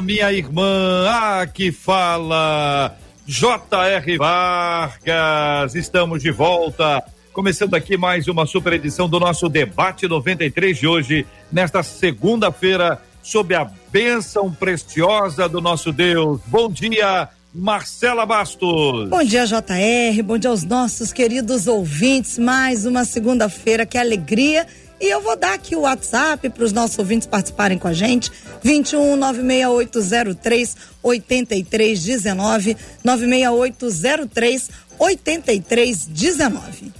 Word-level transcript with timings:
minha 0.00 0.32
irmã. 0.32 1.06
Ah, 1.08 1.46
que 1.46 1.72
fala. 1.72 2.96
J.R. 3.26 4.16
Vargas. 4.16 5.74
Estamos 5.74 6.22
de 6.22 6.30
volta 6.30 7.04
Começando 7.32 7.72
aqui 7.72 7.96
mais 7.96 8.28
uma 8.28 8.44
super 8.44 8.74
edição 8.74 9.08
do 9.08 9.18
nosso 9.18 9.48
Debate 9.48 10.06
93 10.06 10.76
de 10.78 10.86
hoje, 10.86 11.26
nesta 11.50 11.82
segunda-feira, 11.82 13.00
sob 13.22 13.54
a 13.54 13.70
bênção 13.90 14.52
preciosa 14.52 15.48
do 15.48 15.58
nosso 15.58 15.90
Deus. 15.92 16.42
Bom 16.48 16.70
dia, 16.70 17.30
Marcela 17.54 18.26
Bastos. 18.26 19.08
Bom 19.08 19.24
dia, 19.24 19.46
JR. 19.46 20.22
Bom 20.22 20.36
dia 20.36 20.50
aos 20.50 20.62
nossos 20.62 21.10
queridos 21.10 21.66
ouvintes. 21.66 22.36
Mais 22.36 22.84
uma 22.84 23.06
segunda-feira, 23.06 23.86
que 23.86 23.96
alegria. 23.96 24.66
E 25.02 25.10
eu 25.10 25.20
vou 25.20 25.36
dar 25.36 25.54
aqui 25.54 25.74
o 25.74 25.80
WhatsApp 25.80 26.48
para 26.48 26.62
os 26.62 26.72
nossos 26.72 26.96
ouvintes 26.96 27.26
participarem 27.26 27.76
com 27.76 27.88
a 27.88 27.92
gente. 27.92 28.30
21 28.62 29.16
96803 29.16 30.76
8319 31.02 32.76
96803 33.02 34.70
8319. 34.96 36.92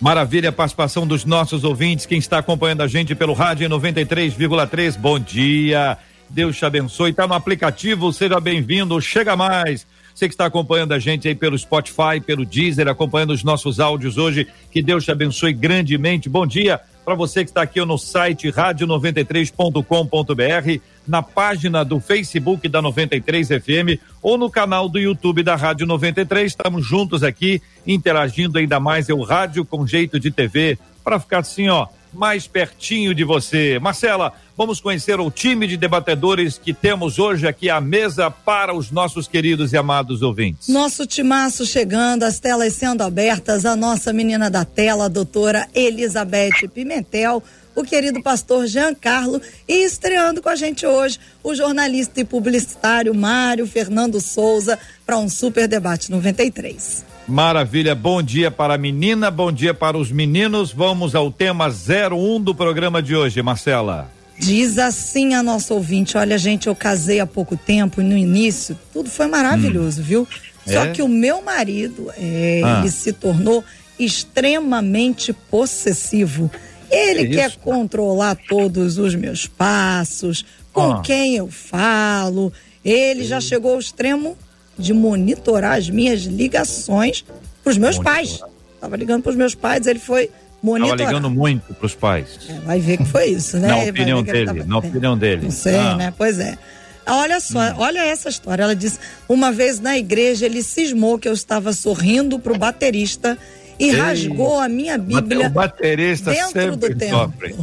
Maravilha 0.00 0.48
a 0.48 0.52
participação 0.52 1.06
dos 1.06 1.24
nossos 1.24 1.62
ouvintes, 1.62 2.06
quem 2.06 2.18
está 2.18 2.38
acompanhando 2.38 2.82
a 2.82 2.88
gente 2.88 3.14
pelo 3.14 3.32
rádio 3.32 3.70
93,3. 3.70 4.98
Bom 4.98 5.20
dia. 5.20 5.96
Deus 6.28 6.56
te 6.56 6.64
abençoe. 6.64 7.12
Está 7.12 7.28
no 7.28 7.34
aplicativo, 7.34 8.12
seja 8.12 8.40
bem-vindo. 8.40 9.00
Chega 9.00 9.36
mais. 9.36 9.86
Você 10.12 10.26
que 10.26 10.34
está 10.34 10.46
acompanhando 10.46 10.90
a 10.90 10.98
gente 10.98 11.28
aí 11.28 11.36
pelo 11.36 11.56
Spotify, 11.56 12.20
pelo 12.20 12.44
Deezer, 12.44 12.88
acompanhando 12.88 13.30
os 13.30 13.44
nossos 13.44 13.78
áudios 13.78 14.18
hoje. 14.18 14.48
Que 14.72 14.82
Deus 14.82 15.04
te 15.04 15.12
abençoe 15.12 15.52
grandemente. 15.52 16.28
Bom 16.28 16.44
dia 16.44 16.80
para 17.04 17.14
você 17.14 17.44
que 17.44 17.50
está 17.50 17.62
aqui 17.62 17.84
no 17.84 17.98
site 17.98 18.50
rádio93.com.br 18.50 20.80
na 21.06 21.22
página 21.22 21.84
do 21.84 22.00
Facebook 22.00 22.66
da 22.68 22.80
93 22.80 23.48
FM 23.48 24.00
ou 24.22 24.38
no 24.38 24.50
canal 24.50 24.88
do 24.88 24.98
YouTube 24.98 25.42
da 25.42 25.54
Rádio 25.54 25.86
93. 25.86 26.50
Estamos 26.50 26.86
juntos 26.86 27.22
aqui, 27.22 27.60
interagindo 27.86 28.58
ainda 28.58 28.80
mais. 28.80 29.10
É 29.10 29.14
o 29.14 29.22
rádio 29.22 29.64
com 29.64 29.86
jeito 29.86 30.18
de 30.18 30.30
TV, 30.30 30.78
para 31.04 31.20
ficar 31.20 31.40
assim, 31.40 31.68
ó, 31.68 31.86
mais 32.14 32.46
pertinho 32.46 33.14
de 33.14 33.24
você. 33.24 33.78
Marcela, 33.78 34.32
vamos 34.56 34.80
conhecer 34.80 35.20
o 35.20 35.30
time 35.30 35.66
de 35.66 35.76
debatedores 35.76 36.56
que 36.56 36.72
temos 36.72 37.18
hoje 37.18 37.46
aqui 37.46 37.68
à 37.68 37.80
mesa 37.80 38.30
para 38.30 38.74
os 38.74 38.90
nossos 38.90 39.28
queridos 39.28 39.72
e 39.72 39.76
amados 39.76 40.22
ouvintes. 40.22 40.68
Nosso 40.68 41.06
timaço 41.06 41.66
chegando, 41.66 42.22
as 42.22 42.38
telas 42.38 42.72
sendo 42.72 43.02
abertas, 43.02 43.64
a 43.64 43.76
nossa 43.76 44.12
menina 44.12 44.50
da 44.50 44.64
tela, 44.64 45.06
a 45.06 45.08
doutora 45.08 45.68
Elizabeth 45.74 46.68
Pimentel 46.72 47.42
o 47.74 47.82
querido 47.82 48.22
pastor 48.22 48.66
Giancarlo 48.66 49.40
e 49.66 49.84
estreando 49.84 50.40
com 50.40 50.48
a 50.48 50.56
gente 50.56 50.86
hoje 50.86 51.18
o 51.42 51.54
jornalista 51.54 52.20
e 52.20 52.24
publicitário 52.24 53.14
Mário 53.14 53.66
Fernando 53.66 54.20
Souza 54.20 54.78
para 55.04 55.18
um 55.18 55.28
super 55.28 55.66
debate 55.66 56.10
93. 56.10 57.13
Maravilha, 57.26 57.94
bom 57.94 58.22
dia 58.22 58.50
para 58.50 58.74
a 58.74 58.78
menina, 58.78 59.30
bom 59.30 59.50
dia 59.50 59.72
para 59.72 59.96
os 59.96 60.12
meninos. 60.12 60.72
Vamos 60.72 61.14
ao 61.14 61.30
tema 61.30 61.68
01 61.68 62.40
do 62.40 62.54
programa 62.54 63.02
de 63.02 63.16
hoje, 63.16 63.40
Marcela. 63.42 64.10
Diz 64.38 64.76
assim 64.78 65.32
a 65.32 65.42
nossa 65.42 65.72
ouvinte: 65.72 66.18
olha, 66.18 66.36
gente, 66.36 66.66
eu 66.66 66.76
casei 66.76 67.20
há 67.20 67.26
pouco 67.26 67.56
tempo 67.56 68.02
e 68.02 68.04
no 68.04 68.16
início 68.16 68.78
tudo 68.92 69.08
foi 69.08 69.26
maravilhoso, 69.26 70.02
hum. 70.02 70.04
viu? 70.04 70.28
Só 70.66 70.84
é? 70.84 70.90
que 70.90 71.02
o 71.02 71.08
meu 71.08 71.40
marido, 71.40 72.10
é, 72.16 72.60
ah. 72.62 72.80
ele 72.80 72.90
se 72.90 73.12
tornou 73.12 73.64
extremamente 73.98 75.32
possessivo. 75.32 76.50
Ele 76.90 77.28
que 77.28 77.36
quer 77.36 77.56
controlar 77.56 78.36
todos 78.48 78.98
os 78.98 79.14
meus 79.14 79.46
passos, 79.46 80.44
com 80.72 80.92
ah. 80.92 81.02
quem 81.02 81.36
eu 81.36 81.48
falo. 81.50 82.52
Ele 82.84 83.24
já 83.24 83.40
chegou 83.40 83.72
ao 83.72 83.78
extremo 83.78 84.36
de 84.78 84.92
monitorar 84.92 85.78
as 85.78 85.88
minhas 85.88 86.22
ligações 86.22 87.24
para 87.62 87.70
os 87.70 87.78
meus 87.78 87.96
monitorar. 87.96 88.16
pais. 88.16 88.40
Tava 88.80 88.96
ligando 88.96 89.22
para 89.22 89.30
os 89.30 89.36
meus 89.36 89.54
pais, 89.54 89.86
ele 89.86 89.98
foi 89.98 90.30
monitorar. 90.62 90.98
Tava 90.98 91.10
ligando 91.10 91.30
muito 91.30 91.74
para 91.74 91.86
os 91.86 91.94
pais. 91.94 92.38
É, 92.48 92.58
vai 92.60 92.80
ver 92.80 92.98
que 92.98 93.04
foi 93.04 93.26
isso, 93.26 93.58
né? 93.58 93.68
na 93.68 93.78
opinião 93.78 94.22
dele, 94.22 94.46
tava... 94.46 94.64
na 94.64 94.78
opinião 94.78 95.18
dele. 95.18 95.44
Não 95.44 95.50
sei, 95.50 95.76
ah. 95.76 95.96
né? 95.96 96.14
Pois 96.16 96.38
é. 96.38 96.58
Olha 97.06 97.38
só, 97.38 97.58
hum. 97.58 97.74
olha 97.78 98.04
essa 98.04 98.28
história. 98.28 98.62
Ela 98.62 98.76
disse: 98.76 98.98
uma 99.28 99.52
vez 99.52 99.80
na 99.80 99.96
igreja 99.96 100.46
ele 100.46 100.62
cismou 100.62 101.18
que 101.18 101.28
eu 101.28 101.32
estava 101.32 101.72
sorrindo 101.72 102.38
para 102.38 102.52
o 102.52 102.58
baterista 102.58 103.36
e 103.78 103.86
Ei, 103.86 103.90
rasgou 103.90 104.58
a 104.58 104.68
minha 104.68 104.96
Bíblia. 104.96 105.48
O 105.48 105.50
baterista 105.50 106.32
dentro 106.32 106.76
do 106.76 106.94
templo. 106.94 107.18
Sofre. 107.18 107.56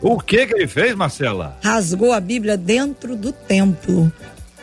O 0.00 0.20
que 0.20 0.46
que 0.46 0.54
ele 0.54 0.66
fez, 0.66 0.94
Marcela? 0.94 1.56
Rasgou 1.62 2.12
a 2.12 2.20
Bíblia 2.20 2.56
dentro 2.56 3.16
do 3.16 3.32
templo. 3.32 4.12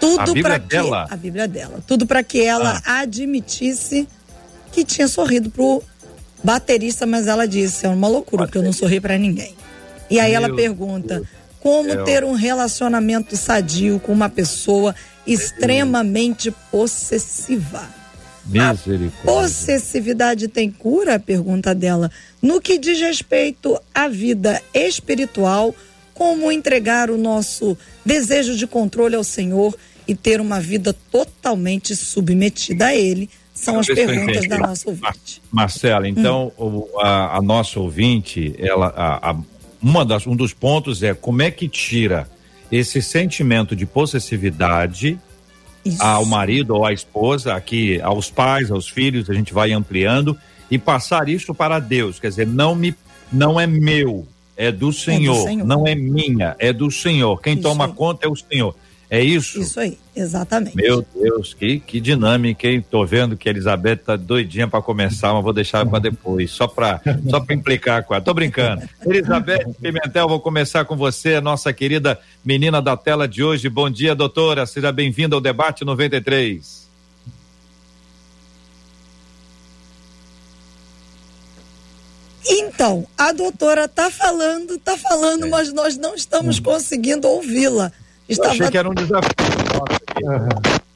Tudo 0.01 0.41
para 0.41 0.59
que 0.59 0.67
dela? 0.67 1.07
a 1.09 1.15
Bíblia 1.15 1.47
dela. 1.47 1.79
Tudo 1.85 2.07
para 2.07 2.23
que 2.23 2.41
ela 2.41 2.81
ah. 2.83 3.01
admitisse 3.01 4.07
que 4.71 4.83
tinha 4.83 5.07
sorrido 5.07 5.51
pro 5.51 5.83
baterista, 6.43 7.05
mas 7.05 7.27
ela 7.27 7.47
disse, 7.47 7.85
é 7.85 7.89
uma 7.89 8.07
loucura, 8.07 8.45
porque 8.45 8.57
eu 8.57 8.63
não 8.63 8.73
sorri 8.73 8.99
para 8.99 9.15
ninguém. 9.15 9.55
E 10.09 10.19
aí 10.19 10.31
Meu 10.31 10.43
ela 10.43 10.55
pergunta: 10.55 11.15
Deus. 11.15 11.27
como 11.59 11.89
Deus. 11.89 12.03
ter 12.03 12.23
um 12.23 12.33
relacionamento 12.33 13.37
sadio 13.37 13.99
com 13.99 14.11
uma 14.11 14.27
pessoa 14.27 14.95
extremamente 15.25 16.51
possessiva? 16.71 17.87
Misericórdia. 18.43 19.11
A 19.21 19.25
possessividade 19.25 20.47
tem 20.47 20.71
cura? 20.71 21.19
Pergunta 21.19 21.75
dela. 21.75 22.09
No 22.41 22.59
que 22.59 22.79
diz 22.79 22.99
respeito 22.99 23.79
à 23.93 24.07
vida 24.07 24.59
espiritual, 24.73 25.75
como 26.13 26.51
entregar 26.51 27.09
o 27.09 27.17
nosso 27.17 27.77
desejo 28.05 28.55
de 28.55 28.67
controle 28.67 29.15
ao 29.15 29.23
Senhor 29.23 29.75
e 30.11 30.15
ter 30.15 30.41
uma 30.41 30.59
vida 30.59 30.93
totalmente 31.11 31.95
submetida 31.95 32.87
a 32.87 32.95
Ele? 32.95 33.29
São 33.53 33.79
as 33.79 33.87
perguntas 33.87 34.47
da 34.47 34.57
nossa 34.57 34.89
ouvinte. 34.89 35.41
Marcela, 35.51 36.07
então 36.07 36.51
hum. 36.57 36.85
a, 36.99 37.37
a, 37.37 37.41
nossa 37.41 37.79
ouvinte, 37.79 38.55
ela, 38.57 38.87
a, 38.87 39.31
a, 39.31 39.35
uma 39.81 40.03
das, 40.03 40.25
um 40.25 40.35
dos 40.35 40.53
pontos 40.53 41.03
é 41.03 41.13
como 41.13 41.41
é 41.41 41.51
que 41.51 41.67
tira 41.67 42.29
esse 42.71 43.01
sentimento 43.01 43.75
de 43.75 43.85
possessividade 43.85 45.19
isso. 45.83 46.01
ao 46.01 46.25
marido 46.25 46.75
ou 46.75 46.85
à 46.85 46.93
esposa, 46.93 47.53
aqui 47.53 47.99
aos 48.01 48.31
pais, 48.31 48.71
aos 48.71 48.87
filhos, 48.87 49.29
a 49.29 49.33
gente 49.33 49.53
vai 49.53 49.71
ampliando 49.71 50.37
e 50.69 50.77
passar 50.77 51.27
isso 51.27 51.53
para 51.53 51.79
Deus, 51.79 52.19
quer 52.19 52.29
dizer, 52.29 52.47
não 52.47 52.73
me 52.73 52.95
não 53.31 53.59
é 53.59 53.65
meu, 53.65 54.27
é 54.57 54.71
do 54.71 54.91
Senhor, 54.91 55.35
é 55.35 55.39
do 55.39 55.43
Senhor. 55.43 55.67
não 55.67 55.87
é 55.87 55.95
minha, 55.95 56.55
é 56.59 56.73
do 56.73 56.91
Senhor. 56.91 57.41
Quem 57.41 57.53
isso 57.53 57.63
toma 57.63 57.87
conta 57.87 58.25
é 58.25 58.29
o 58.29 58.35
Senhor. 58.35 58.75
É 59.13 59.21
isso? 59.21 59.59
Isso 59.59 59.77
aí, 59.77 59.97
exatamente. 60.15 60.73
Meu 60.73 61.05
Deus, 61.13 61.53
que, 61.53 61.81
que 61.81 61.99
dinâmica, 61.99 62.65
hein? 62.65 62.81
Tô 62.89 63.05
vendo 63.05 63.35
que 63.35 63.49
a 63.49 63.51
Elizabeth 63.51 63.97
tá 63.97 64.15
doidinha 64.15 64.69
para 64.69 64.81
começar, 64.81 65.33
mas 65.33 65.43
vou 65.43 65.51
deixar 65.51 65.85
para 65.85 65.99
depois, 65.99 66.49
só 66.49 66.65
para 66.65 67.01
só 67.29 67.41
pra 67.41 67.53
implicar 67.53 68.05
com 68.05 68.13
ela. 68.13 68.23
Tô 68.23 68.33
brincando. 68.33 68.87
Elizabeth 69.05 69.73
Pimentel, 69.81 70.29
vou 70.29 70.39
começar 70.39 70.85
com 70.85 70.95
você, 70.95 71.41
nossa 71.41 71.73
querida 71.73 72.17
menina 72.41 72.81
da 72.81 72.95
tela 72.95 73.27
de 73.27 73.43
hoje. 73.43 73.67
Bom 73.67 73.89
dia, 73.89 74.15
doutora. 74.15 74.65
Seja 74.65 74.93
bem-vinda 74.93 75.35
ao 75.35 75.41
debate 75.41 75.83
93. 75.83 76.89
Então, 82.47 83.05
a 83.17 83.33
doutora 83.33 83.89
tá 83.89 84.09
falando, 84.09 84.79
tá 84.79 84.97
falando, 84.97 85.47
é. 85.47 85.49
mas 85.49 85.73
nós 85.73 85.97
não 85.97 86.15
estamos 86.15 86.61
conseguindo 86.61 87.27
ouvi-la. 87.27 87.91
Estava... 88.31 88.51
Achei 88.51 88.69
que 88.69 88.77
era 88.77 88.89
um 88.89 88.93
desafio. 88.93 89.29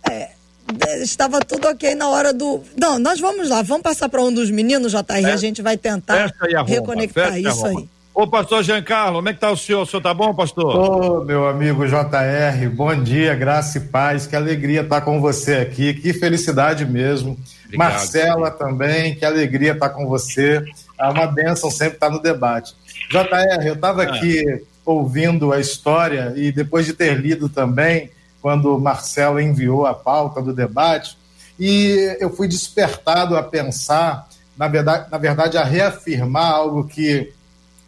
É, 0.09 1.03
estava 1.03 1.39
tudo 1.41 1.67
ok 1.67 1.93
na 1.95 2.09
hora 2.09 2.33
do. 2.33 2.63
Não, 2.77 2.97
nós 2.97 3.19
vamos 3.19 3.49
lá, 3.49 3.61
vamos 3.61 3.83
passar 3.83 4.09
para 4.09 4.21
um 4.21 4.33
dos 4.33 4.49
meninos, 4.49 4.91
JR, 4.91 5.27
é. 5.27 5.31
a 5.31 5.37
gente 5.37 5.61
vai 5.61 5.77
tentar 5.77 6.31
reconectar 6.65 7.37
isso 7.39 7.65
aí. 7.65 7.87
Ô, 8.13 8.25
pastor 8.25 8.63
Giancarlo, 8.63 9.17
como 9.17 9.27
é 9.27 9.33
que 9.33 9.41
tá 9.41 9.51
o 9.51 9.57
senhor? 9.57 9.81
O 9.81 9.85
senhor 9.85 10.01
tá 10.01 10.13
bom, 10.13 10.33
pastor? 10.33 10.73
Ô, 10.73 11.25
meu 11.25 11.45
amigo 11.45 11.85
JR, 11.85 12.69
bom 12.73 12.95
dia, 13.03 13.35
graça 13.35 13.77
e 13.77 13.81
paz, 13.81 14.25
que 14.25 14.37
alegria 14.37 14.81
estar 14.81 15.01
com 15.01 15.19
você 15.19 15.55
aqui, 15.55 15.93
que 15.93 16.13
felicidade 16.13 16.85
mesmo. 16.85 17.37
Obrigado, 17.65 17.91
Marcela 17.91 18.51
também, 18.51 19.15
que 19.15 19.25
alegria 19.25 19.73
estar 19.73 19.89
com 19.89 20.07
você. 20.07 20.63
É 20.97 21.05
uma 21.09 21.27
bênção 21.27 21.69
sempre 21.69 21.95
estar 21.95 22.09
no 22.09 22.21
debate. 22.21 22.73
JR, 23.11 23.67
eu 23.67 23.73
estava 23.73 24.03
ah. 24.03 24.05
aqui 24.05 24.63
ouvindo 24.85 25.51
a 25.51 25.59
história 25.59 26.33
e 26.35 26.51
depois 26.51 26.85
de 26.85 26.93
ter 26.93 27.19
lido 27.19 27.49
também 27.49 28.11
quando 28.41 28.79
Marcela 28.79 29.41
enviou 29.41 29.87
a 29.87 29.93
pauta 29.93 30.39
do 30.39 30.53
debate, 30.53 31.17
e 31.59 32.15
eu 32.19 32.29
fui 32.29 32.47
despertado 32.47 33.35
a 33.35 33.41
pensar, 33.41 34.29
na 34.55 34.67
verdade, 34.67 35.09
na 35.09 35.17
verdade, 35.17 35.57
a 35.57 35.63
reafirmar 35.63 36.51
algo 36.51 36.87
que 36.87 37.33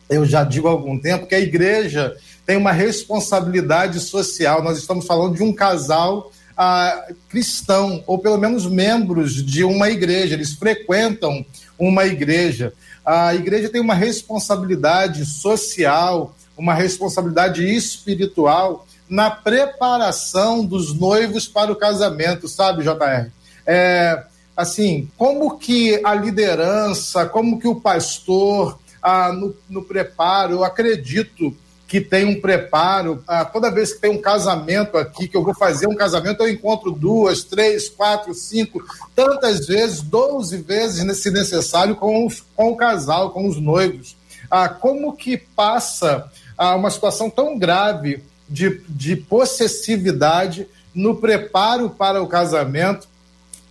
eu 0.09 0.25
já 0.25 0.43
digo 0.43 0.67
há 0.67 0.71
algum 0.71 0.97
tempo, 0.97 1.27
que 1.27 1.35
a 1.35 1.39
igreja 1.39 2.15
tem 2.45 2.57
uma 2.57 2.71
responsabilidade 2.71 3.99
social. 3.99 4.63
Nós 4.63 4.77
estamos 4.77 5.05
falando 5.05 5.35
de 5.35 5.43
um 5.43 5.53
casal 5.53 6.31
ah, 6.57 7.05
cristão, 7.29 8.03
ou 8.07 8.17
pelo 8.17 8.37
menos 8.37 8.65
membros 8.65 9.45
de 9.45 9.63
uma 9.63 9.91
igreja, 9.91 10.33
eles 10.33 10.53
frequentam 10.53 11.45
uma 11.77 12.05
igreja. 12.05 12.73
A 13.05 13.35
igreja 13.35 13.69
tem 13.69 13.79
uma 13.79 13.93
responsabilidade 13.93 15.23
social, 15.25 16.35
uma 16.57 16.73
responsabilidade 16.73 17.63
espiritual 17.63 18.85
na 19.09 19.29
preparação 19.29 20.65
dos 20.65 20.93
noivos 20.93 21.47
para 21.47 21.71
o 21.71 21.75
casamento, 21.75 22.47
sabe, 22.47 22.83
JR? 22.83 23.29
É, 23.65 24.23
assim, 24.55 25.09
como 25.17 25.57
que 25.57 26.01
a 26.03 26.13
liderança, 26.13 27.25
como 27.25 27.59
que 27.59 27.67
o 27.67 27.79
pastor, 27.79 28.79
ah, 29.01 29.31
no, 29.31 29.55
no 29.69 29.83
preparo, 29.83 30.53
eu 30.53 30.63
acredito 30.63 31.55
que 31.87 32.01
tem 32.01 32.25
um 32.25 32.41
preparo. 32.41 33.23
Ah, 33.25 33.45
toda 33.45 33.71
vez 33.71 33.93
que 33.93 34.01
tem 34.01 34.11
um 34.11 34.21
casamento 34.21 34.97
aqui, 34.97 35.27
que 35.27 35.37
eu 35.37 35.43
vou 35.43 35.55
fazer 35.55 35.87
um 35.87 35.95
casamento, 35.95 36.43
eu 36.43 36.49
encontro 36.49 36.91
duas, 36.91 37.43
três, 37.43 37.87
quatro, 37.87 38.33
cinco, 38.33 38.83
tantas 39.15 39.65
vezes, 39.65 40.01
doze 40.01 40.57
vezes, 40.57 41.21
se 41.21 41.31
necessário, 41.31 41.95
com, 41.95 42.25
os, 42.25 42.43
com 42.55 42.71
o 42.71 42.75
casal, 42.75 43.31
com 43.31 43.47
os 43.47 43.59
noivos. 43.59 44.17
Ah, 44.51 44.67
como 44.67 45.15
que 45.15 45.37
passa 45.37 46.29
ah, 46.57 46.75
uma 46.75 46.89
situação 46.89 47.29
tão 47.29 47.57
grave 47.57 48.23
de, 48.49 48.81
de 48.89 49.15
possessividade 49.15 50.67
no 50.93 51.15
preparo 51.15 51.89
para 51.89 52.21
o 52.21 52.27
casamento, 52.27 53.07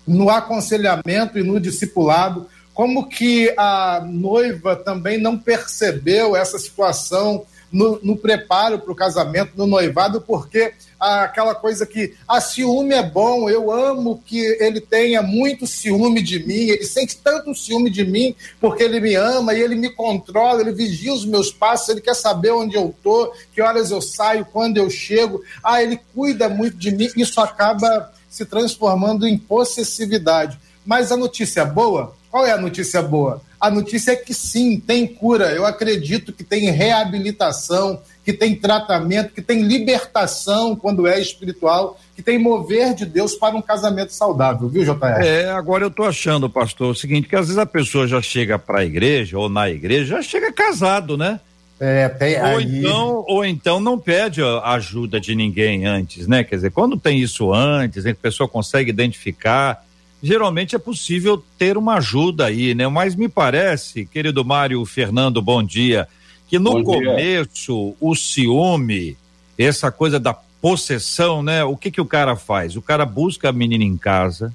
no 0.06 0.30
aconselhamento 0.30 1.38
e 1.38 1.42
no 1.42 1.58
discipulado? 1.58 2.46
Como 2.72 3.08
que 3.08 3.52
a 3.56 4.02
noiva 4.06 4.76
também 4.76 5.18
não 5.18 5.36
percebeu 5.38 6.36
essa 6.36 6.58
situação 6.58 7.44
no, 7.76 8.00
no 8.02 8.16
preparo 8.16 8.78
para 8.78 8.90
o 8.90 8.96
casamento, 8.96 9.52
no 9.54 9.66
noivado, 9.66 10.22
porque 10.22 10.72
aquela 10.98 11.54
coisa 11.54 11.84
que 11.84 12.14
a 12.26 12.38
ah, 12.38 12.40
ciúme 12.40 12.94
é 12.94 13.02
bom, 13.02 13.50
eu 13.50 13.70
amo 13.70 14.22
que 14.24 14.38
ele 14.58 14.80
tenha 14.80 15.20
muito 15.20 15.66
ciúme 15.66 16.22
de 16.22 16.38
mim, 16.38 16.70
ele 16.70 16.84
sente 16.84 17.18
tanto 17.18 17.54
ciúme 17.54 17.90
de 17.90 18.02
mim 18.02 18.34
porque 18.58 18.82
ele 18.82 18.98
me 18.98 19.14
ama 19.14 19.52
e 19.52 19.60
ele 19.60 19.74
me 19.74 19.90
controla, 19.90 20.62
ele 20.62 20.72
vigia 20.72 21.12
os 21.12 21.26
meus 21.26 21.52
passos, 21.52 21.90
ele 21.90 22.00
quer 22.00 22.14
saber 22.14 22.52
onde 22.52 22.76
eu 22.76 22.94
tô, 23.02 23.30
que 23.52 23.60
horas 23.60 23.90
eu 23.90 24.00
saio, 24.00 24.46
quando 24.46 24.78
eu 24.78 24.88
chego. 24.88 25.42
Ah, 25.62 25.82
ele 25.82 26.00
cuida 26.14 26.48
muito 26.48 26.78
de 26.78 26.90
mim, 26.90 27.10
isso 27.14 27.38
acaba 27.42 28.10
se 28.30 28.46
transformando 28.46 29.26
em 29.28 29.36
possessividade. 29.36 30.58
Mas 30.84 31.12
a 31.12 31.16
notícia 31.16 31.62
boa, 31.64 32.16
qual 32.30 32.46
é 32.46 32.52
a 32.52 32.58
notícia 32.58 33.02
boa? 33.02 33.42
A 33.60 33.70
notícia 33.70 34.12
é 34.12 34.16
que 34.16 34.34
sim, 34.34 34.78
tem 34.78 35.06
cura. 35.06 35.52
Eu 35.52 35.64
acredito 35.64 36.32
que 36.32 36.44
tem 36.44 36.70
reabilitação, 36.70 38.00
que 38.24 38.32
tem 38.32 38.54
tratamento, 38.54 39.32
que 39.32 39.40
tem 39.40 39.62
libertação 39.62 40.76
quando 40.76 41.06
é 41.06 41.20
espiritual, 41.20 41.98
que 42.14 42.22
tem 42.22 42.38
mover 42.38 42.94
de 42.94 43.06
Deus 43.06 43.34
para 43.34 43.56
um 43.56 43.62
casamento 43.62 44.12
saudável, 44.12 44.68
viu, 44.68 44.84
JR? 44.84 45.22
É, 45.22 45.48
agora 45.50 45.84
eu 45.84 45.90
tô 45.90 46.04
achando, 46.04 46.50
pastor, 46.50 46.90
o 46.90 46.94
seguinte, 46.94 47.28
que 47.28 47.36
às 47.36 47.46
vezes 47.46 47.58
a 47.58 47.66
pessoa 47.66 48.06
já 48.06 48.20
chega 48.20 48.58
para 48.58 48.80
a 48.80 48.84
igreja 48.84 49.38
ou 49.38 49.48
na 49.48 49.70
igreja, 49.70 50.16
já 50.16 50.22
chega 50.22 50.52
casado, 50.52 51.16
né? 51.16 51.40
É, 51.78 52.08
tem 52.08 52.38
ou 52.38 52.44
aí... 52.44 52.78
então 52.78 53.24
ou 53.28 53.44
então 53.44 53.80
não 53.80 53.98
pede 53.98 54.40
ajuda 54.64 55.20
de 55.20 55.34
ninguém 55.34 55.84
antes, 55.84 56.26
né? 56.26 56.42
Quer 56.42 56.56
dizer, 56.56 56.70
quando 56.70 56.96
tem 56.96 57.20
isso 57.20 57.52
antes, 57.52 58.06
a 58.06 58.14
pessoa 58.14 58.48
consegue 58.48 58.90
identificar 58.90 59.84
geralmente 60.26 60.74
é 60.74 60.78
possível 60.78 61.42
ter 61.56 61.78
uma 61.78 61.94
ajuda 61.94 62.46
aí, 62.46 62.74
né? 62.74 62.88
Mas 62.88 63.14
me 63.14 63.28
parece, 63.28 64.04
querido 64.04 64.44
Mário 64.44 64.84
Fernando, 64.84 65.40
bom 65.40 65.62
dia, 65.62 66.08
que 66.48 66.58
no 66.58 66.82
começo 66.82 67.94
o 68.00 68.14
ciúme, 68.16 69.16
essa 69.56 69.92
coisa 69.92 70.18
da 70.18 70.34
possessão, 70.34 71.44
né? 71.44 71.62
O 71.62 71.76
que 71.76 71.92
que 71.92 72.00
o 72.00 72.06
cara 72.06 72.34
faz? 72.34 72.74
O 72.74 72.82
cara 72.82 73.06
busca 73.06 73.50
a 73.50 73.52
menina 73.52 73.84
em 73.84 73.96
casa, 73.96 74.52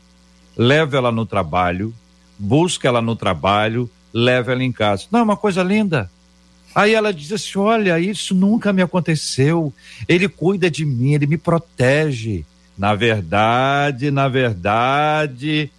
leva 0.57 0.97
ela 0.97 1.11
no 1.11 1.25
trabalho, 1.25 1.93
busca 2.37 2.89
ela 2.89 3.01
no 3.01 3.15
trabalho, 3.15 3.89
leva 4.13 4.51
ela 4.51 4.63
em 4.63 4.73
casa. 4.73 5.05
Não, 5.09 5.21
é 5.21 5.23
uma 5.23 5.37
coisa 5.37 5.63
linda. 5.63 6.11
Aí 6.75 6.93
ela 6.93 7.13
diz 7.13 7.31
assim: 7.31 7.59
Olha, 7.59 7.97
isso 7.97 8.35
nunca 8.35 8.73
me 8.73 8.81
aconteceu. 8.81 9.73
Ele 10.05 10.27
cuida 10.27 10.69
de 10.69 10.83
mim, 10.83 11.13
ele 11.13 11.27
me 11.27 11.37
protege. 11.37 12.45
Na 12.77 12.95
verdade, 12.95 14.11
na 14.11 14.27
verdade, 14.27 15.69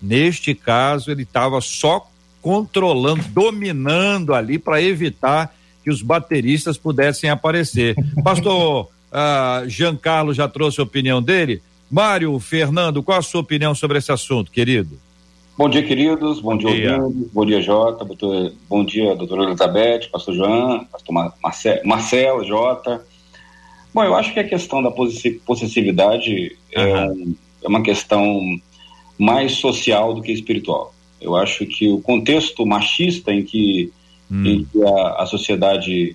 neste 0.00 0.54
caso, 0.54 1.10
ele 1.10 1.22
estava 1.22 1.60
só 1.60 2.08
controlando, 2.40 3.24
dominando 3.28 4.34
ali 4.34 4.58
para 4.58 4.80
evitar 4.80 5.52
que 5.82 5.90
os 5.90 6.02
bateristas 6.02 6.76
pudessem 6.78 7.30
aparecer. 7.30 7.96
Pastor 8.22 8.88
uh, 9.12 9.68
Giancarlo 9.70 10.32
já 10.32 10.48
trouxe 10.48 10.80
a 10.80 10.84
opinião 10.84 11.22
dele. 11.22 11.62
Mário, 11.90 12.38
Fernando, 12.38 13.02
qual 13.02 13.18
a 13.18 13.22
sua 13.22 13.40
opinião 13.40 13.74
sobre 13.74 13.98
esse 13.98 14.10
assunto, 14.10 14.50
querido? 14.50 14.98
Bom 15.56 15.68
dia, 15.70 15.82
queridos. 15.82 16.40
Bom 16.40 16.56
dia, 16.56 16.70
dia. 16.70 16.98
Bom 17.32 17.46
dia, 17.46 17.62
Jota. 17.62 18.04
Bom 18.68 18.84
dia, 18.84 19.16
doutora 19.16 19.44
Elizabeth, 19.44 20.10
pastor 20.12 20.34
João, 20.34 20.84
pastor 20.84 21.32
Marcelo, 21.42 21.80
Marcelo 21.84 22.44
Jota. 22.44 23.02
Bom, 23.96 24.04
eu 24.04 24.14
acho 24.14 24.34
que 24.34 24.38
a 24.38 24.46
questão 24.46 24.82
da 24.82 24.90
possessividade 24.90 26.54
uhum. 26.76 27.34
é, 27.64 27.66
uma 27.66 27.82
questão 27.82 28.60
mais 29.16 29.52
social 29.52 30.12
do 30.12 30.20
que 30.20 30.30
espiritual. 30.30 30.92
Eu 31.18 31.34
acho 31.34 31.64
que 31.64 31.88
o 31.88 32.02
contexto 32.02 32.66
machista 32.66 33.32
em 33.32 33.42
que, 33.42 33.90
hum. 34.30 34.44
em 34.44 34.64
que 34.66 34.84
a, 34.84 35.22
a 35.22 35.24
sociedade, 35.24 36.14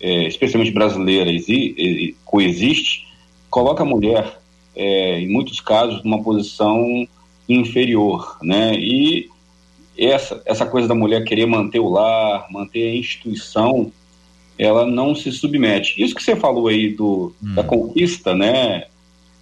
é, 0.00 0.26
especialmente 0.26 0.72
brasileira, 0.72 1.30
exi, 1.30 2.16
coexiste, 2.24 3.06
coloca 3.50 3.82
a 3.82 3.86
mulher, 3.86 4.40
é, 4.74 5.20
em 5.20 5.28
muitos 5.28 5.60
casos, 5.60 6.02
numa 6.02 6.22
posição 6.22 7.06
inferior, 7.46 8.38
né? 8.40 8.72
E 8.74 9.28
essa, 9.98 10.40
essa 10.46 10.64
coisa 10.64 10.88
da 10.88 10.94
mulher 10.94 11.24
querer 11.24 11.44
manter 11.44 11.78
o 11.78 11.90
lar, 11.90 12.46
manter 12.50 12.88
a 12.88 12.96
instituição, 12.96 13.92
ela 14.58 14.86
não 14.86 15.14
se 15.14 15.30
submete. 15.32 16.02
Isso 16.02 16.14
que 16.14 16.22
você 16.22 16.36
falou 16.36 16.68
aí 16.68 16.88
do, 16.88 17.34
hum. 17.42 17.54
da 17.54 17.64
conquista, 17.64 18.34
né? 18.34 18.84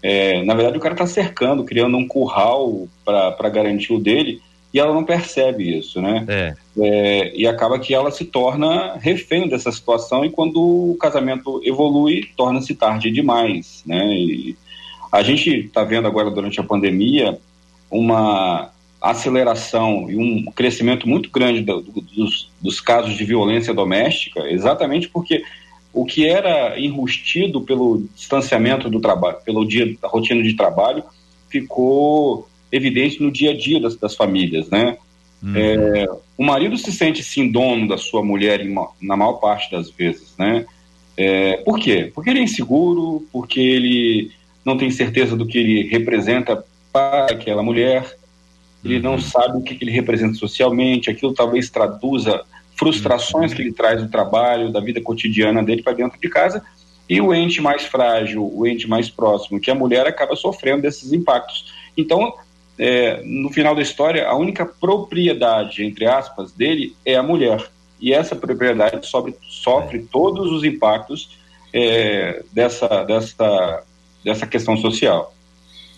É, 0.03 0.43
na 0.45 0.55
verdade, 0.55 0.79
o 0.79 0.81
cara 0.81 0.95
está 0.95 1.07
cercando, 1.07 1.65
criando 1.65 1.97
um 1.97 2.09
curral 2.09 2.88
para 3.05 3.49
garantir 3.49 3.93
o 3.93 3.99
dele, 3.99 4.40
e 4.73 4.79
ela 4.79 4.95
não 4.95 5.05
percebe 5.05 5.79
isso, 5.79 6.00
né? 6.00 6.25
É. 6.29 6.55
É, 6.79 7.37
e 7.37 7.47
acaba 7.47 7.79
que 7.79 7.93
ela 7.93 8.11
se 8.11 8.25
torna 8.25 8.97
refém 8.97 9.49
dessa 9.49 9.71
situação, 9.71 10.25
e 10.25 10.31
quando 10.31 10.61
o 10.93 10.97
casamento 10.97 11.61
evolui, 11.64 12.29
torna-se 12.37 12.75
tarde 12.75 13.11
demais, 13.11 13.83
né? 13.85 14.14
E 14.14 14.57
a 15.12 15.23
gente 15.23 15.50
está 15.50 15.83
vendo 15.83 16.07
agora, 16.07 16.31
durante 16.31 16.61
a 16.61 16.64
pandemia, 16.64 17.37
uma 17.90 18.71
aceleração 19.00 20.11
e 20.11 20.16
um 20.16 20.50
crescimento 20.52 21.09
muito 21.09 21.30
grande 21.30 21.62
do, 21.62 21.80
do, 21.80 22.00
dos, 22.00 22.50
dos, 22.61 22.80
casos 22.80 23.16
de 23.16 23.25
violência 23.25 23.73
doméstica, 23.73 24.40
exatamente 24.50 25.09
porque 25.09 25.42
o 25.92 26.04
que 26.04 26.26
era 26.26 26.78
enrustido 26.78 27.62
pelo 27.62 28.04
distanciamento 28.14 28.90
do 28.90 29.00
trabalho, 29.00 29.38
pelo 29.45 29.64
dia 29.64 29.97
da 30.00 30.09
rotina 30.09 30.42
de 30.42 30.54
trabalho, 30.54 31.02
ficou 31.49 32.49
evidente 32.71 33.23
no 33.23 33.30
dia 33.30 33.50
a 33.50 33.57
dia 33.57 33.80
das, 33.80 33.97
das 33.97 34.14
famílias, 34.14 34.69
né? 34.69 34.97
Uhum. 35.42 35.57
É, 35.57 36.07
o 36.37 36.45
marido 36.45 36.76
se 36.76 36.92
sente 36.92 37.25
sim 37.25 37.50
dono 37.50 37.88
da 37.88 37.97
sua 37.97 38.23
mulher 38.23 38.62
na 39.00 39.16
maior 39.16 39.35
parte 39.35 39.71
das 39.71 39.90
vezes, 39.90 40.35
né? 40.38 40.66
É, 41.16 41.57
por 41.59 41.78
quê? 41.78 42.11
Porque 42.14 42.30
ele 42.30 42.40
é 42.40 42.42
inseguro, 42.42 43.26
porque 43.33 43.61
ele 43.61 44.30
não 44.64 44.76
tem 44.76 44.90
certeza 44.90 45.37
do 45.37 45.47
que 45.47 45.59
ele 45.59 45.88
representa 45.88 46.64
para 46.92 47.26
aquela 47.26 47.62
mulher, 47.62 48.16
ele 48.85 49.01
não 49.01 49.13
uhum. 49.13 49.21
sabe 49.21 49.59
o 49.59 49.63
que, 49.63 49.75
que 49.75 49.85
ele 49.85 49.91
representa 49.91 50.35
socialmente, 50.35 51.11
aquilo 51.11 51.35
talvez 51.35 51.69
traduza 51.69 52.43
frustrações 52.77 53.53
que 53.53 53.61
ele 53.61 53.73
traz 53.73 54.03
do 54.03 54.09
trabalho, 54.09 54.73
da 54.73 54.81
vida 54.81 55.01
cotidiana 55.01 55.63
dele 55.63 55.83
para 55.83 55.93
dentro 55.93 56.19
de 56.19 56.29
casa, 56.29 56.65
e 57.09 57.21
o 57.21 57.35
ente 57.35 57.61
mais 57.61 57.85
frágil, 57.85 58.49
o 58.51 58.67
ente 58.67 58.89
mais 58.89 59.11
próximo, 59.11 59.61
que 59.61 59.71
a 59.71 59.75
mulher 59.75 60.07
acaba 60.07 60.35
sofrendo 60.37 60.83
desses 60.83 61.13
impactos. 61.13 61.73
Então, 61.97 62.33
é, 62.79 63.21
no 63.25 63.51
final 63.51 63.75
da 63.75 63.83
história, 63.83 64.27
a 64.27 64.35
única 64.35 64.65
propriedade, 64.65 65.85
entre 65.85 66.07
aspas, 66.07 66.53
dele 66.53 66.97
é 67.05 67.17
a 67.17 67.23
mulher. 67.23 67.69
E 68.01 68.15
essa 68.15 68.35
propriedade 68.35 69.07
sofre, 69.07 69.35
sofre 69.43 69.99
é. 69.99 70.03
todos 70.11 70.51
os 70.51 70.65
impactos 70.65 71.39
é, 71.75 72.43
dessa, 72.53 73.05
dessa, 73.05 73.83
dessa 74.25 74.47
questão 74.47 74.77
social. 74.79 75.35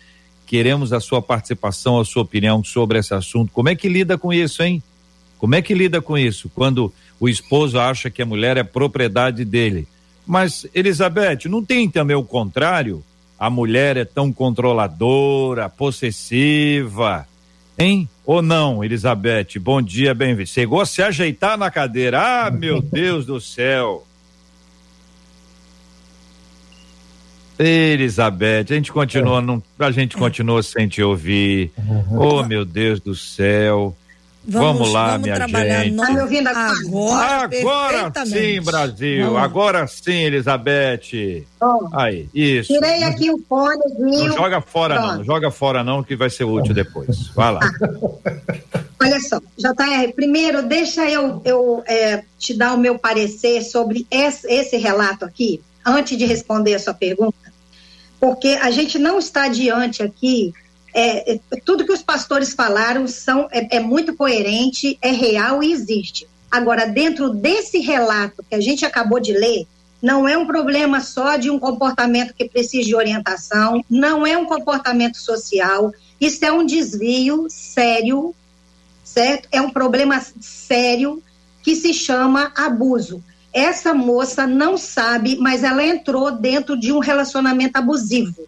Queremos 0.45 0.93
a 0.93 0.99
sua 0.99 1.19
participação, 1.21 1.99
a 1.99 2.05
sua 2.05 2.23
opinião 2.23 2.63
sobre 2.63 2.99
esse 2.99 3.13
assunto. 3.13 3.51
Como 3.51 3.69
é 3.69 3.75
que 3.75 3.89
lida 3.89 4.17
com 4.17 4.31
isso, 4.31 4.63
hein? 4.63 4.81
Como 5.37 5.55
é 5.55 5.61
que 5.61 5.73
lida 5.73 6.01
com 6.01 6.17
isso? 6.17 6.49
Quando 6.53 6.93
o 7.19 7.27
esposo 7.27 7.77
acha 7.79 8.09
que 8.09 8.21
a 8.21 8.25
mulher 8.25 8.55
é 8.57 8.63
propriedade 8.63 9.43
dele. 9.45 9.87
Mas, 10.25 10.65
Elizabeth, 10.73 11.49
não 11.49 11.61
tem 11.63 11.89
também 11.89 12.15
o 12.15 12.23
contrário? 12.23 13.03
A 13.37 13.49
mulher 13.49 13.97
é 13.97 14.05
tão 14.05 14.31
controladora, 14.31 15.67
possessiva, 15.69 17.27
Hein? 17.77 18.07
Ou 18.25 18.41
não, 18.41 18.83
Elizabeth? 18.83 19.59
Bom 19.59 19.81
dia, 19.81 20.13
bem-vindo. 20.13 20.47
Chegou 20.47 20.79
a 20.79 20.85
se 20.85 21.01
ajeitar 21.01 21.57
na 21.57 21.69
cadeira. 21.69 22.45
Ah, 22.45 22.49
meu 22.49 22.81
Deus 22.81 23.25
do 23.25 23.41
céu. 23.41 24.07
Elizabeth, 27.57 28.65
a 28.69 28.73
gente 28.73 28.91
continua, 28.91 29.41
não, 29.41 29.61
a 29.79 29.91
gente 29.91 30.17
continua 30.17 30.61
sem 30.61 30.87
te 30.87 31.01
ouvir. 31.01 31.71
Oh, 32.11 32.43
meu 32.43 32.65
Deus 32.65 32.99
do 32.99 33.15
céu. 33.15 33.95
Vamos, 34.47 34.77
vamos 34.77 34.93
lá, 34.93 35.17
vamos 35.17 35.23
minha 35.23 35.83
gente. 35.83 35.95
Tá 35.97 36.11
me 36.11 36.21
ouvindo 36.21 36.47
agora? 36.47 37.43
Agora 37.45 38.25
sim, 38.25 38.61
Brasil. 38.61 39.25
Vamos. 39.25 39.41
Agora 39.41 39.87
sim, 39.87 40.23
Elizabeth. 40.23 41.45
Oh, 41.59 41.87
Aí, 41.93 42.29
isso. 42.31 42.71
Tirei 42.71 43.03
aqui 43.03 43.31
o 43.31 43.39
fone, 43.49 43.81
viu? 43.97 44.27
Não 44.27 44.33
joga 44.33 44.61
fora 44.61 44.95
Pronto. 44.95 45.15
não, 45.15 45.23
joga 45.23 45.49
fora 45.49 45.83
não, 45.83 46.03
que 46.03 46.15
vai 46.15 46.29
ser 46.29 46.43
útil 46.43 46.75
depois. 46.75 47.29
Vai 47.29 47.53
lá. 47.53 47.59
Olha 49.01 49.19
só, 49.19 49.39
JR, 49.57 50.13
primeiro 50.15 50.63
deixa 50.63 51.09
eu, 51.09 51.41
eu 51.43 51.83
é, 51.87 52.23
te 52.37 52.53
dar 52.53 52.73
o 52.73 52.77
meu 52.77 52.97
parecer 52.97 53.61
sobre 53.63 54.05
esse, 54.09 54.47
esse 54.47 54.77
relato 54.77 55.25
aqui, 55.25 55.61
antes 55.85 56.17
de 56.17 56.25
responder 56.25 56.73
a 56.73 56.79
sua 56.79 56.93
pergunta, 56.93 57.53
porque 58.19 58.49
a 58.61 58.71
gente 58.71 58.97
não 58.97 59.19
está 59.19 59.47
diante 59.47 60.01
aqui 60.01 60.53
é, 60.97 61.33
é, 61.33 61.39
tudo 61.65 61.85
que 61.85 61.91
os 61.91 62.01
pastores 62.01 62.53
falaram 62.53 63.05
são, 63.05 63.49
é, 63.51 63.75
é 63.75 63.79
muito 63.81 64.15
coerente, 64.15 64.97
é 65.01 65.11
real 65.11 65.61
e 65.61 65.73
existe. 65.73 66.25
Agora, 66.49 66.85
dentro 66.85 67.31
desse 67.31 67.79
relato 67.79 68.41
que 68.49 68.55
a 68.55 68.61
gente 68.61 68.85
acabou 68.85 69.19
de 69.19 69.33
ler, 69.33 69.67
não 70.01 70.25
é 70.25 70.37
um 70.37 70.47
problema 70.47 71.01
só 71.01 71.35
de 71.35 71.49
um 71.49 71.59
comportamento 71.59 72.33
que 72.33 72.47
precisa 72.47 72.85
de 72.85 72.95
orientação, 72.95 73.83
não 73.89 74.25
é 74.25 74.37
um 74.37 74.45
comportamento 74.45 75.17
social, 75.17 75.91
isso 76.21 76.45
é 76.45 76.51
um 76.51 76.65
desvio 76.65 77.47
sério, 77.49 78.33
certo? 79.03 79.49
É 79.51 79.59
um 79.59 79.69
problema 79.69 80.25
sério 80.39 81.21
que 81.61 81.75
se 81.75 81.93
chama 81.93 82.53
abuso. 82.55 83.21
Essa 83.55 83.93
moça 83.93 84.45
não 84.45 84.77
sabe, 84.77 85.37
mas 85.39 85.63
ela 85.63 85.83
entrou 85.83 86.29
dentro 86.29 86.77
de 86.77 86.91
um 86.91 86.99
relacionamento 86.99 87.77
abusivo 87.77 88.45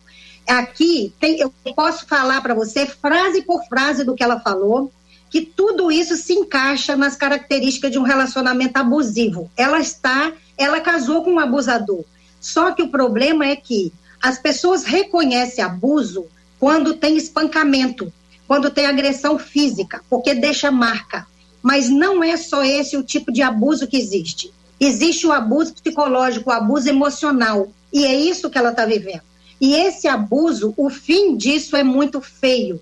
aqui 0.47 1.13
tem, 1.19 1.39
eu 1.39 1.53
posso 1.75 2.07
falar 2.07 2.41
para 2.41 2.53
você 2.53 2.85
frase 2.85 3.41
por 3.41 3.63
frase 3.65 4.03
do 4.03 4.15
que 4.15 4.23
ela 4.23 4.39
falou, 4.39 4.91
que 5.29 5.41
tudo 5.41 5.91
isso 5.91 6.15
se 6.15 6.33
encaixa 6.33 6.95
nas 6.95 7.17
características 7.17 7.91
de 7.91 7.99
um 7.99 8.03
relacionamento 8.03 8.77
abusivo. 8.77 9.51
Ela 9.57 9.79
está, 9.79 10.31
ela 10.57 10.79
casou 10.79 11.23
com 11.23 11.33
um 11.33 11.39
abusador. 11.39 12.05
Só 12.39 12.71
que 12.71 12.81
o 12.81 12.87
problema 12.87 13.45
é 13.45 13.57
que 13.57 13.91
as 14.21 14.39
pessoas 14.39 14.85
reconhecem 14.85 15.63
abuso 15.63 16.25
quando 16.57 16.93
tem 16.93 17.17
espancamento, 17.17 18.11
quando 18.47 18.71
tem 18.71 18.85
agressão 18.85 19.37
física, 19.37 20.01
porque 20.09 20.33
deixa 20.33 20.71
marca. 20.71 21.27
Mas 21.61 21.89
não 21.89 22.23
é 22.23 22.37
só 22.37 22.63
esse 22.63 22.95
o 22.95 23.03
tipo 23.03 23.31
de 23.31 23.41
abuso 23.41 23.85
que 23.85 23.97
existe. 23.97 24.53
Existe 24.79 25.25
o 25.25 25.31
abuso 25.31 25.73
psicológico, 25.73 26.49
o 26.49 26.53
abuso 26.53 26.89
emocional. 26.89 27.69
E 27.91 28.05
é 28.05 28.13
isso 28.13 28.49
que 28.49 28.57
ela 28.57 28.69
está 28.69 28.85
vivendo. 28.85 29.21
E 29.59 29.73
esse 29.73 30.07
abuso, 30.07 30.73
o 30.77 30.89
fim 30.89 31.35
disso 31.35 31.75
é 31.75 31.83
muito 31.83 32.21
feio. 32.21 32.79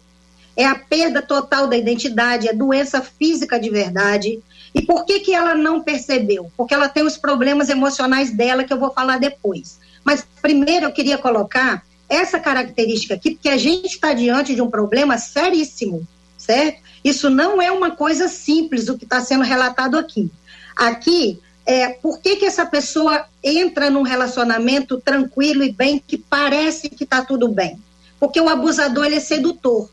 É 0.57 0.65
a 0.65 0.75
perda 0.75 1.21
total 1.21 1.67
da 1.67 1.77
identidade, 1.77 2.47
é 2.47 2.53
doença 2.53 3.01
física 3.01 3.59
de 3.59 3.69
verdade. 3.69 4.41
E 4.73 4.81
por 4.81 5.05
que, 5.05 5.19
que 5.19 5.33
ela 5.33 5.55
não 5.55 5.81
percebeu? 5.81 6.51
Porque 6.55 6.73
ela 6.73 6.89
tem 6.89 7.03
os 7.03 7.17
problemas 7.17 7.69
emocionais 7.69 8.31
dela, 8.31 8.63
que 8.63 8.73
eu 8.73 8.79
vou 8.79 8.91
falar 8.91 9.19
depois. 9.19 9.79
Mas 10.03 10.25
primeiro 10.41 10.85
eu 10.85 10.91
queria 10.91 11.17
colocar 11.17 11.83
essa 12.07 12.39
característica 12.39 13.15
aqui, 13.15 13.31
porque 13.31 13.49
a 13.49 13.57
gente 13.57 13.87
está 13.87 14.13
diante 14.13 14.53
de 14.53 14.61
um 14.61 14.69
problema 14.69 15.17
seríssimo, 15.17 16.07
certo? 16.37 16.81
Isso 17.03 17.29
não 17.29 17.61
é 17.61 17.71
uma 17.71 17.91
coisa 17.91 18.27
simples, 18.27 18.89
o 18.89 18.97
que 18.97 19.05
está 19.05 19.21
sendo 19.21 19.43
relatado 19.43 19.97
aqui. 19.97 20.29
Aqui 20.75 21.39
é, 21.65 21.89
por 21.89 22.19
que, 22.19 22.35
que 22.35 22.45
essa 22.45 22.65
pessoa 22.65 23.25
entra 23.43 23.89
num 23.89 24.03
relacionamento 24.03 25.01
tranquilo 25.01 25.63
e 25.63 25.71
bem 25.71 26.01
que 26.05 26.17
parece 26.17 26.89
que 26.89 27.03
está 27.03 27.25
tudo 27.25 27.47
bem? 27.47 27.79
Porque 28.19 28.39
o 28.39 28.49
abusador 28.49 29.05
ele 29.05 29.15
é 29.15 29.19
sedutor. 29.19 29.89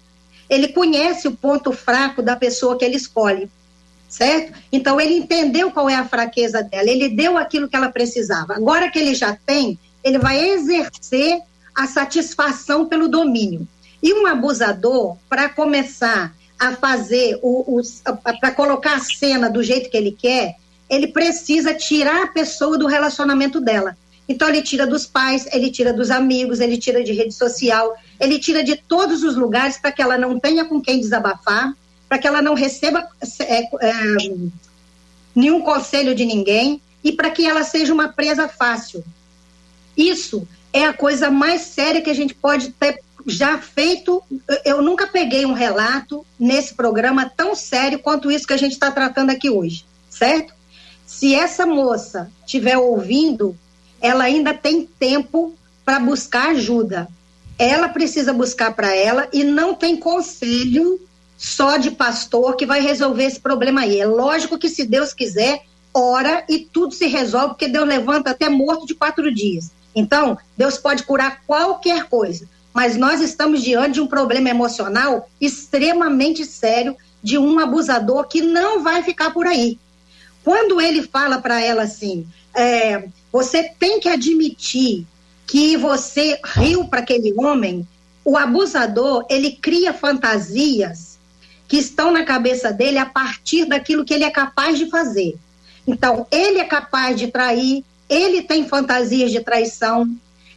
Ele 0.50 0.68
conhece 0.68 1.26
o 1.26 1.32
ponto 1.32 1.72
fraco 1.72 2.22
da 2.22 2.36
pessoa 2.36 2.76
que 2.78 2.84
ele 2.84 2.96
escolhe, 2.96 3.50
certo? 4.06 4.52
Então 4.70 5.00
ele 5.00 5.14
entendeu 5.14 5.70
qual 5.70 5.88
é 5.88 5.94
a 5.94 6.04
fraqueza 6.04 6.62
dela, 6.62 6.90
ele 6.90 7.08
deu 7.08 7.38
aquilo 7.38 7.68
que 7.68 7.76
ela 7.76 7.90
precisava. 7.90 8.54
Agora 8.54 8.90
que 8.90 8.98
ele 8.98 9.14
já 9.14 9.34
tem, 9.46 9.78
ele 10.04 10.18
vai 10.18 10.38
exercer 10.50 11.40
a 11.74 11.86
satisfação 11.86 12.86
pelo 12.86 13.08
domínio. 13.08 13.66
E 14.02 14.12
um 14.12 14.26
abusador, 14.26 15.16
para 15.28 15.48
começar 15.48 16.34
a 16.58 16.72
fazer 16.76 17.38
o, 17.42 17.78
o 17.78 18.16
para 18.40 18.50
colocar 18.50 18.96
a 18.96 19.00
cena 19.00 19.48
do 19.48 19.62
jeito 19.62 19.88
que 19.88 19.96
ele 19.96 20.12
quer, 20.12 20.56
ele 20.92 21.06
precisa 21.08 21.72
tirar 21.72 22.24
a 22.24 22.26
pessoa 22.26 22.76
do 22.76 22.86
relacionamento 22.86 23.58
dela. 23.58 23.96
Então 24.28 24.46
ele 24.46 24.60
tira 24.60 24.86
dos 24.86 25.06
pais, 25.06 25.48
ele 25.50 25.70
tira 25.70 25.90
dos 25.90 26.10
amigos, 26.10 26.60
ele 26.60 26.76
tira 26.76 27.02
de 27.02 27.12
rede 27.14 27.32
social, 27.32 27.96
ele 28.20 28.38
tira 28.38 28.62
de 28.62 28.76
todos 28.76 29.22
os 29.22 29.34
lugares 29.34 29.78
para 29.78 29.90
que 29.90 30.02
ela 30.02 30.18
não 30.18 30.38
tenha 30.38 30.66
com 30.66 30.82
quem 30.82 31.00
desabafar, 31.00 31.74
para 32.06 32.18
que 32.18 32.28
ela 32.28 32.42
não 32.42 32.52
receba 32.52 33.08
é, 33.40 33.62
é, 33.62 33.92
nenhum 35.34 35.62
conselho 35.62 36.14
de 36.14 36.26
ninguém 36.26 36.78
e 37.02 37.10
para 37.10 37.30
que 37.30 37.48
ela 37.48 37.64
seja 37.64 37.92
uma 37.94 38.08
presa 38.08 38.46
fácil. 38.46 39.02
Isso 39.96 40.46
é 40.74 40.84
a 40.84 40.92
coisa 40.92 41.30
mais 41.30 41.62
séria 41.62 42.02
que 42.02 42.10
a 42.10 42.14
gente 42.14 42.34
pode 42.34 42.68
ter 42.72 43.00
já 43.26 43.56
feito. 43.56 44.22
Eu 44.62 44.82
nunca 44.82 45.06
peguei 45.06 45.46
um 45.46 45.54
relato 45.54 46.24
nesse 46.38 46.74
programa 46.74 47.32
tão 47.34 47.54
sério 47.54 47.98
quanto 47.98 48.30
isso 48.30 48.46
que 48.46 48.52
a 48.52 48.58
gente 48.58 48.72
está 48.72 48.90
tratando 48.90 49.30
aqui 49.30 49.48
hoje, 49.48 49.86
certo? 50.10 50.52
Se 51.12 51.34
essa 51.34 51.66
moça 51.66 52.32
estiver 52.40 52.78
ouvindo, 52.78 53.54
ela 54.00 54.24
ainda 54.24 54.54
tem 54.54 54.88
tempo 54.98 55.54
para 55.84 56.00
buscar 56.00 56.52
ajuda. 56.52 57.06
Ela 57.58 57.88
precisa 57.90 58.32
buscar 58.32 58.72
para 58.72 58.96
ela 58.96 59.28
e 59.30 59.44
não 59.44 59.74
tem 59.74 59.94
conselho 59.94 60.98
só 61.36 61.76
de 61.76 61.90
pastor 61.90 62.56
que 62.56 62.64
vai 62.64 62.80
resolver 62.80 63.24
esse 63.24 63.38
problema 63.38 63.82
aí. 63.82 64.00
É 64.00 64.06
lógico 64.06 64.58
que 64.58 64.70
se 64.70 64.86
Deus 64.86 65.12
quiser, 65.12 65.62
ora 65.92 66.44
e 66.48 66.58
tudo 66.58 66.94
se 66.94 67.06
resolve, 67.06 67.50
porque 67.50 67.68
Deus 67.68 67.86
levanta 67.86 68.30
até 68.30 68.48
morto 68.48 68.86
de 68.86 68.94
quatro 68.94 69.32
dias. 69.32 69.70
Então, 69.94 70.38
Deus 70.56 70.78
pode 70.78 71.02
curar 71.02 71.42
qualquer 71.46 72.08
coisa, 72.08 72.48
mas 72.72 72.96
nós 72.96 73.20
estamos 73.20 73.62
diante 73.62 73.94
de 73.94 74.00
um 74.00 74.06
problema 74.06 74.48
emocional 74.48 75.28
extremamente 75.38 76.44
sério 76.46 76.96
de 77.22 77.36
um 77.36 77.58
abusador 77.60 78.26
que 78.26 78.40
não 78.40 78.82
vai 78.82 79.02
ficar 79.02 79.30
por 79.30 79.46
aí. 79.46 79.78
Quando 80.44 80.80
ele 80.80 81.02
fala 81.02 81.40
para 81.40 81.60
ela 81.60 81.82
assim, 81.82 82.26
é, 82.54 83.08
você 83.30 83.64
tem 83.78 84.00
que 84.00 84.08
admitir 84.08 85.06
que 85.46 85.76
você 85.76 86.38
riu 86.44 86.86
para 86.86 87.00
aquele 87.00 87.32
homem, 87.36 87.86
o 88.24 88.36
abusador, 88.36 89.26
ele 89.28 89.52
cria 89.52 89.92
fantasias 89.92 91.18
que 91.66 91.78
estão 91.78 92.12
na 92.12 92.24
cabeça 92.24 92.72
dele 92.72 92.98
a 92.98 93.06
partir 93.06 93.64
daquilo 93.64 94.04
que 94.04 94.12
ele 94.12 94.24
é 94.24 94.30
capaz 94.30 94.78
de 94.78 94.90
fazer. 94.90 95.36
Então, 95.86 96.26
ele 96.30 96.58
é 96.58 96.64
capaz 96.64 97.18
de 97.18 97.28
trair, 97.28 97.84
ele 98.08 98.42
tem 98.42 98.68
fantasias 98.68 99.32
de 99.32 99.40
traição, 99.40 100.08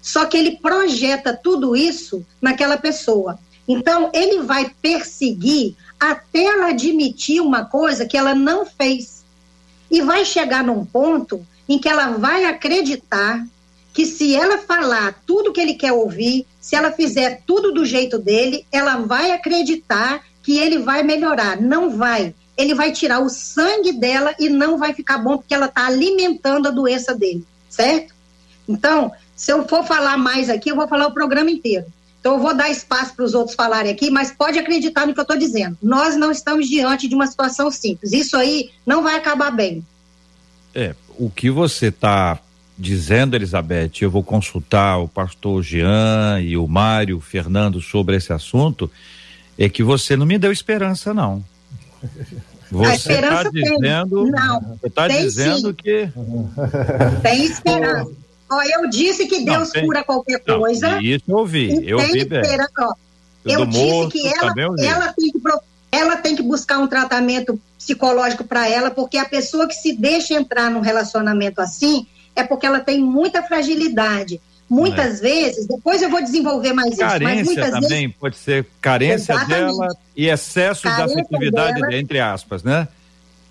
só 0.02 0.26
que 0.26 0.36
ele 0.38 0.58
projeta 0.58 1.34
tudo 1.34 1.76
isso 1.76 2.26
naquela 2.42 2.78
pessoa. 2.78 3.40
Então, 3.68 4.12
ele 4.14 4.42
vai 4.42 4.70
perseguir 4.82 5.76
até 5.98 6.44
ela 6.44 6.68
admitir 6.68 7.42
uma 7.42 7.66
coisa 7.66 8.06
que 8.06 8.18
ela 8.18 8.36
não 8.36 8.66
fez. 8.66 9.15
E 9.90 10.02
vai 10.02 10.26
chegar 10.26 10.64
num 10.64 10.86
ponto 10.86 11.46
em 11.68 11.80
que 11.80 11.90
ela 11.90 12.18
vai 12.18 12.46
acreditar 12.46 13.46
que 13.94 14.06
se 14.06 14.36
ela 14.36 14.58
falar 14.58 15.22
tudo 15.26 15.54
que 15.54 15.62
ele 15.62 15.74
quer 15.74 15.94
ouvir, 15.94 16.46
se 16.60 16.76
ela 16.76 16.92
fizer 16.92 17.42
tudo 17.46 17.72
do 17.72 17.86
jeito 17.86 18.20
dele, 18.20 18.66
ela 18.72 18.98
vai 18.98 19.32
acreditar 19.32 20.22
que 20.44 20.58
ele 20.58 20.80
vai 20.80 21.02
melhorar. 21.02 21.62
Não 21.62 21.90
vai. 21.90 22.36
Ele 22.58 22.74
vai 22.74 22.92
tirar 22.92 23.20
o 23.20 23.30
sangue 23.30 23.94
dela 23.94 24.36
e 24.38 24.50
não 24.50 24.78
vai 24.78 24.94
ficar 24.94 25.18
bom 25.18 25.38
porque 25.38 25.54
ela 25.54 25.68
está 25.68 25.86
alimentando 25.88 26.68
a 26.68 26.72
doença 26.72 27.16
dele, 27.16 27.46
certo? 27.70 28.14
Então, 28.68 29.12
se 29.36 29.52
eu 29.52 29.68
for 29.68 29.86
falar 29.86 30.18
mais 30.18 30.50
aqui, 30.50 30.70
eu 30.70 30.76
vou 30.76 30.88
falar 30.88 31.08
o 31.08 31.14
programa 31.14 31.50
inteiro. 31.50 31.86
Então, 32.26 32.38
eu 32.38 32.42
vou 32.42 32.58
dar 32.58 32.72
espaço 32.72 33.14
para 33.14 33.24
os 33.24 33.36
outros 33.36 33.56
falarem 33.56 33.92
aqui, 33.92 34.10
mas 34.10 34.32
pode 34.32 34.58
acreditar 34.58 35.06
no 35.06 35.14
que 35.14 35.20
eu 35.20 35.22
estou 35.22 35.38
dizendo. 35.38 35.78
Nós 35.80 36.18
não 36.18 36.32
estamos 36.32 36.68
diante 36.68 37.08
de 37.08 37.14
uma 37.14 37.28
situação 37.28 37.70
simples. 37.70 38.12
Isso 38.14 38.36
aí 38.36 38.72
não 38.84 39.04
vai 39.04 39.16
acabar 39.16 39.52
bem. 39.52 39.86
É, 40.74 40.96
o 41.20 41.30
que 41.30 41.52
você 41.52 41.90
está 41.90 42.40
dizendo, 42.76 43.36
Elizabeth, 43.36 43.92
eu 44.02 44.10
vou 44.10 44.24
consultar 44.24 44.98
o 44.98 45.08
pastor 45.08 45.62
Jean 45.62 46.42
e 46.42 46.58
o 46.58 46.68
Mário, 46.68 47.18
o 47.18 47.22
Fernando 47.22 47.80
sobre 47.80 48.16
esse 48.16 48.34
assunto, 48.34 48.90
é 49.56 49.70
que 49.70 49.84
você 49.84 50.18
não 50.18 50.26
me 50.26 50.40
deu 50.40 50.52
esperança, 50.52 51.14
não. 51.14 51.46
Você 52.72 53.14
está 53.14 53.44
dizendo, 53.44 54.26
não, 54.26 54.60
você 54.82 54.88
está 54.88 55.08
dizendo 55.08 55.68
sim. 55.68 55.74
que 55.76 56.10
tem 57.22 57.46
esperança. 57.46 58.12
Ó, 58.50 58.62
eu 58.62 58.90
disse 58.90 59.28
que 59.28 59.44
Deus 59.44 59.72
não, 59.74 59.82
cura 59.84 60.04
qualquer 60.04 60.40
coisa. 60.40 60.92
Não, 60.92 61.02
isso 61.02 61.24
eu 61.28 61.38
ouvi, 61.38 61.90
eu 61.90 61.98
ouvi 61.98 62.20
esperança. 62.20 62.72
Ó, 62.80 62.94
eu 63.44 63.66
disse 63.66 63.84
morto, 63.84 64.12
que 64.12 64.28
ela, 64.28 64.54
ela, 64.80 65.14
tem 65.14 65.32
que 65.32 65.42
ela 65.92 66.18
tem 66.18 66.36
que 66.36 66.44
buscar 66.44 66.80
um 66.80 66.88
tratamento 66.88 67.60
psicológico 67.78 68.44
para 68.44 68.68
ela, 68.68 68.90
porque 68.92 69.18
a 69.18 69.26
pessoa 69.26 69.68
que 69.68 69.76
se 69.76 69.94
deixa 69.94 70.34
entrar 70.34 70.70
num 70.70 70.82
relacionamento 70.82 71.62
assim 71.62 72.08
é 72.36 72.44
porque 72.44 72.66
ela 72.66 72.80
tem 72.80 73.00
muita 73.02 73.42
fragilidade. 73.42 74.42
Muitas 74.68 75.20
é. 75.20 75.22
vezes, 75.22 75.68
depois 75.68 76.02
eu 76.02 76.10
vou 76.10 76.22
desenvolver 76.24 76.74
mais 76.74 76.98
carência 76.98 77.16
isso, 77.16 77.24
mas 77.24 77.46
muitas 77.46 77.72
também 77.72 78.08
vezes, 78.08 78.16
pode 78.20 78.36
ser 78.36 78.66
carência 78.82 79.34
Exatamente. 79.34 79.78
dela 79.78 79.98
e 80.16 80.28
excesso 80.28 80.82
carência 80.84 81.06
de 81.06 81.22
afetividade, 81.22 81.82
dela, 81.82 81.96
entre 81.96 82.20
aspas, 82.20 82.64
né? 82.64 82.88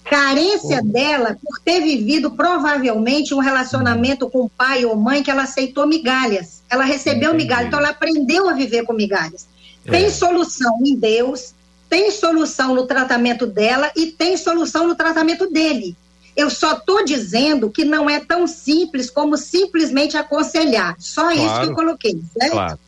Carência 0.05 0.83
dela 0.83 1.37
por 1.43 1.59
ter 1.61 1.81
vivido 1.81 2.31
provavelmente 2.31 3.35
um 3.35 3.39
relacionamento 3.39 4.29
com 4.29 4.49
pai 4.49 4.85
ou 4.85 4.95
mãe 4.95 5.23
que 5.23 5.31
ela 5.31 5.45
aceitou 5.45 5.87
migalhas. 5.87 6.63
Ela 6.69 6.85
recebeu 6.85 7.31
Entendi. 7.31 7.45
migalhas, 7.45 7.67
então 7.69 7.79
ela 7.79 7.89
aprendeu 7.89 8.49
a 8.49 8.53
viver 8.53 8.85
com 8.85 8.93
migalhas. 8.93 9.49
É. 9.87 9.91
Tem 9.91 10.11
solução 10.11 10.79
em 10.85 10.95
Deus, 10.95 11.55
tem 11.89 12.11
solução 12.11 12.75
no 12.75 12.87
tratamento 12.87 13.47
dela 13.47 13.91
e 13.97 14.07
tem 14.07 14.37
solução 14.37 14.87
no 14.87 14.95
tratamento 14.95 15.49
dele. 15.49 15.97
Eu 16.37 16.51
só 16.51 16.73
estou 16.73 17.05
dizendo 17.05 17.71
que 17.71 17.85
não 17.85 18.11
é 18.11 18.19
tão 18.19 18.47
simples 18.47 19.09
como 19.09 19.37
simplesmente 19.37 20.17
aconselhar. 20.17 20.97
Só 20.99 21.23
claro. 21.23 21.39
isso 21.39 21.61
que 21.61 21.67
eu 21.67 21.75
coloquei, 21.75 22.21
certo? 22.39 22.53
Claro. 22.53 22.79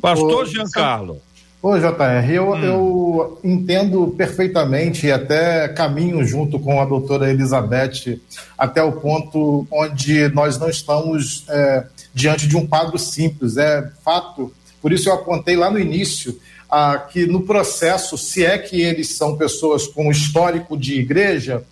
Pastor 0.00 0.46
Giancarlo. 0.46 1.22
Ô, 1.64 1.78
JR, 1.78 2.30
eu, 2.30 2.50
hum. 2.50 2.62
eu 2.62 3.40
entendo 3.42 4.14
perfeitamente 4.18 5.06
e 5.06 5.10
até 5.10 5.66
caminho 5.66 6.22
junto 6.22 6.60
com 6.60 6.78
a 6.78 6.84
doutora 6.84 7.30
Elizabeth 7.30 8.20
até 8.58 8.82
o 8.82 8.92
ponto 8.92 9.66
onde 9.70 10.28
nós 10.28 10.58
não 10.58 10.68
estamos 10.68 11.46
é, 11.48 11.86
diante 12.12 12.46
de 12.46 12.54
um 12.54 12.66
quadro 12.66 12.98
simples. 12.98 13.56
É 13.56 13.90
fato, 14.04 14.52
por 14.82 14.92
isso 14.92 15.08
eu 15.08 15.14
apontei 15.14 15.56
lá 15.56 15.70
no 15.70 15.78
início 15.78 16.38
ah, 16.70 16.98
que 16.98 17.26
no 17.26 17.44
processo, 17.44 18.18
se 18.18 18.44
é 18.44 18.58
que 18.58 18.82
eles 18.82 19.16
são 19.16 19.34
pessoas 19.34 19.86
com 19.86 20.10
histórico 20.10 20.76
de 20.76 21.00
igreja, 21.00 21.64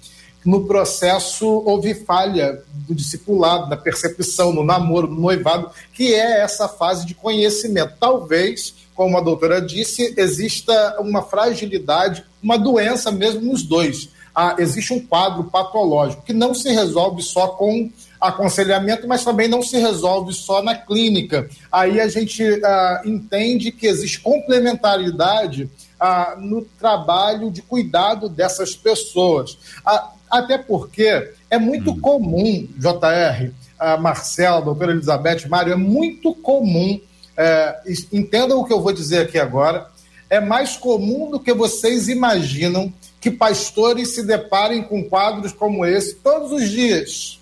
no 0.42 0.64
processo 0.64 1.46
houve 1.46 1.94
falha 1.94 2.62
do 2.88 2.94
discipulado, 2.94 3.68
na 3.68 3.76
percepção, 3.76 4.54
no 4.54 4.64
namoro, 4.64 5.06
no 5.06 5.20
noivado, 5.20 5.70
que 5.92 6.14
é 6.14 6.40
essa 6.40 6.66
fase 6.66 7.04
de 7.04 7.14
conhecimento. 7.14 7.92
Talvez, 8.00 8.75
como 8.94 9.16
a 9.16 9.20
doutora 9.20 9.61
disse, 9.61 10.14
exista 10.16 11.00
uma 11.00 11.22
fragilidade, 11.22 12.25
uma 12.42 12.58
doença 12.58 13.11
mesmo 13.11 13.40
nos 13.40 13.62
dois. 13.62 14.08
Ah, 14.34 14.56
existe 14.58 14.92
um 14.92 15.00
quadro 15.00 15.44
patológico 15.44 16.22
que 16.22 16.32
não 16.32 16.54
se 16.54 16.70
resolve 16.70 17.22
só 17.22 17.49
com 17.49 17.90
aconselhamento, 18.20 19.06
mas 19.06 19.25
também 19.25 19.49
não 19.49 19.62
se 19.62 19.76
resolve 19.78 20.32
só 20.32 20.62
na 20.62 20.75
clínica. 20.75 21.49
Aí 21.70 22.00
a 22.00 22.08
gente 22.08 22.42
ah, 22.64 23.02
entende 23.04 23.72
que 23.72 23.87
existe 23.87 24.20
complementaridade 24.20 25.68
ah, 25.99 26.37
no 26.38 26.62
trabalho 26.62 27.50
de 27.50 27.62
cuidado 27.62 28.28
dessas 28.28 28.74
pessoas. 28.74 29.59
Ah, 29.85 30.12
até 30.31 30.57
porque 30.57 31.31
é 31.50 31.59
muito 31.59 31.90
hum. 31.90 32.00
comum, 32.00 32.66
JR, 32.78 33.50
a 33.78 33.96
Marcela, 33.96 34.59
a 34.59 34.62
doutora 34.62 34.92
Elizabeth, 34.92 35.48
Mário, 35.48 35.72
é 35.72 35.76
muito 35.76 36.35
comum, 36.35 36.98
é, 37.37 37.81
entendam 38.12 38.61
o 38.61 38.64
que 38.64 38.73
eu 38.73 38.81
vou 38.81 38.92
dizer 38.92 39.21
aqui 39.23 39.38
agora, 39.38 39.87
é 40.29 40.40
mais 40.40 40.77
comum 40.77 41.31
do 41.31 41.38
que 41.38 41.53
vocês 41.53 42.09
imaginam 42.09 42.92
que 43.21 43.31
pastores 43.31 44.14
se 44.14 44.23
deparem 44.23 44.83
com 44.83 45.05
quadros 45.05 45.53
como 45.53 45.85
esse 45.85 46.14
todos 46.16 46.51
os 46.53 46.68
dias. 46.71 47.38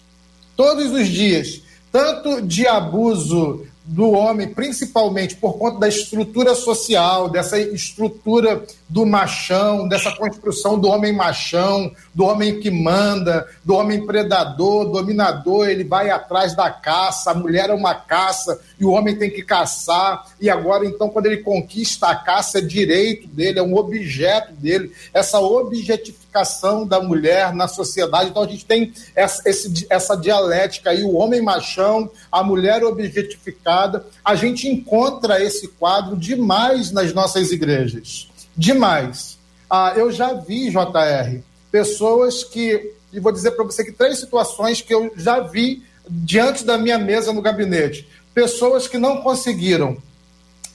Todos 0.56 0.90
os 0.92 1.08
dias. 1.08 1.62
Tanto 1.92 2.42
de 2.42 2.66
abuso 2.66 3.66
do 3.90 4.12
homem, 4.12 4.46
principalmente 4.46 5.34
por 5.34 5.58
conta 5.58 5.80
da 5.80 5.88
estrutura 5.88 6.54
social, 6.54 7.28
dessa 7.28 7.58
estrutura 7.58 8.64
do 8.88 9.04
machão, 9.04 9.88
dessa 9.88 10.12
construção 10.12 10.78
do 10.78 10.86
homem 10.86 11.12
machão, 11.12 11.90
do 12.14 12.24
homem 12.24 12.60
que 12.60 12.70
manda, 12.70 13.48
do 13.64 13.74
homem 13.74 14.06
predador, 14.06 14.84
dominador, 14.90 15.68
ele 15.68 15.82
vai 15.82 16.08
atrás 16.08 16.54
da 16.54 16.70
caça, 16.70 17.32
a 17.32 17.34
mulher 17.34 17.70
é 17.70 17.74
uma 17.74 17.94
caça 17.94 18.60
e 18.78 18.84
o 18.84 18.92
homem 18.92 19.16
tem 19.16 19.28
que 19.28 19.42
caçar, 19.42 20.24
e 20.40 20.48
agora 20.48 20.86
então 20.86 21.08
quando 21.08 21.26
ele 21.26 21.38
conquista 21.38 22.06
a 22.06 22.14
caça 22.14 22.58
é 22.58 22.62
direito 22.62 23.26
dele, 23.26 23.58
é 23.58 23.62
um 23.62 23.76
objeto 23.76 24.52
dele, 24.52 24.92
essa 25.12 25.40
objetificação 25.40 26.29
da 26.86 27.00
mulher 27.00 27.52
na 27.52 27.66
sociedade, 27.66 28.30
então 28.30 28.42
a 28.42 28.46
gente 28.46 28.64
tem 28.64 28.92
essa, 29.14 29.42
esse, 29.48 29.86
essa 29.90 30.16
dialética 30.16 30.90
aí, 30.90 31.02
o 31.02 31.14
homem 31.14 31.42
machão, 31.42 32.10
a 32.30 32.42
mulher 32.42 32.84
objetificada, 32.84 34.06
a 34.24 34.34
gente 34.34 34.68
encontra 34.68 35.42
esse 35.42 35.68
quadro 35.68 36.16
demais 36.16 36.90
nas 36.90 37.12
nossas 37.12 37.50
igrejas. 37.50 38.28
Demais. 38.56 39.38
Ah, 39.68 39.92
eu 39.96 40.10
já 40.10 40.32
vi, 40.34 40.70
JR, 40.70 41.40
pessoas 41.70 42.44
que. 42.44 42.94
E 43.12 43.18
vou 43.18 43.32
dizer 43.32 43.52
para 43.52 43.64
você 43.64 43.84
que 43.84 43.92
três 43.92 44.18
situações 44.18 44.80
que 44.80 44.94
eu 44.94 45.12
já 45.16 45.40
vi 45.40 45.82
diante 46.08 46.64
da 46.64 46.78
minha 46.78 46.98
mesa 46.98 47.32
no 47.32 47.42
gabinete. 47.42 48.08
Pessoas 48.32 48.86
que 48.86 48.98
não 48.98 49.20
conseguiram, 49.22 49.96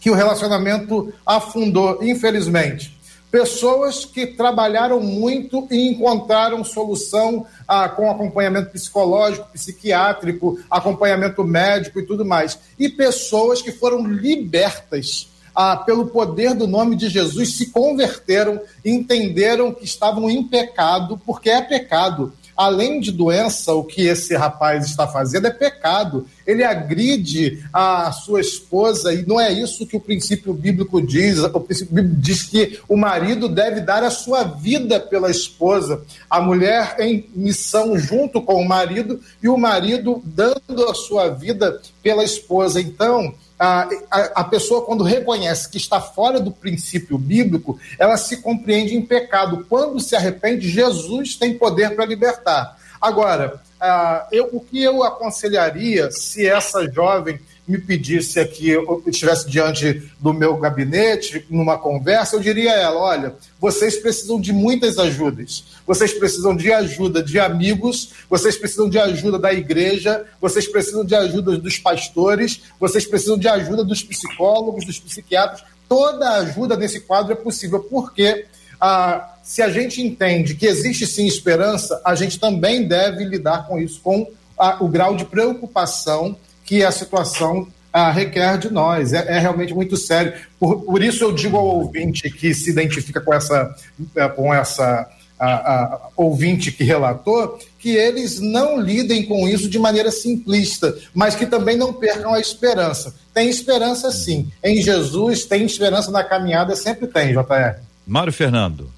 que 0.02 0.12
o 0.12 0.14
relacionamento 0.14 1.14
afundou, 1.26 2.00
infelizmente 2.04 2.95
pessoas 3.36 4.06
que 4.06 4.26
trabalharam 4.26 5.02
muito 5.02 5.68
e 5.70 5.90
encontraram 5.90 6.64
solução 6.64 7.46
ah, 7.68 7.90
com 7.90 8.10
acompanhamento 8.10 8.70
psicológico, 8.70 9.50
psiquiátrico, 9.52 10.58
acompanhamento 10.72 11.44
médico 11.44 12.00
e 12.00 12.06
tudo 12.06 12.24
mais. 12.24 12.58
E 12.80 12.88
pessoas 12.88 13.62
que 13.62 13.74
foram 13.74 14.08
libertas 14.08 15.28
ah, 15.54 15.76
pelo 15.76 16.08
poder 16.08 16.54
do 16.54 16.66
nome 16.66 16.96
de 16.96 17.10
Jesus, 17.10 17.58
se 17.58 17.72
converteram, 17.72 18.62
entenderam 18.86 19.74
que 19.74 19.84
estavam 19.84 20.30
em 20.30 20.42
pecado, 20.42 21.20
porque 21.26 21.50
é 21.50 21.62
pecado 21.62 22.32
além 22.56 23.00
de 23.02 23.12
doença, 23.12 23.74
o 23.74 23.84
que 23.84 24.04
esse 24.04 24.34
rapaz 24.36 24.86
está 24.86 25.06
fazendo 25.08 25.48
é 25.48 25.52
pecado. 25.52 26.26
Ele 26.46 26.64
agride 26.64 27.64
a 27.74 28.12
sua 28.12 28.42
esposa 28.42 29.14
e 29.14 29.26
não 29.26 29.40
é 29.40 29.52
isso 29.52 29.86
que 29.88 29.98
o 29.98 30.00
princípio 30.00 30.54
bíblico 30.54 31.02
diz. 31.02 31.40
O 31.40 31.60
princípio 31.60 31.96
bíblico 31.96 32.22
diz 32.22 32.44
que 32.44 32.80
o 32.88 32.96
marido 32.96 33.50
deve 33.50 33.82
dar 33.82 34.04
a 34.04 34.12
sua 34.12 34.44
vida 34.44 35.00
pela 35.00 35.32
esposa, 35.32 36.02
a 36.30 36.40
mulher 36.40 36.96
em 37.00 37.28
missão 37.34 37.98
junto 37.98 38.42
com 38.42 38.56
o 38.56 38.68
marido 38.68 39.20
e 39.42 39.50
o 39.50 39.58
marido 39.58 40.22
dando 40.26 40.88
a 40.90 40.94
sua 40.94 41.30
vida 41.30 41.82
pela 42.04 42.24
esposa. 42.24 42.80
Então, 42.80 43.34
a, 43.58 43.88
a, 44.12 44.20
a, 44.42 44.44
pessoa, 44.44 44.86
quando 44.86 45.04
reconhece 45.04 45.70
que 45.70 45.78
está 45.78 46.02
fora 46.02 46.40
do 46.40 46.52
princípio 46.52 47.18
bíblico, 47.18 47.80
ela 47.98 48.18
se 48.18 48.38
compreende 48.38 48.96
em 48.96 49.02
pecado. 49.02 49.66
Quando 49.70 50.00
se 50.00 50.16
arrepende, 50.16 50.70
Jesus 50.70 51.36
tem 51.36 51.58
poder 51.58 51.96
para 51.96 52.06
libertar. 52.06 52.78
Agora, 53.06 53.62
a, 53.80 54.28
eu, 54.32 54.50
o 54.52 54.60
que 54.60 54.82
eu 54.82 55.04
aconselharia 55.04 56.10
se 56.10 56.44
essa 56.48 56.92
jovem 56.92 57.40
me 57.68 57.78
pedisse 57.78 58.40
aqui, 58.40 58.72
estivesse 59.06 59.48
diante 59.48 60.12
do 60.20 60.34
meu 60.34 60.58
gabinete, 60.58 61.46
numa 61.48 61.78
conversa, 61.78 62.36
eu 62.36 62.40
diria 62.40 62.72
a 62.72 62.76
ela: 62.76 63.00
olha, 63.00 63.36
vocês 63.62 63.98
precisam 63.98 64.42
de 64.42 64.52
muitas 64.52 64.98
ajudas. 64.98 65.66
Vocês 65.86 66.14
precisam 66.16 66.56
de 66.56 66.74
ajuda 66.74 67.22
de 67.22 67.40
amigos, 67.40 68.10
vocês 68.28 68.58
precisam 68.58 68.90
de 68.90 68.98
ajuda 68.98 69.38
da 69.38 69.54
igreja, 69.54 70.26
vocês 70.42 70.68
precisam 70.68 71.06
de 71.06 71.14
ajuda 71.14 71.60
dos 71.60 71.78
pastores, 71.78 72.64
vocês 72.80 73.06
precisam 73.06 73.38
de 73.38 73.48
ajuda 73.48 73.84
dos 73.84 74.02
psicólogos, 74.02 74.84
dos 74.84 75.00
psiquiatras. 75.00 75.64
Toda 75.88 76.38
ajuda 76.38 76.76
nesse 76.76 77.02
quadro 77.02 77.34
é 77.34 77.36
possível, 77.36 77.82
porque 77.82 78.48
ah, 78.82 79.35
se 79.46 79.62
a 79.62 79.70
gente 79.70 80.02
entende 80.02 80.56
que 80.56 80.66
existe 80.66 81.06
sim 81.06 81.28
esperança, 81.28 82.02
a 82.04 82.16
gente 82.16 82.40
também 82.40 82.88
deve 82.88 83.24
lidar 83.24 83.68
com 83.68 83.80
isso, 83.80 84.02
com 84.02 84.28
ah, 84.58 84.78
o 84.80 84.88
grau 84.88 85.16
de 85.16 85.24
preocupação 85.24 86.36
que 86.64 86.84
a 86.84 86.92
situação 86.92 87.68
ah, 87.94 88.10
requer 88.10 88.58
de 88.58 88.74
nós. 88.74 89.14
É, 89.14 89.38
é, 89.38 89.40
realmente 89.40 89.72
muito 89.72 89.96
sério. 89.98 90.34
Por, 90.60 90.82
por 90.82 91.04
isso 91.04 91.24
eu 91.24 91.32
digo 91.32 91.58
ao 91.58 91.66
ouvinte 91.66 92.28
que 92.32 92.56
se 92.56 92.72
identifica 92.72 93.22
com 93.22 93.32
essa, 93.32 93.76
eh, 94.16 94.28
com 94.30 94.52
essa 94.52 95.08
a, 95.40 95.48
a, 95.48 96.02
ouvinte 96.18 96.72
que 96.72 96.84
relatou, 96.84 97.60
que 97.78 97.96
eles 97.96 98.40
não 98.40 98.82
lidem 98.82 99.28
com 99.28 99.48
isso 99.48 99.70
de 99.70 99.78
maneira 99.78 100.10
simplista, 100.10 100.98
mas 101.14 101.36
que 101.36 101.46
também 101.46 101.78
não 101.78 101.94
percam 101.94 102.34
a 102.34 102.40
esperança. 102.40 103.14
Tem 103.32 103.48
esperança 103.48 104.12
sim. 104.12 104.50
Em 104.64 104.82
Jesus, 104.82 105.46
tem 105.46 105.64
esperança 105.66 106.10
na 106.10 106.24
caminhada, 106.24 106.76
sempre 106.76 107.06
tem, 107.06 107.32
JR. 107.32 107.80
Mário 108.08 108.34
Fernando. 108.34 108.90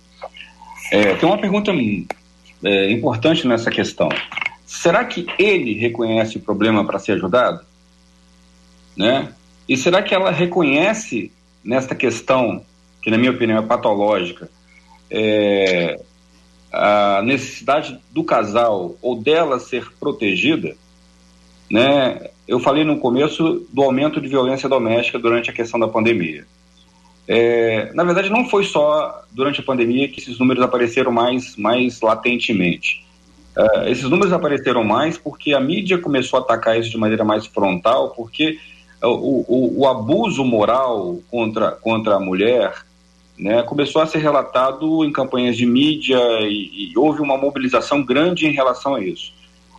É, 0.91 1.15
tem 1.15 1.27
uma 1.27 1.37
pergunta 1.37 1.71
é, 2.63 2.91
importante 2.91 3.47
nessa 3.47 3.69
questão. 3.69 4.09
Será 4.65 5.05
que 5.05 5.25
ele 5.37 5.73
reconhece 5.73 6.37
o 6.37 6.41
problema 6.41 6.85
para 6.85 6.99
ser 6.99 7.13
ajudado? 7.13 7.61
Né? 8.95 9.33
E 9.67 9.77
será 9.77 10.01
que 10.01 10.13
ela 10.13 10.31
reconhece 10.31 11.31
nesta 11.63 11.93
questão, 11.93 12.63
que 13.01 13.11
na 13.11 13.17
minha 13.17 13.31
opinião 13.31 13.59
é 13.59 13.61
patológica, 13.61 14.49
é, 15.09 15.99
a 16.71 17.21
necessidade 17.23 17.99
do 18.11 18.23
casal 18.23 18.95
ou 19.01 19.21
dela 19.21 19.59
ser 19.59 19.91
protegida, 19.99 20.75
né? 21.69 22.29
Eu 22.47 22.59
falei 22.59 22.85
no 22.85 22.99
começo 22.99 23.67
do 23.71 23.81
aumento 23.81 24.21
de 24.21 24.27
violência 24.27 24.69
doméstica 24.69 25.19
durante 25.19 25.49
a 25.49 25.53
questão 25.53 25.79
da 25.79 25.87
pandemia. 25.87 26.45
É, 27.27 27.91
na 27.93 28.03
verdade, 28.03 28.29
não 28.29 28.47
foi 28.49 28.63
só 28.63 29.23
durante 29.31 29.59
a 29.59 29.63
pandemia 29.63 30.07
que 30.07 30.19
esses 30.19 30.39
números 30.39 30.63
apareceram 30.63 31.11
mais, 31.11 31.55
mais 31.57 31.99
latentemente. 32.01 33.05
É, 33.55 33.91
esses 33.91 34.05
números 34.05 34.31
apareceram 34.31 34.83
mais 34.83 35.17
porque 35.17 35.53
a 35.53 35.59
mídia 35.59 35.97
começou 35.97 36.39
a 36.39 36.41
atacar 36.41 36.79
isso 36.79 36.89
de 36.89 36.97
maneira 36.97 37.25
mais 37.25 37.45
frontal, 37.45 38.11
porque 38.11 38.57
o, 39.03 39.45
o, 39.47 39.79
o 39.81 39.87
abuso 39.87 40.43
moral 40.43 41.19
contra, 41.29 41.71
contra 41.71 42.15
a 42.15 42.19
mulher 42.19 42.73
né, 43.37 43.61
começou 43.63 44.01
a 44.01 44.07
ser 44.07 44.19
relatado 44.19 45.05
em 45.05 45.11
campanhas 45.11 45.55
de 45.55 45.65
mídia 45.65 46.19
e, 46.41 46.91
e, 46.91 46.97
houve 46.97 47.21
uma 47.21 47.37
mobilização 47.37 48.03
grande 48.03 48.47
em 48.47 48.51
relação 48.51 48.95
a 48.95 49.03
isso. 49.03 49.33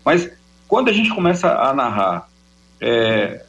Mas 0.05 0.31
quando 0.69 0.89
a 0.89 0.93
gente 0.93 1.11
começa 1.11 1.53
a 1.53 1.75
narrar 1.75 2.29
é, 2.81 3.45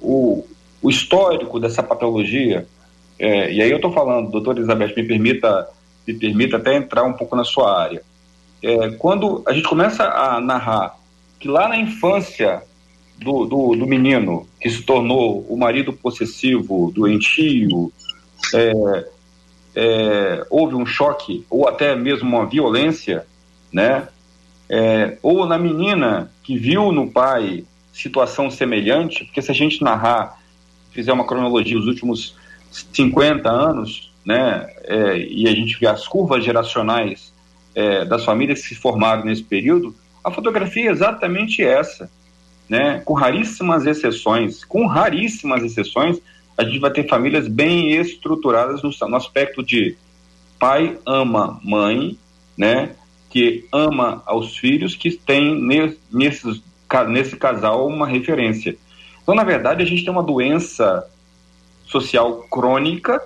o, 0.00 0.46
o, 0.80 0.88
histórico 0.88 1.58
dessa 1.58 1.82
patologia, 1.82 2.66
é, 3.20 3.52
e 3.52 3.60
aí 3.60 3.70
eu 3.70 3.76
estou 3.76 3.92
falando, 3.92 4.30
doutora 4.30 4.58
Elizabeth, 4.58 4.94
me 4.96 5.04
permita, 5.04 5.68
me 6.08 6.14
permita 6.14 6.56
até 6.56 6.74
entrar 6.74 7.04
um 7.04 7.12
pouco 7.12 7.36
na 7.36 7.44
sua 7.44 7.78
área. 7.78 8.02
É, 8.62 8.90
quando 8.92 9.42
a 9.46 9.52
gente 9.52 9.68
começa 9.68 10.04
a 10.04 10.40
narrar 10.40 10.98
que 11.38 11.46
lá 11.46 11.68
na 11.68 11.76
infância 11.76 12.62
do, 13.18 13.44
do, 13.44 13.76
do 13.76 13.86
menino 13.86 14.46
que 14.58 14.70
se 14.70 14.82
tornou 14.82 15.44
o 15.50 15.56
marido 15.56 15.92
possessivo, 15.92 16.90
doentio, 16.94 17.92
é, 18.54 19.06
é, 19.76 20.46
houve 20.48 20.74
um 20.74 20.86
choque 20.86 21.44
ou 21.50 21.68
até 21.68 21.94
mesmo 21.94 22.26
uma 22.26 22.46
violência, 22.46 23.26
né? 23.70 24.08
É, 24.66 25.18
ou 25.22 25.44
na 25.44 25.58
menina 25.58 26.32
que 26.42 26.56
viu 26.56 26.90
no 26.90 27.10
pai 27.10 27.64
situação 27.92 28.50
semelhante, 28.50 29.24
porque 29.24 29.42
se 29.42 29.50
a 29.50 29.54
gente 29.54 29.82
narrar, 29.82 30.40
fizer 30.90 31.12
uma 31.12 31.26
cronologia 31.26 31.78
os 31.78 31.86
últimos 31.86 32.39
50 32.70 33.48
anos, 33.50 34.12
né, 34.24 34.68
é, 34.84 35.18
e 35.18 35.48
a 35.48 35.52
gente 35.52 35.78
vê 35.78 35.86
as 35.86 36.06
curvas 36.06 36.44
geracionais 36.44 37.32
é, 37.74 38.04
das 38.04 38.24
famílias 38.24 38.62
que 38.62 38.68
se 38.68 38.74
formaram 38.74 39.24
nesse 39.24 39.42
período, 39.42 39.94
a 40.22 40.30
fotografia 40.30 40.88
é 40.88 40.92
exatamente 40.92 41.62
essa, 41.62 42.10
né, 42.68 43.00
com 43.04 43.14
raríssimas 43.14 43.86
exceções, 43.86 44.64
com 44.64 44.86
raríssimas 44.86 45.62
exceções, 45.62 46.20
a 46.56 46.64
gente 46.64 46.78
vai 46.78 46.90
ter 46.90 47.08
famílias 47.08 47.48
bem 47.48 47.90
estruturadas 47.92 48.82
no, 48.82 48.90
no 49.08 49.16
aspecto 49.16 49.62
de 49.62 49.96
pai 50.58 50.98
ama 51.06 51.58
mãe, 51.64 52.18
né? 52.56 52.90
Que 53.30 53.66
ama 53.72 54.22
aos 54.26 54.58
filhos, 54.58 54.94
que 54.94 55.10
tem 55.12 55.58
nesses, 56.12 56.62
nesse 57.08 57.36
casal 57.36 57.88
uma 57.88 58.06
referência. 58.06 58.76
Então, 59.22 59.34
na 59.34 59.42
verdade, 59.42 59.82
a 59.82 59.86
gente 59.86 60.04
tem 60.04 60.12
uma 60.12 60.22
doença 60.22 61.08
social 61.90 62.44
crônica, 62.50 63.20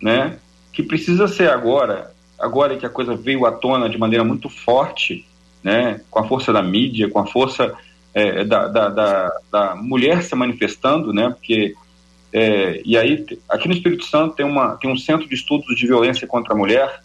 né? 0.00 0.38
Que 0.72 0.82
precisa 0.82 1.26
ser 1.26 1.50
agora, 1.50 2.14
agora 2.38 2.76
que 2.76 2.86
a 2.86 2.90
coisa 2.90 3.16
veio 3.16 3.44
à 3.44 3.52
tona 3.52 3.88
de 3.88 3.98
maneira 3.98 4.24
muito 4.24 4.48
forte, 4.48 5.26
né? 5.62 6.00
Com 6.10 6.20
a 6.20 6.24
força 6.24 6.52
da 6.52 6.62
mídia, 6.62 7.10
com 7.10 7.18
a 7.18 7.26
força 7.26 7.74
é, 8.14 8.44
da, 8.44 8.68
da, 8.68 8.88
da, 8.88 9.40
da 9.50 9.76
mulher 9.76 10.22
se 10.22 10.34
manifestando, 10.34 11.12
né? 11.12 11.30
Porque 11.30 11.74
é, 12.32 12.82
e 12.84 12.96
aí, 12.96 13.24
aqui 13.48 13.68
no 13.68 13.74
Espírito 13.74 14.04
Santo 14.04 14.34
tem, 14.34 14.44
uma, 14.44 14.76
tem 14.76 14.90
um 14.90 14.96
centro 14.96 15.26
de 15.26 15.34
estudos 15.34 15.74
de 15.76 15.86
violência 15.86 16.26
contra 16.26 16.54
a 16.54 16.56
mulher, 16.56 17.02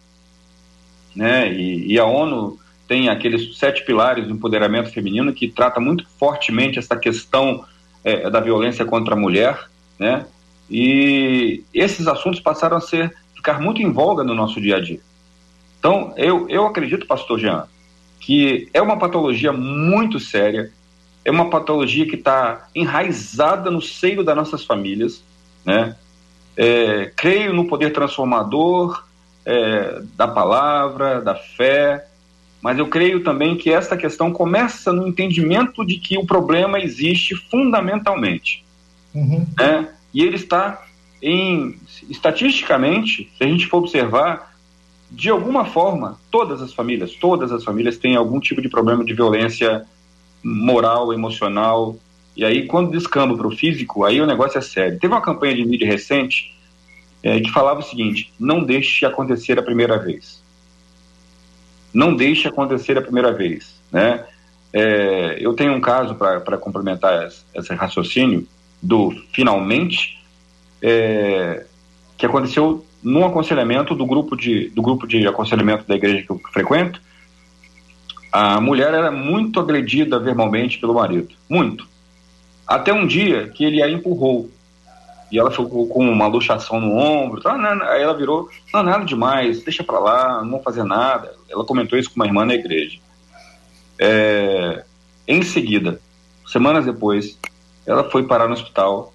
né? 1.16 1.52
E, 1.52 1.94
e, 1.94 2.00
a 2.00 2.06
ONU 2.06 2.60
tem 2.88 3.08
aqueles 3.08 3.58
sete 3.58 3.86
pilares 3.86 4.28
do 4.28 4.34
empoderamento 4.34 4.92
feminino 4.92 5.34
que 5.34 5.48
trata 5.48 5.80
muito 5.80 6.06
fortemente 6.20 6.78
essa 6.78 6.98
questão 6.98 7.64
é, 8.04 8.30
da 8.30 8.40
violência 8.40 8.84
contra 8.84 9.14
a 9.14 9.18
mulher, 9.18 9.70
né? 9.98 10.26
E 10.70 11.64
esses 11.74 12.08
assuntos 12.08 12.40
passaram 12.40 12.78
a 12.78 12.82
ser 12.82 13.16
ficar 13.36 13.60
muito 13.60 13.82
em 13.82 13.92
voga 13.92 14.24
no 14.24 14.34
nosso 14.34 14.62
dia 14.62 14.78
a 14.78 14.80
dia. 14.80 15.00
Então, 15.78 16.14
eu, 16.16 16.48
eu 16.50 16.66
acredito, 16.66 17.06
pastor 17.06 17.40
Jean, 17.40 17.66
que 18.20 18.70
é 18.74 18.82
uma 18.82 18.98
patologia 18.98 19.52
muito 19.52 20.20
séria, 20.20 20.72
é 21.26 21.32
uma 21.32 21.50
patologia 21.50 22.08
que 22.08 22.16
está 22.16 22.68
enraizada 22.74 23.70
no 23.70 23.82
seio 23.82 24.24
das 24.24 24.36
nossas 24.36 24.64
famílias, 24.64 25.22
né? 25.66 25.96
É, 26.56 27.12
creio 27.16 27.54
no 27.54 27.66
poder 27.66 27.92
transformador 27.92 29.04
é, 29.46 30.02
da 30.16 30.28
palavra, 30.28 31.20
da 31.20 31.36
fé, 31.36 32.08
mas 32.62 32.80
eu 32.80 32.88
creio 32.88 33.24
também 33.24 33.58
que 33.58 33.70
essa 33.70 33.98
questão 33.98 34.32
começa 34.32 34.94
no 34.94 35.06
entendimento 35.06 35.86
de 35.86 35.98
que 35.98 36.18
o 36.18 36.26
problema 36.26 36.80
existe 36.80 37.36
fundamentalmente, 37.36 38.64
uhum. 39.14 39.46
né? 39.58 39.90
E 40.14 40.22
ele 40.24 40.36
está 40.36 40.86
em 41.22 41.80
estatisticamente, 42.10 43.32
se 43.38 43.44
a 43.44 43.48
gente 43.48 43.68
for 43.68 43.78
observar, 43.78 44.54
de 45.10 45.30
alguma 45.30 45.66
forma, 45.66 46.20
todas 46.30 46.62
as 46.62 46.74
famílias, 46.74 47.14
todas 47.16 47.52
as 47.52 47.64
famílias 47.64 47.98
têm 47.98 48.16
algum 48.16 48.40
tipo 48.40 48.62
de 48.62 48.70
problema 48.70 49.06
de 49.06 49.14
violência 49.14 49.86
moral, 50.44 51.14
emocional. 51.14 51.96
E 52.36 52.44
aí, 52.44 52.66
quando 52.66 52.92
descamba 52.92 53.38
para 53.38 53.48
o 53.48 53.56
físico, 53.56 54.04
aí 54.04 54.20
o 54.20 54.26
negócio 54.26 54.58
é 54.58 54.62
sério. 54.62 55.00
Teve 55.00 55.14
uma 55.14 55.22
campanha 55.22 55.56
de 55.56 55.66
mídia 55.66 55.88
recente 55.88 56.54
é, 57.22 57.40
que 57.40 57.52
falava 57.52 57.80
o 57.80 57.84
seguinte: 57.84 58.34
não 58.40 58.64
deixe 58.64 59.06
acontecer 59.06 59.58
a 59.58 59.64
primeira 59.64 59.98
vez. 59.98 60.44
Não 61.94 62.16
deixe 62.16 62.48
acontecer 62.48 62.98
a 62.98 63.02
primeira 63.02 63.32
vez. 63.32 63.80
Né? 63.92 64.26
É, 64.74 65.38
eu 65.40 65.54
tenho 65.54 65.74
um 65.74 65.80
caso 65.80 66.16
para 66.16 66.58
complementar 66.58 67.28
esse, 67.28 67.44
esse, 67.54 67.74
raciocínio 67.76 68.48
do 68.84 69.12
finalmente, 69.32 70.22
é, 70.82 71.66
que 72.18 72.26
aconteceu 72.26 72.86
num 73.02 73.26
aconselhamento 73.26 73.96
do 73.96 74.06
grupo 74.06 74.36
de, 74.36 74.70
do 74.70 74.82
grupo 74.82 75.08
de 75.08 75.26
aconselhamento 75.26 75.86
da 75.88 75.96
igreja 75.96 76.22
que 76.22 76.30
eu 76.30 76.40
frequento, 76.52 77.02
a 78.32 78.60
mulher 78.60 78.94
era 78.94 79.12
muito 79.12 79.60
agredida 79.60 80.20
verbalmente 80.20 80.78
pelo 80.80 80.96
marido, 80.96 81.34
muito. 81.50 81.88
Até 82.68 82.92
um 82.92 83.08
dia 83.08 83.48
que 83.50 83.64
ele 83.64 83.82
a 83.82 83.90
empurrou 83.90 84.50
e 85.34 85.40
ela 85.40 85.50
ficou 85.50 85.88
com 85.88 86.08
uma 86.08 86.28
luxação 86.28 86.80
no 86.80 86.96
ombro. 86.96 87.42
Tá, 87.42 87.56
aí 87.90 88.04
ela 88.04 88.14
virou, 88.14 88.50
não, 88.72 88.84
nada 88.84 89.04
demais, 89.04 89.64
deixa 89.64 89.84
pra 89.84 89.98
lá, 89.98 90.42
não 90.44 90.52
vou 90.52 90.62
fazer 90.62 90.84
nada. 90.84 91.34
Ela 91.50 91.66
comentou 91.66 91.98
isso 91.98 92.10
com 92.10 92.18
uma 92.18 92.28
irmã 92.28 92.46
na 92.46 92.54
igreja. 92.54 93.00
É, 93.98 94.84
em 95.28 95.42
seguida, 95.42 96.00
semanas 96.46 96.86
depois, 96.86 97.40
ela 97.86 98.10
foi 98.10 98.24
parar 98.24 98.48
no 98.48 98.54
hospital, 98.54 99.14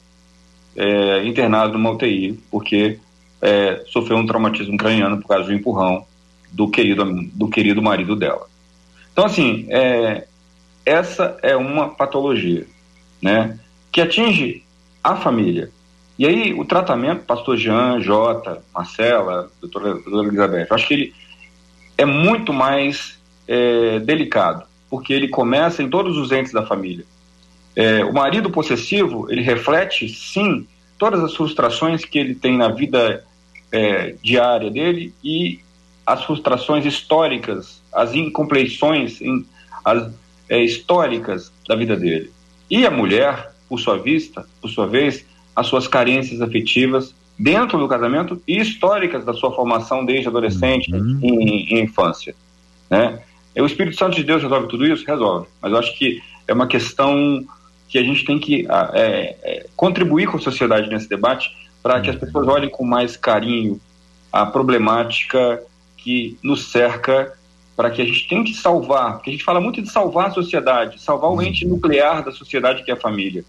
é, 0.76 1.24
internada 1.24 1.72
numa 1.72 1.90
UTI, 1.90 2.38
porque 2.50 2.98
é, 3.40 3.84
sofreu 3.86 4.16
um 4.16 4.26
traumatismo 4.26 4.76
craniano 4.76 5.18
por 5.20 5.28
causa 5.28 5.44
do 5.44 5.52
empurrão 5.52 6.04
do 6.52 6.68
querido, 6.68 7.04
do 7.34 7.48
querido 7.48 7.82
marido 7.82 8.16
dela. 8.16 8.46
Então, 9.12 9.24
assim, 9.24 9.66
é, 9.68 10.26
essa 10.84 11.36
é 11.42 11.56
uma 11.56 11.88
patologia, 11.88 12.66
né? 13.20 13.58
Que 13.90 14.00
atinge 14.00 14.64
a 15.02 15.16
família. 15.16 15.70
E 16.18 16.26
aí, 16.26 16.52
o 16.52 16.64
tratamento, 16.64 17.24
pastor 17.24 17.56
Jean, 17.56 18.00
Jota, 18.00 18.62
Marcela, 18.74 19.50
doutora, 19.60 19.94
doutora 19.94 20.28
Elizabeth, 20.28 20.66
eu 20.68 20.74
acho 20.74 20.88
que 20.88 20.94
ele 20.94 21.14
é 21.96 22.04
muito 22.04 22.52
mais 22.52 23.18
é, 23.46 23.98
delicado, 24.00 24.64
porque 24.90 25.12
ele 25.12 25.28
começa 25.28 25.82
em 25.82 25.88
todos 25.88 26.16
os 26.16 26.32
entes 26.32 26.52
da 26.52 26.66
família. 26.66 27.04
É, 27.78 28.04
o 28.04 28.12
marido 28.12 28.50
possessivo, 28.50 29.30
ele 29.30 29.40
reflete, 29.40 30.08
sim, 30.08 30.66
todas 30.98 31.22
as 31.22 31.36
frustrações 31.36 32.04
que 32.04 32.18
ele 32.18 32.34
tem 32.34 32.56
na 32.58 32.70
vida 32.70 33.24
é, 33.70 34.16
diária 34.20 34.68
dele 34.68 35.14
e 35.22 35.60
as 36.04 36.24
frustrações 36.24 36.84
históricas, 36.84 37.80
as 37.92 38.16
incompleições 38.16 39.20
in, 39.20 39.46
as, 39.84 40.12
é, 40.48 40.60
históricas 40.60 41.52
da 41.68 41.76
vida 41.76 41.96
dele. 41.96 42.32
E 42.68 42.84
a 42.84 42.90
mulher, 42.90 43.52
por 43.68 43.78
sua 43.78 43.96
vista, 43.96 44.44
por 44.60 44.68
sua 44.70 44.88
vez, 44.88 45.24
as 45.54 45.68
suas 45.68 45.86
carências 45.86 46.42
afetivas 46.42 47.14
dentro 47.38 47.78
do 47.78 47.86
casamento 47.86 48.42
e 48.44 48.58
históricas 48.58 49.24
da 49.24 49.32
sua 49.32 49.54
formação 49.54 50.04
desde 50.04 50.26
adolescente 50.26 50.92
uhum. 50.92 51.20
e, 51.22 51.74
e 51.74 51.80
infância, 51.80 52.34
né? 52.90 53.22
O 53.56 53.66
Espírito 53.66 53.96
Santo 53.96 54.16
de 54.16 54.24
Deus 54.24 54.42
resolve 54.42 54.68
tudo 54.68 54.86
isso? 54.86 55.04
Resolve. 55.04 55.46
Mas 55.60 55.72
eu 55.72 55.78
acho 55.78 55.96
que 55.98 56.20
é 56.46 56.52
uma 56.52 56.66
questão 56.66 57.44
que 57.88 57.98
a 57.98 58.02
gente 58.02 58.24
tem 58.24 58.38
que 58.38 58.66
é, 58.92 59.36
é, 59.42 59.66
contribuir 59.74 60.28
com 60.28 60.36
a 60.36 60.40
sociedade 60.40 60.88
nesse 60.88 61.08
debate 61.08 61.50
para 61.82 62.00
que 62.00 62.10
as 62.10 62.16
pessoas 62.16 62.46
olhem 62.46 62.68
com 62.68 62.84
mais 62.84 63.16
carinho 63.16 63.80
a 64.32 64.44
problemática 64.44 65.62
que 65.96 66.38
nos 66.42 66.70
cerca 66.70 67.32
para 67.74 67.90
que 67.90 68.02
a 68.02 68.04
gente 68.04 68.28
tente 68.28 68.54
salvar, 68.54 69.14
porque 69.14 69.30
a 69.30 69.32
gente 69.32 69.44
fala 69.44 69.60
muito 69.60 69.80
de 69.80 69.90
salvar 69.90 70.28
a 70.28 70.30
sociedade, 70.32 71.00
salvar 71.00 71.30
o 71.30 71.40
ente 71.40 71.64
nuclear 71.64 72.24
da 72.24 72.32
sociedade 72.32 72.82
que 72.82 72.90
é 72.90 72.94
a 72.94 72.96
família. 72.96 73.44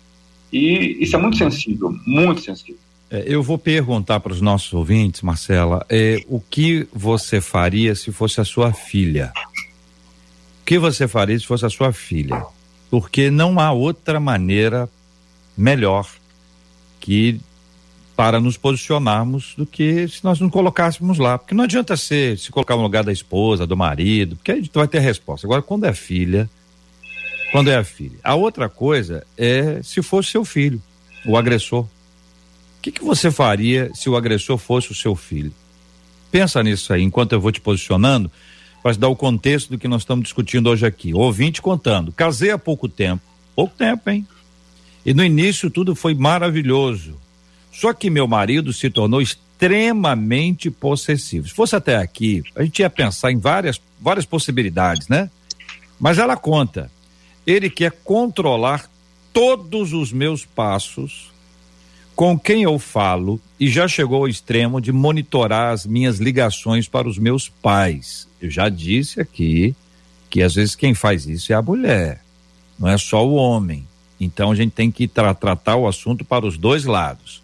E 0.54 0.97
isso 0.99 1.15
é 1.15 1.19
muito 1.19 1.38
sensível, 1.38 1.93
muito 2.06 2.41
sensível. 2.41 2.80
É, 3.10 3.23
eu 3.25 3.41
vou 3.41 3.58
perguntar 3.58 4.19
para 4.19 4.32
os 4.32 4.39
nossos 4.39 4.71
ouvintes, 4.71 5.23
Marcela, 5.23 5.84
é, 5.89 6.23
o 6.28 6.39
que 6.39 6.88
você 6.93 7.41
faria 7.41 7.95
se 7.95 8.12
fosse 8.12 8.39
a 8.39 8.45
sua 8.45 8.71
filha? 8.71 9.34
O 10.62 10.65
que 10.65 10.78
você 10.78 11.08
faria 11.08 11.38
se 11.39 11.45
fosse 11.45 11.65
a 11.65 11.69
sua 11.69 11.91
filha? 11.91 12.45
Porque 12.89 13.30
não 13.30 13.60
há 13.60 13.71
outra 13.71 14.19
maneira 14.19 14.89
melhor 15.58 16.08
que 16.99 17.39
para 18.15 18.39
nos 18.39 18.58
posicionarmos 18.58 19.54
do 19.58 19.65
que 19.65 20.06
se 20.10 20.23
nós 20.25 20.41
não 20.41 20.49
colocássemos 20.49 21.17
lá. 21.17 21.38
Porque 21.38 21.56
não 21.56 21.63
adianta 21.63 21.95
ser, 21.95 22.38
se 22.38 22.52
colocar 22.52 22.75
no 22.75 22.82
lugar 22.82 23.04
da 23.04 23.13
esposa, 23.13 23.65
do 23.65 23.78
marido, 23.78 24.36
porque 24.36 24.52
a 24.52 24.56
gente 24.56 24.71
vai 24.73 24.88
ter 24.88 24.97
a 24.97 25.02
resposta. 25.02 25.47
Agora, 25.47 25.62
quando 25.62 25.86
é 25.86 25.93
filha, 25.93 26.49
quando 27.52 27.69
é 27.69 27.78
a 27.78 27.84
filha. 27.84 28.17
A 28.23 28.36
outra 28.36 28.67
coisa 28.67 29.25
é 29.38 29.82
se 29.84 30.02
fosse 30.02 30.32
seu 30.32 30.43
filho, 30.43 30.82
o 31.25 31.38
agressor. 31.38 31.84
O 31.84 32.82
que, 32.82 32.91
que 32.91 33.04
você 33.04 33.32
faria 33.32 33.89
se 33.93 34.10
o 34.10 34.15
agressor 34.15 34.58
fosse 34.58 34.91
o 34.91 34.95
seu 34.95 35.15
filho? 35.15 35.54
Pensa 36.32 36.62
nisso 36.62 36.93
aí, 36.93 37.02
enquanto 37.02 37.32
eu 37.32 37.41
vou 37.41 37.52
te 37.52 37.62
posicionando, 37.62 38.30
para 38.82 38.96
dar 38.96 39.08
o 39.10 39.15
contexto 39.15 39.70
do 39.70 39.78
que 39.78 39.88
nós 39.88 40.02
estamos 40.02 40.24
discutindo 40.24 40.70
hoje 40.70 40.86
aqui. 40.86 41.13
Ouvinte 41.13 41.62
contando. 41.62 42.12
Casei 42.12 42.52
há 42.52 42.58
pouco 42.58 42.88
tempo. 42.88 43.22
Pouco 43.56 43.74
tempo, 43.76 44.10
hein? 44.10 44.28
E 45.06 45.13
no 45.13 45.24
início 45.24 45.70
tudo 45.70 45.96
foi 45.96 46.13
maravilhoso 46.13 47.18
só 47.80 47.94
que 47.94 48.10
meu 48.10 48.28
marido 48.28 48.74
se 48.74 48.89
tornou 48.89 49.22
extremamente 49.22 50.70
possessivo. 50.70 51.48
Se 51.48 51.54
fosse 51.54 51.78
até 51.78 51.96
aqui, 51.96 52.44
a 52.56 52.63
gente 52.63 52.80
ia 52.80 52.89
pensar 52.89 53.32
em 53.32 53.38
várias, 53.38 53.82
várias 54.00 54.26
possibilidades, 54.26 55.08
né? 55.08 55.30
Mas 56.00 56.18
ela 56.18 56.36
conta. 56.36 56.92
Ele 57.48 57.70
quer 57.70 57.92
controlar 58.04 58.89
todos 59.32 59.94
os 59.94 60.12
meus 60.12 60.44
passos, 60.44 61.32
com 62.15 62.38
quem 62.38 62.63
eu 62.63 62.78
falo, 62.78 63.39
e 63.58 63.70
já 63.70 63.88
chegou 63.88 64.24
ao 64.24 64.28
extremo 64.28 64.82
de 64.82 64.92
monitorar 64.92 65.72
as 65.72 65.86
minhas 65.86 66.20
ligações 66.20 66.88
para 66.88 67.08
os 67.08 67.18
meus 67.18 67.48
pais. 67.48 68.28
Eu 68.41 68.49
já 68.49 68.69
disse 68.69 69.19
aqui 69.19 69.75
que 70.30 70.41
às 70.41 70.56
vezes 70.56 70.75
quem 70.75 70.93
faz 70.93 71.25
isso 71.25 71.52
é 71.52 71.56
a 71.56 71.62
mulher, 71.62 72.21
não 72.78 72.88
é 72.88 72.97
só 72.97 73.28
o 73.28 73.34
homem. 73.34 73.88
Então 74.19 74.52
a 74.52 74.56
gente 74.56 74.71
tem 74.71 74.91
que 74.91 75.08
tra 75.08 75.34
tratar 75.34 75.75
o 75.75 75.88
assunto 75.88 76.25
para 76.25 76.45
os 76.45 76.58
dois 76.58 76.86
lados. 76.86 77.41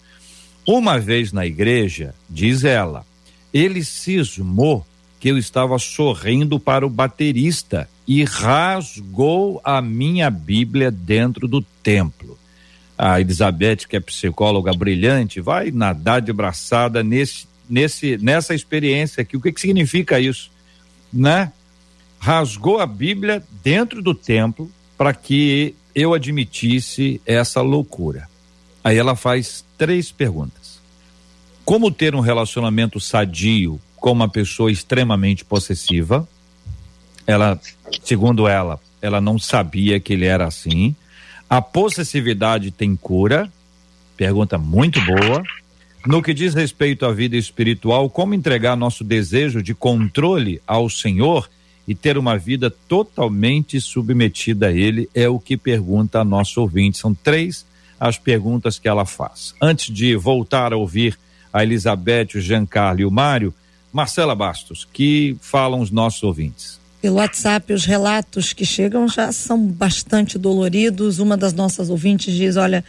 Uma 0.67 0.99
vez 0.99 1.31
na 1.31 1.45
igreja, 1.45 2.13
diz 2.29 2.63
ela, 2.63 3.05
ele 3.53 3.83
cismou 3.83 4.85
que 5.19 5.29
eu 5.29 5.37
estava 5.37 5.77
sorrindo 5.79 6.59
para 6.59 6.85
o 6.85 6.89
baterista 6.89 7.89
e 8.07 8.23
rasgou 8.23 9.61
a 9.63 9.81
minha 9.81 10.29
Bíblia 10.29 10.91
dentro 10.91 11.47
do 11.47 11.61
templo. 11.61 12.37
A 12.97 13.19
Elizabeth, 13.19 13.87
que 13.89 13.95
é 13.95 13.99
psicóloga 13.99 14.73
brilhante, 14.73 15.41
vai 15.41 15.71
nadar 15.71 16.21
de 16.21 16.31
braçada 16.31 17.03
nesse, 17.03 17.47
nesse, 17.69 18.17
nessa 18.17 18.53
experiência 18.53 19.21
aqui. 19.21 19.35
O 19.35 19.41
que, 19.41 19.51
que 19.51 19.59
significa 19.59 20.19
isso? 20.19 20.49
Né? 21.11 21.51
Rasgou 22.19 22.79
a 22.79 22.85
Bíblia 22.85 23.43
dentro 23.63 24.01
do 24.01 24.13
templo 24.13 24.71
para 24.97 25.13
que 25.13 25.75
eu 25.93 26.13
admitisse 26.13 27.21
essa 27.25 27.61
loucura. 27.61 28.27
Aí 28.83 28.97
ela 28.97 29.15
faz 29.15 29.65
três 29.77 30.11
perguntas. 30.11 30.79
Como 31.63 31.89
ter 31.89 32.13
um 32.13 32.19
relacionamento 32.19 32.99
sadio 32.99 33.79
com 33.95 34.11
uma 34.11 34.29
pessoa 34.29 34.71
extremamente 34.71 35.43
possessiva? 35.43 36.27
Ela, 37.25 37.59
segundo 38.03 38.47
ela, 38.47 38.79
ela 39.01 39.19
não 39.19 39.39
sabia 39.39 39.99
que 39.99 40.13
ele 40.13 40.25
era 40.25 40.45
assim. 40.45 40.95
A 41.49 41.61
possessividade 41.61 42.69
tem 42.71 42.95
cura? 42.95 43.51
Pergunta 44.15 44.57
muito 44.57 44.99
boa. 45.03 45.43
No 46.05 46.21
que 46.21 46.35
diz 46.35 46.53
respeito 46.53 47.03
à 47.03 47.11
vida 47.11 47.35
espiritual, 47.35 48.07
como 48.11 48.35
entregar 48.35 48.77
nosso 48.77 49.03
desejo 49.03 49.63
de 49.63 49.73
controle 49.73 50.61
ao 50.67 50.87
Senhor 50.87 51.49
e 51.87 51.95
ter 51.95 52.15
uma 52.15 52.37
vida 52.37 52.69
totalmente 52.69 53.81
submetida 53.81 54.67
a 54.67 54.71
Ele? 54.71 55.09
É 55.15 55.27
o 55.27 55.39
que 55.39 55.57
pergunta 55.57 56.19
a 56.19 56.23
nosso 56.23 56.61
ouvinte. 56.61 56.99
São 56.99 57.13
três 57.13 57.65
as 57.99 58.19
perguntas 58.19 58.77
que 58.77 58.87
ela 58.87 59.03
faz. 59.03 59.55
Antes 59.59 59.91
de 59.91 60.15
voltar 60.15 60.73
a 60.73 60.77
ouvir 60.77 61.17
a 61.51 61.63
Elizabeth, 61.63 62.35
o 62.35 62.41
Giancarlo 62.41 63.01
e 63.01 63.05
o 63.05 63.11
Mário, 63.11 63.51
Marcela 63.91 64.35
Bastos, 64.35 64.87
que 64.91 65.35
falam 65.41 65.79
os 65.79 65.89
nossos 65.89 66.21
ouvintes. 66.21 66.79
Pelo 67.01 67.15
WhatsApp, 67.15 67.73
os 67.73 67.85
relatos 67.85 68.53
que 68.53 68.65
chegam 68.65 69.07
já 69.07 69.31
são 69.31 69.59
bastante 69.65 70.37
doloridos. 70.37 71.17
Uma 71.17 71.37
das 71.37 71.53
nossas 71.53 71.89
ouvintes 71.89 72.33
diz: 72.35 72.57
Olha, 72.57 72.83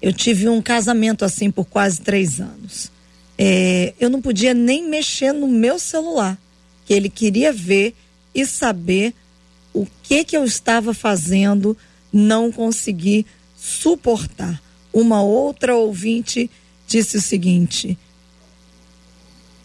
eu 0.00 0.12
tive 0.12 0.48
um 0.48 0.60
casamento 0.60 1.24
assim 1.24 1.50
por 1.50 1.64
quase 1.64 2.00
três 2.00 2.40
anos. 2.40 2.90
É, 3.38 3.92
eu 4.00 4.08
não 4.08 4.20
podia 4.22 4.54
nem 4.54 4.88
mexer 4.88 5.32
no 5.32 5.48
meu 5.48 5.78
celular, 5.78 6.38
que 6.84 6.94
ele 6.94 7.08
queria 7.08 7.52
ver 7.52 7.94
e 8.34 8.46
saber 8.46 9.14
o 9.72 9.86
que 10.02 10.24
que 10.24 10.36
eu 10.36 10.44
estava 10.44 10.94
fazendo, 10.94 11.76
não 12.12 12.50
consegui 12.50 13.26
suportar. 13.56 14.62
Uma 14.92 15.22
outra 15.22 15.76
ouvinte 15.76 16.50
disse 16.86 17.18
o 17.18 17.20
seguinte: 17.20 17.98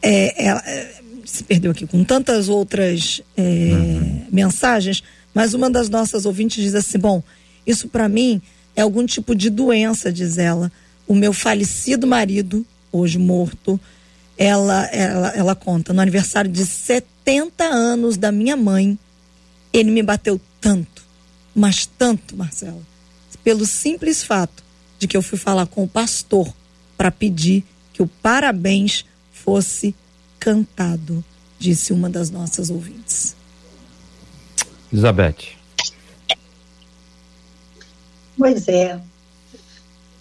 é, 0.01 0.45
ela 0.45 0.61
é, 0.65 1.01
se 1.23 1.43
perdeu 1.43 1.71
aqui 1.71 1.87
com 1.87 2.03
tantas 2.03 2.49
outras 2.49 3.21
é, 3.37 3.41
uhum. 3.41 4.25
mensagens, 4.31 5.03
mas 5.33 5.53
uma 5.53 5.69
das 5.69 5.89
nossas 5.89 6.25
ouvintes 6.25 6.61
diz 6.61 6.75
assim: 6.75 6.99
bom, 6.99 7.23
isso 7.65 7.87
para 7.87 8.09
mim 8.09 8.41
é 8.75 8.81
algum 8.81 9.05
tipo 9.05 9.35
de 9.35 9.49
doença, 9.49 10.11
diz 10.11 10.37
ela. 10.37 10.71
O 11.07 11.15
meu 11.15 11.33
falecido 11.33 12.07
marido, 12.07 12.65
hoje 12.91 13.17
morto, 13.17 13.79
ela, 14.37 14.85
ela, 14.87 15.29
ela 15.29 15.55
conta, 15.55 15.93
no 15.93 16.01
aniversário 16.01 16.51
de 16.51 16.65
70 16.65 17.63
anos 17.63 18.17
da 18.17 18.31
minha 18.31 18.57
mãe, 18.57 18.97
ele 19.71 19.91
me 19.91 20.01
bateu 20.01 20.39
tanto, 20.59 21.03
mas 21.53 21.85
tanto, 21.85 22.35
Marcelo, 22.35 22.85
pelo 23.43 23.65
simples 23.65 24.23
fato 24.23 24.63
de 24.97 25.07
que 25.07 25.17
eu 25.17 25.21
fui 25.21 25.37
falar 25.37 25.65
com 25.65 25.83
o 25.83 25.87
pastor 25.87 26.53
para 26.97 27.11
pedir 27.11 27.63
que 27.93 28.01
o 28.01 28.07
parabéns 28.07 29.05
fosse 29.31 29.95
cantado, 30.39 31.23
disse 31.59 31.93
uma 31.93 32.09
das 32.09 32.29
nossas 32.29 32.69
ouvintes. 32.69 33.35
Elizabeth. 34.91 35.60
Pois 38.41 38.67
é. 38.67 38.99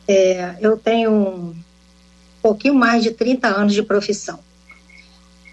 é. 0.06 0.56
Eu 0.60 0.76
tenho 0.76 1.10
um 1.10 1.54
pouquinho 2.42 2.74
mais 2.74 3.02
de 3.02 3.12
30 3.12 3.48
anos 3.48 3.72
de 3.72 3.82
profissão. 3.82 4.38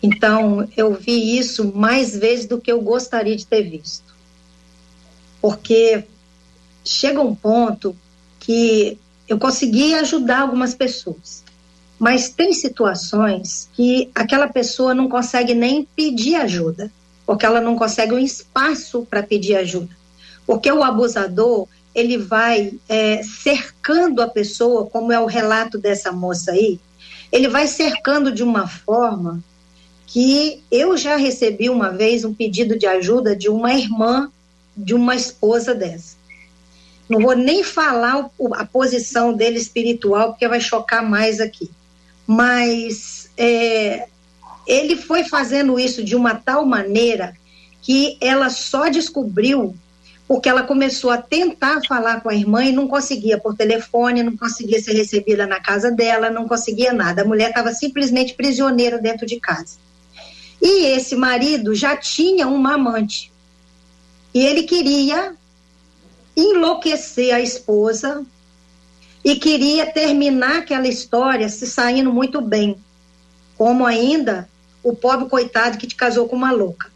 Então, 0.03 0.67
eu 0.75 0.93
vi 0.93 1.38
isso 1.38 1.71
mais 1.73 2.13
vezes 2.13 2.45
do 2.45 2.60
que 2.60 2.69
eu 2.69 2.82
gostaria 2.82 3.38
de 3.38 3.47
ter 3.47 3.62
visto. 3.62 4.13
Porque 5.39 6.03
chega 6.84 7.21
um 7.21 7.34
ponto 7.34 7.95
que 8.38 8.97
eu 9.30 9.39
consegui 9.39 9.93
ajudar 9.93 10.41
algumas 10.41 10.75
pessoas, 10.75 11.45
mas 11.97 12.27
tem 12.27 12.51
situações 12.51 13.69
que 13.71 14.12
aquela 14.13 14.49
pessoa 14.49 14.93
não 14.93 15.08
consegue 15.08 15.53
nem 15.53 15.88
pedir 15.95 16.36
ajuda, 16.36 16.91
porque 17.25 17.45
ela 17.45 17.62
não 17.62 17.77
consegue 17.77 18.13
um 18.13 18.19
espaço 18.19 19.08
para 19.10 19.23
pedir 19.23 19.56
ajuda. 19.56 19.95
Porque 20.45 20.69
o 20.69 20.84
abusador, 20.84 21.65
ele 21.98 22.16
vai 22.16 22.74
é, 22.88 23.24
cercando 23.24 24.22
a 24.22 24.28
pessoa, 24.28 24.86
como 24.86 25.12
é 25.12 25.20
o 25.20 25.26
relato 25.26 25.80
dessa 25.80 26.12
moça 26.12 26.52
aí, 26.52 26.80
ele 27.32 27.48
vai 27.48 27.66
cercando 27.66 28.32
de 28.32 28.44
uma 28.44 28.68
forma 28.68 29.44
que 30.06 30.62
eu 30.70 30.96
já 30.96 31.16
recebi 31.16 31.72
uma 31.72 31.90
vez 31.90 32.24
um 32.24 32.36
pedido 32.36 32.78
de 32.78 32.86
ajuda 32.86 33.36
de 33.36 33.50
uma 33.50 33.74
irmã 33.74 34.32
de 34.76 34.94
uma 34.94 35.16
esposa 35.16 35.74
dessa. 35.74 36.16
Não 37.10 37.20
vou 37.20 37.36
nem 37.36 37.64
falar 37.64 38.30
a 38.54 38.66
posição 38.66 39.34
dele 39.34 39.58
espiritual, 39.58 40.30
porque 40.30 40.48
vai 40.48 40.62
chocar 40.62 41.02
mais 41.02 41.40
aqui. 41.40 41.72
Mas 42.28 43.32
é, 43.36 44.08
ele 44.68 44.96
foi 44.96 45.24
fazendo 45.24 45.80
isso 45.80 46.04
de 46.04 46.16
uma 46.16 46.36
tal 46.36 46.64
maneira 46.64 47.34
que 47.82 48.18
ela 48.22 48.52
só 48.52 48.88
descobriu 48.88 49.76
porque 50.28 50.50
ela 50.50 50.63
começou 50.63 51.10
a 51.10 51.18
tentar 51.18 51.80
falar 51.88 52.20
com 52.20 52.30
a 52.30 52.36
irmã 52.36 52.66
e 52.66 52.74
não 52.74 52.88
conseguia 52.88 53.38
por 53.38 53.56
telefone, 53.56 54.24
não 54.24 54.36
conseguia 54.36 54.82
ser 54.82 54.94
recebida 54.94 55.48
na 55.48 55.62
casa 55.62 55.90
dela, 55.90 56.30
não 56.30 56.48
conseguia 56.48 56.92
nada. 56.92 57.22
A 57.22 57.26
mulher 57.26 57.50
estava 57.50 57.74
simplesmente 57.74 58.34
prisioneira 58.34 58.98
dentro 58.98 59.26
de 59.26 59.40
casa. 59.40 59.78
E 60.62 60.88
esse 60.88 61.16
marido 61.16 61.74
já 61.74 61.96
tinha 61.96 62.46
uma 62.48 62.74
amante. 62.74 63.32
E 64.34 64.46
ele 64.46 64.63
queria 64.63 65.34
enlouquecer 66.36 67.34
a 67.34 67.40
esposa 67.40 68.26
e 69.24 69.38
queria 69.38 69.86
terminar 69.86 70.60
aquela 70.60 70.88
história 70.88 71.48
se 71.48 71.66
saindo 71.66 72.12
muito 72.12 72.42
bem, 72.42 72.76
como 73.58 73.86
ainda 73.86 74.48
o 74.84 74.94
pobre 74.94 75.30
coitado 75.30 75.78
que 75.78 75.88
te 75.88 75.96
casou 75.96 76.28
com 76.28 76.36
uma 76.36 76.52
louca. 76.52 76.92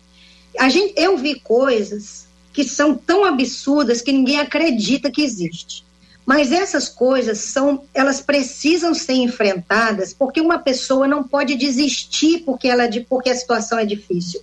A 0.60 0.67
gente, 0.67 0.94
eu 0.98 1.17
vi 1.17 1.39
coisas 1.39 2.30
que 2.54 2.64
são 2.64 2.96
tão 2.96 3.26
absurdas 3.26 4.02
que 4.02 4.12
ninguém 4.12 4.40
acredita 4.40 5.12
que 5.12 5.22
existe. 5.22 5.84
Mas 6.26 6.52
essas 6.52 6.88
coisas 6.88 7.40
são, 7.40 7.84
elas 7.94 8.22
precisam 8.22 8.94
ser 8.94 9.14
enfrentadas 9.14 10.14
porque 10.14 10.40
uma 10.40 10.60
pessoa 10.60 11.08
não 11.08 11.24
pode 11.24 11.56
desistir 11.56 12.44
porque 12.46 12.68
ela 12.68 12.88
porque 13.10 13.30
a 13.30 13.36
situação 13.36 13.80
é 13.80 13.86
difícil. 13.86 14.42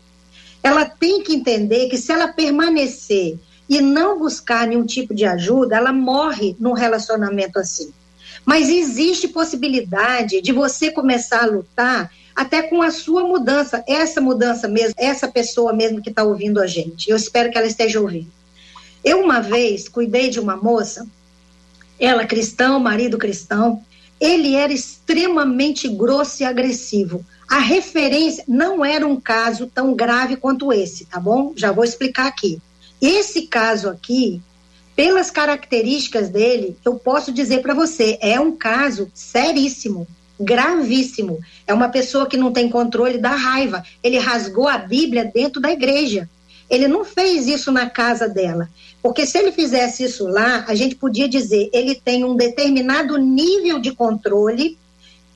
Ela 0.62 0.84
tem 0.84 1.22
que 1.22 1.34
entender 1.34 1.88
que 1.88 1.96
se 1.96 2.12
ela 2.12 2.28
permanecer 2.28 3.38
e 3.68 3.80
não 3.80 4.18
buscar 4.18 4.66
nenhum 4.66 4.84
tipo 4.84 5.14
de 5.14 5.24
ajuda, 5.24 5.76
ela 5.76 5.92
morre 5.92 6.56
num 6.58 6.72
relacionamento 6.72 7.58
assim. 7.58 7.92
Mas 8.48 8.70
existe 8.70 9.28
possibilidade 9.28 10.40
de 10.40 10.52
você 10.52 10.90
começar 10.90 11.42
a 11.42 11.46
lutar 11.46 12.10
até 12.34 12.62
com 12.62 12.80
a 12.80 12.90
sua 12.90 13.22
mudança, 13.22 13.84
essa 13.86 14.22
mudança 14.22 14.66
mesmo, 14.66 14.94
essa 14.96 15.28
pessoa 15.28 15.70
mesmo 15.70 16.00
que 16.00 16.08
está 16.08 16.24
ouvindo 16.24 16.58
a 16.58 16.66
gente. 16.66 17.10
Eu 17.10 17.16
espero 17.18 17.50
que 17.52 17.58
ela 17.58 17.66
esteja 17.66 18.00
ouvindo. 18.00 18.32
Eu, 19.04 19.20
uma 19.20 19.40
vez, 19.40 19.86
cuidei 19.86 20.30
de 20.30 20.40
uma 20.40 20.56
moça, 20.56 21.06
ela 22.00 22.24
cristão, 22.24 22.80
marido 22.80 23.18
cristão, 23.18 23.84
ele 24.18 24.54
era 24.54 24.72
extremamente 24.72 25.86
grosso 25.86 26.42
e 26.42 26.46
agressivo. 26.46 27.22
A 27.46 27.58
referência 27.58 28.44
não 28.48 28.82
era 28.82 29.06
um 29.06 29.20
caso 29.20 29.66
tão 29.66 29.92
grave 29.92 30.36
quanto 30.36 30.72
esse, 30.72 31.04
tá 31.04 31.20
bom? 31.20 31.52
Já 31.54 31.70
vou 31.70 31.84
explicar 31.84 32.26
aqui. 32.26 32.58
Esse 32.98 33.42
caso 33.42 33.90
aqui, 33.90 34.40
pelas 34.98 35.30
características 35.30 36.28
dele, 36.28 36.76
eu 36.84 36.96
posso 36.96 37.30
dizer 37.30 37.62
para 37.62 37.72
você, 37.72 38.18
é 38.20 38.40
um 38.40 38.50
caso 38.50 39.08
seríssimo, 39.14 40.08
gravíssimo. 40.40 41.38
É 41.68 41.72
uma 41.72 41.88
pessoa 41.88 42.26
que 42.26 42.36
não 42.36 42.52
tem 42.52 42.68
controle 42.68 43.16
da 43.16 43.30
raiva. 43.30 43.84
Ele 44.02 44.18
rasgou 44.18 44.66
a 44.66 44.76
Bíblia 44.76 45.24
dentro 45.24 45.60
da 45.60 45.70
igreja. 45.70 46.28
Ele 46.68 46.88
não 46.88 47.04
fez 47.04 47.46
isso 47.46 47.70
na 47.70 47.88
casa 47.88 48.28
dela. 48.28 48.68
Porque 49.00 49.24
se 49.24 49.38
ele 49.38 49.52
fizesse 49.52 50.02
isso 50.02 50.26
lá, 50.26 50.64
a 50.66 50.74
gente 50.74 50.96
podia 50.96 51.28
dizer, 51.28 51.70
ele 51.72 51.94
tem 51.94 52.24
um 52.24 52.34
determinado 52.34 53.16
nível 53.18 53.78
de 53.78 53.92
controle, 53.92 54.76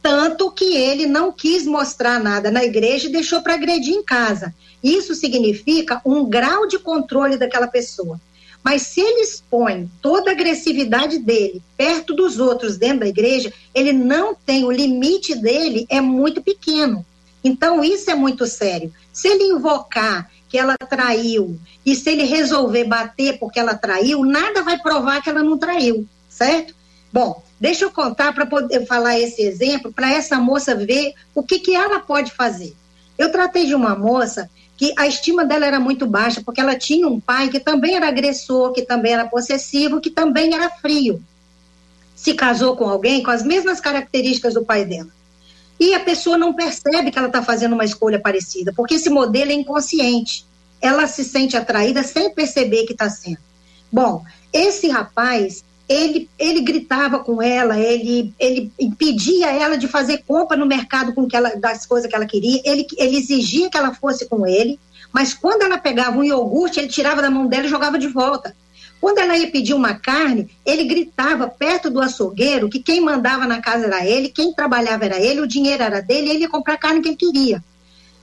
tanto 0.03 0.51
que 0.51 0.75
ele 0.77 1.07
não 1.07 1.31
quis 1.31 1.65
mostrar 1.65 2.19
nada 2.19 2.51
na 2.51 2.65
igreja 2.65 3.07
e 3.07 3.13
deixou 3.13 3.41
para 3.41 3.55
agredir 3.55 3.95
em 3.95 4.03
casa. 4.03 4.53
Isso 4.83 5.15
significa 5.15 6.03
um 6.05 6.29
grau 6.29 6.67
de 6.67 6.81
controle 6.81 7.37
daquela 7.37 7.69
pessoa. 7.69 8.19
Mas 8.63 8.83
se 8.83 9.01
ele 9.01 9.23
expõe 9.23 9.91
toda 10.01 10.31
a 10.31 10.35
agressividade 10.35 11.19
dele 11.19 11.63
perto 11.77 12.15
dos 12.15 12.39
outros 12.39 12.77
dentro 12.77 13.01
da 13.01 13.09
igreja, 13.09 13.53
ele 13.75 13.93
não 13.93 14.35
tem, 14.35 14.65
o 14.65 14.71
limite 14.71 15.35
dele 15.35 15.87
é 15.89 16.01
muito 16.01 16.41
pequeno. 16.41 17.05
Então, 17.43 17.83
isso 17.83 18.11
é 18.11 18.15
muito 18.15 18.47
sério. 18.47 18.93
Se 19.13 19.27
ele 19.27 19.45
invocar 19.45 20.31
que 20.49 20.59
ela 20.59 20.77
traiu 20.77 21.59
e 21.85 21.97
se 21.97 22.11
ele 22.11 22.25
resolver 22.25 22.85
bater 22.85 23.39
porque 23.39 23.59
ela 23.59 23.75
traiu, 23.75 24.25
nada 24.25 24.63
vai 24.63 24.79
provar 24.79 25.23
que 25.23 25.31
ela 25.31 25.43
não 25.43 25.59
traiu, 25.59 26.07
certo? 26.29 26.75
Bom, 27.13 27.43
deixa 27.59 27.85
eu 27.85 27.91
contar 27.91 28.33
para 28.33 28.47
poder 28.47 28.87
falar 28.87 29.19
esse 29.19 29.43
exemplo, 29.43 29.93
para 29.93 30.13
essa 30.13 30.39
moça 30.39 30.75
ver 30.75 31.15
o 31.35 31.43
que, 31.43 31.59
que 31.59 31.75
ela 31.75 32.01
pode 32.01 32.33
fazer. 32.33 32.75
Eu 33.19 33.33
tratei 33.33 33.67
de 33.67 33.75
uma 33.75 33.97
moça 33.97 34.49
que 34.83 34.93
a 34.99 35.07
estima 35.07 35.45
dela 35.45 35.65
era 35.65 35.79
muito 35.79 36.09
baixa, 36.09 36.43
porque 36.45 36.61
ela 36.61 36.77
tinha 36.77 37.07
um 37.07 37.21
pai 37.21 37.49
que 37.49 37.61
também 37.61 37.95
era 37.95 38.09
agressor, 38.09 38.73
que 38.73 38.83
também 38.83 39.13
era 39.13 39.25
possessivo, 39.29 40.01
que 40.01 40.11
também 40.11 40.53
era 40.55 40.69
frio. 40.71 41.23
Se 42.17 42.35
casou 42.35 42.75
com 42.75 42.89
alguém 42.89 43.23
com 43.23 43.31
as 43.31 43.45
mesmas 43.45 43.79
características 43.79 44.55
do 44.55 44.65
pai 44.65 44.85
dela. 44.85 45.09
E 45.79 45.95
a 45.95 46.01
pessoa 46.01 46.37
não 46.37 46.53
percebe 46.53 47.13
que 47.13 47.17
ela 47.17 47.29
está 47.29 47.41
fazendo 47.41 47.75
uma 47.75 47.85
escolha 47.85 48.19
parecida, 48.19 48.73
porque 48.77 48.95
esse 48.95 49.09
modelo 49.09 49.53
é 49.53 49.55
inconsciente. 49.55 50.45
Ela 50.81 51.07
se 51.07 51.23
sente 51.23 51.57
atraída 51.57 52.03
sem 52.03 52.35
perceber 52.35 52.85
que 52.85 52.93
está 52.93 53.09
sendo. 53.09 53.39
Bom, 53.93 54.25
esse 54.53 54.89
rapaz, 54.89 55.63
ele, 55.89 56.29
ele 56.39 56.61
gritava 56.61 57.19
com 57.19 57.43
ela, 57.43 57.79
ele, 57.79 58.33
ele 58.39 58.71
impedia 58.79 59.51
ela 59.51 59.77
de 59.77 59.89
fazer 59.89 60.25
compra 60.27 60.57
no 60.57 60.67
mercado 60.67 61.13
com 61.13 61.27
que 61.27 61.37
ela, 61.37 61.57
das 61.57 61.85
coisas 61.87 62.09
que 62.09 62.15
ela 62.15 62.27
queria, 62.27 62.61
ele, 62.65 62.87
ele 62.97 63.17
exigia 63.17 63.71
que 63.71 63.77
ela 63.77 63.95
fosse 63.95 64.27
com 64.27 64.47
ele, 64.47 64.79
mas 65.13 65.35
quando 65.35 65.63
ela 65.63 65.79
pegava 65.79 66.19
um 66.19 66.25
iogurte, 66.25 66.79
ele 66.79 66.89
tirava 66.89 67.21
da 67.21 67.31
mão 67.31 67.47
dela 67.47 67.67
e 67.67 67.71
jogava 67.71 67.99
de 67.99 68.09
volta. 68.09 68.55
Quando 69.01 69.19
ela 69.19 69.37
ia 69.37 69.51
pedir 69.51 69.75
uma 69.75 69.95
carne, 69.95 70.49
ele 70.65 70.85
gritava 70.85 71.49
perto 71.49 71.91
do 71.91 72.01
açougueiro 72.01 72.71
que 72.71 72.79
quem 72.79 73.01
mandava 73.01 73.47
na 73.47 73.61
casa 73.61 73.87
era 73.87 74.07
ele, 74.07 74.29
quem 74.29 74.55
trabalhava 74.55 75.05
era 75.05 75.19
ele, 75.19 75.41
o 75.41 75.47
dinheiro 75.47 75.83
era 75.83 76.01
dele, 76.01 76.31
ele 76.31 76.39
ia 76.41 76.49
comprar 76.49 76.75
a 76.75 76.79
carne 76.79 77.03
que 77.03 77.09
ele 77.09 77.17
queria. 77.17 77.63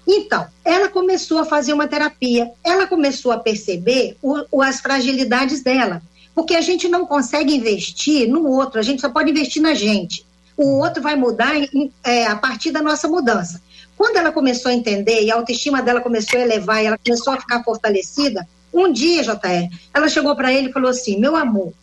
Então, 0.08 0.48
ela 0.65 0.89
começou 0.89 1.38
a 1.38 1.45
fazer 1.45 1.74
uma 1.74 1.88
terapia, 1.88 2.50
ela 2.63 2.88
começou 2.88 3.32
a 3.32 3.38
perceber 3.38 4.17
o, 4.22 4.43
o, 4.52 4.62
as 4.62 4.80
fragilidades 4.80 5.62
dela, 5.62 6.02
porque 6.39 6.56
a 6.56 6.62
gente 6.62 6.88
não 6.88 7.06
consegue 7.06 7.54
investir 7.54 8.25
no 8.30 8.47
outro, 8.47 8.80
a 8.80 8.82
gente 8.82 9.02
só 9.02 9.10
pode 9.10 9.30
investir 9.30 9.62
na 9.62 9.73
gente. 9.73 10.25
O 10.56 10.80
outro 10.80 11.04
vai 11.04 11.13
mudar 11.13 11.54
em, 11.54 11.91
é, 12.02 12.28
a 12.28 12.36
partir 12.38 12.71
da 12.71 12.82
nossa 12.82 13.10
mudança. 13.10 13.62
Quando 13.97 14.15
ela 14.15 14.32
começou 14.32 14.71
a 14.71 14.73
entender 14.73 15.21
e 15.21 15.30
a 15.30 15.36
autoestima 15.36 15.82
dela 15.82 15.99
começou 15.99 16.39
a 16.39 16.43
elevar 16.43 16.82
e 16.82 16.86
ela 16.86 16.97
começou 16.97 17.34
a 17.34 17.41
ficar 17.41 17.62
fortalecida, 17.62 18.47
um 18.73 18.89
dia, 18.89 19.21
JR, 19.21 19.67
ela 19.93 20.08
chegou 20.08 20.34
para 20.34 20.54
ele 20.54 20.69
e 20.69 20.71
falou 20.71 20.89
assim: 20.89 21.19
Meu 21.19 21.36
amor, 21.36 21.73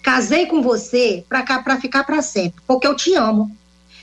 casei 0.00 0.46
com 0.46 0.62
você 0.62 1.24
para 1.28 1.80
ficar 1.80 2.04
para 2.04 2.22
sempre, 2.22 2.62
porque 2.68 2.86
eu 2.86 2.94
te 2.94 3.16
amo. 3.16 3.50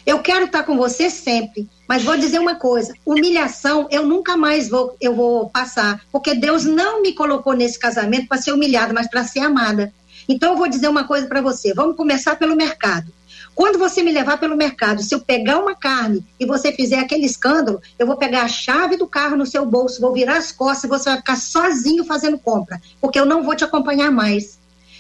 Eu 0.06 0.20
quero 0.20 0.44
estar 0.44 0.60
tá 0.60 0.64
com 0.66 0.76
você 0.76 1.10
sempre, 1.10 1.70
mas 1.88 2.04
vou 2.04 2.18
dizer 2.18 2.40
uma 2.40 2.56
coisa: 2.56 2.94
humilhação 3.06 3.88
eu 3.92 4.06
nunca 4.06 4.36
mais 4.36 4.70
vou, 4.70 4.96
eu 5.00 5.16
vou 5.16 5.50
passar, 5.50 6.02
porque 6.12 6.34
Deus 6.36 6.66
não 6.66 7.02
me 7.02 7.14
colocou 7.14 7.54
nesse 7.54 7.80
casamento 7.80 8.28
para 8.28 8.42
ser 8.42 8.52
humilhada, 8.52 8.94
mas 8.94 9.10
para 9.10 9.24
ser 9.24 9.40
amada. 9.40 9.94
Então 10.28 10.54
eu 10.54 10.58
vou 10.58 10.68
dizer 10.68 10.88
uma 10.88 11.04
coisa 11.04 11.28
para 11.28 11.42
você: 11.42 11.74
vamos 11.74 11.96
começar 11.96 12.36
pelo 12.36 12.56
mercado. 12.56 13.12
Quando 13.54 13.80
você 13.80 14.04
me 14.04 14.12
levar 14.12 14.38
pelo 14.38 14.58
mercado, 14.58 15.02
se 15.02 15.16
eu 15.16 15.22
pegar 15.22 15.60
uma 15.60 15.74
carne 15.74 16.26
e 16.38 16.46
você 16.46 16.74
fizer 16.74 17.00
aquele 17.00 17.26
escândalo, 17.26 17.82
eu 17.98 18.06
vou 18.06 18.18
pegar 18.18 18.42
a 18.42 18.50
chave 18.50 18.98
do 18.98 19.08
carro 19.08 19.38
no 19.38 19.46
seu 19.46 19.66
bolso, 19.66 20.02
vou 20.02 20.12
virar 20.12 20.38
as 20.38 20.52
costas 20.52 20.84
e 20.84 20.88
você 20.90 21.10
vai 21.10 21.20
ficar 21.20 21.38
sozinho 21.38 22.04
fazendo 22.04 22.38
compra, 22.38 22.82
porque 23.00 23.18
eu 23.18 23.26
não 23.26 23.44
vou 23.44 23.56
te 23.56 23.64
acompanhar 23.64 24.12
mais. 24.12 24.60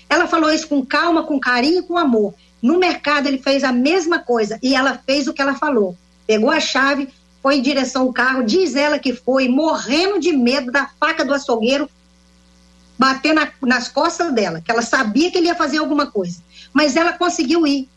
Ela 0.10 0.26
falou 0.26 0.50
isso 0.52 0.69
com 0.69 0.86
calma, 0.86 1.24
com 1.24 1.38
carinho 1.38 1.84
com 1.84 1.98
amor. 1.98 2.34
No 2.62 2.80
mercado 2.80 3.28
ele 3.28 3.39
fez 3.39 3.62
a 3.63 3.74
mesma 3.74 4.19
coisa 4.19 4.58
e 4.63 4.74
ela 4.74 5.02
fez 5.06 5.28
o 5.28 5.34
que 5.34 5.41
ela 5.41 5.56
falou. 5.56 5.98
Pegou 6.27 6.49
a 6.49 6.59
chave, 6.59 7.09
foi 7.41 7.55
em 7.55 7.61
direção 7.61 8.03
ao 8.03 8.13
carro, 8.13 8.43
diz 8.43 8.75
ela 8.75 8.99
que 8.99 9.13
foi, 9.13 9.47
morrendo 9.47 10.19
de 10.19 10.31
medo 10.31 10.71
da 10.71 10.89
faca 10.99 11.23
do 11.23 11.33
açougueiro 11.33 11.89
bater 12.97 13.33
na, 13.33 13.51
nas 13.61 13.88
costas 13.88 14.33
dela, 14.33 14.61
que 14.61 14.71
ela 14.71 14.81
sabia 14.81 15.29
que 15.29 15.38
ele 15.38 15.47
ia 15.47 15.55
fazer 15.55 15.77
alguma 15.77 16.07
coisa. 16.07 16.41
Mas 16.73 16.95
ela 16.95 17.13
conseguiu 17.13 17.67
ir 17.67 17.89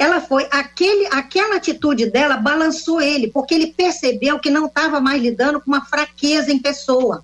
ela 0.00 0.18
foi 0.18 0.48
aquele, 0.50 1.08
aquela 1.08 1.56
atitude 1.56 2.06
dela 2.06 2.38
balançou 2.38 3.02
ele, 3.02 3.28
porque 3.28 3.52
ele 3.52 3.66
percebeu 3.66 4.38
que 4.38 4.50
não 4.50 4.64
estava 4.64 4.98
mais 4.98 5.22
lidando 5.22 5.60
com 5.60 5.66
uma 5.66 5.84
fraqueza 5.84 6.50
em 6.50 6.58
pessoa. 6.58 7.22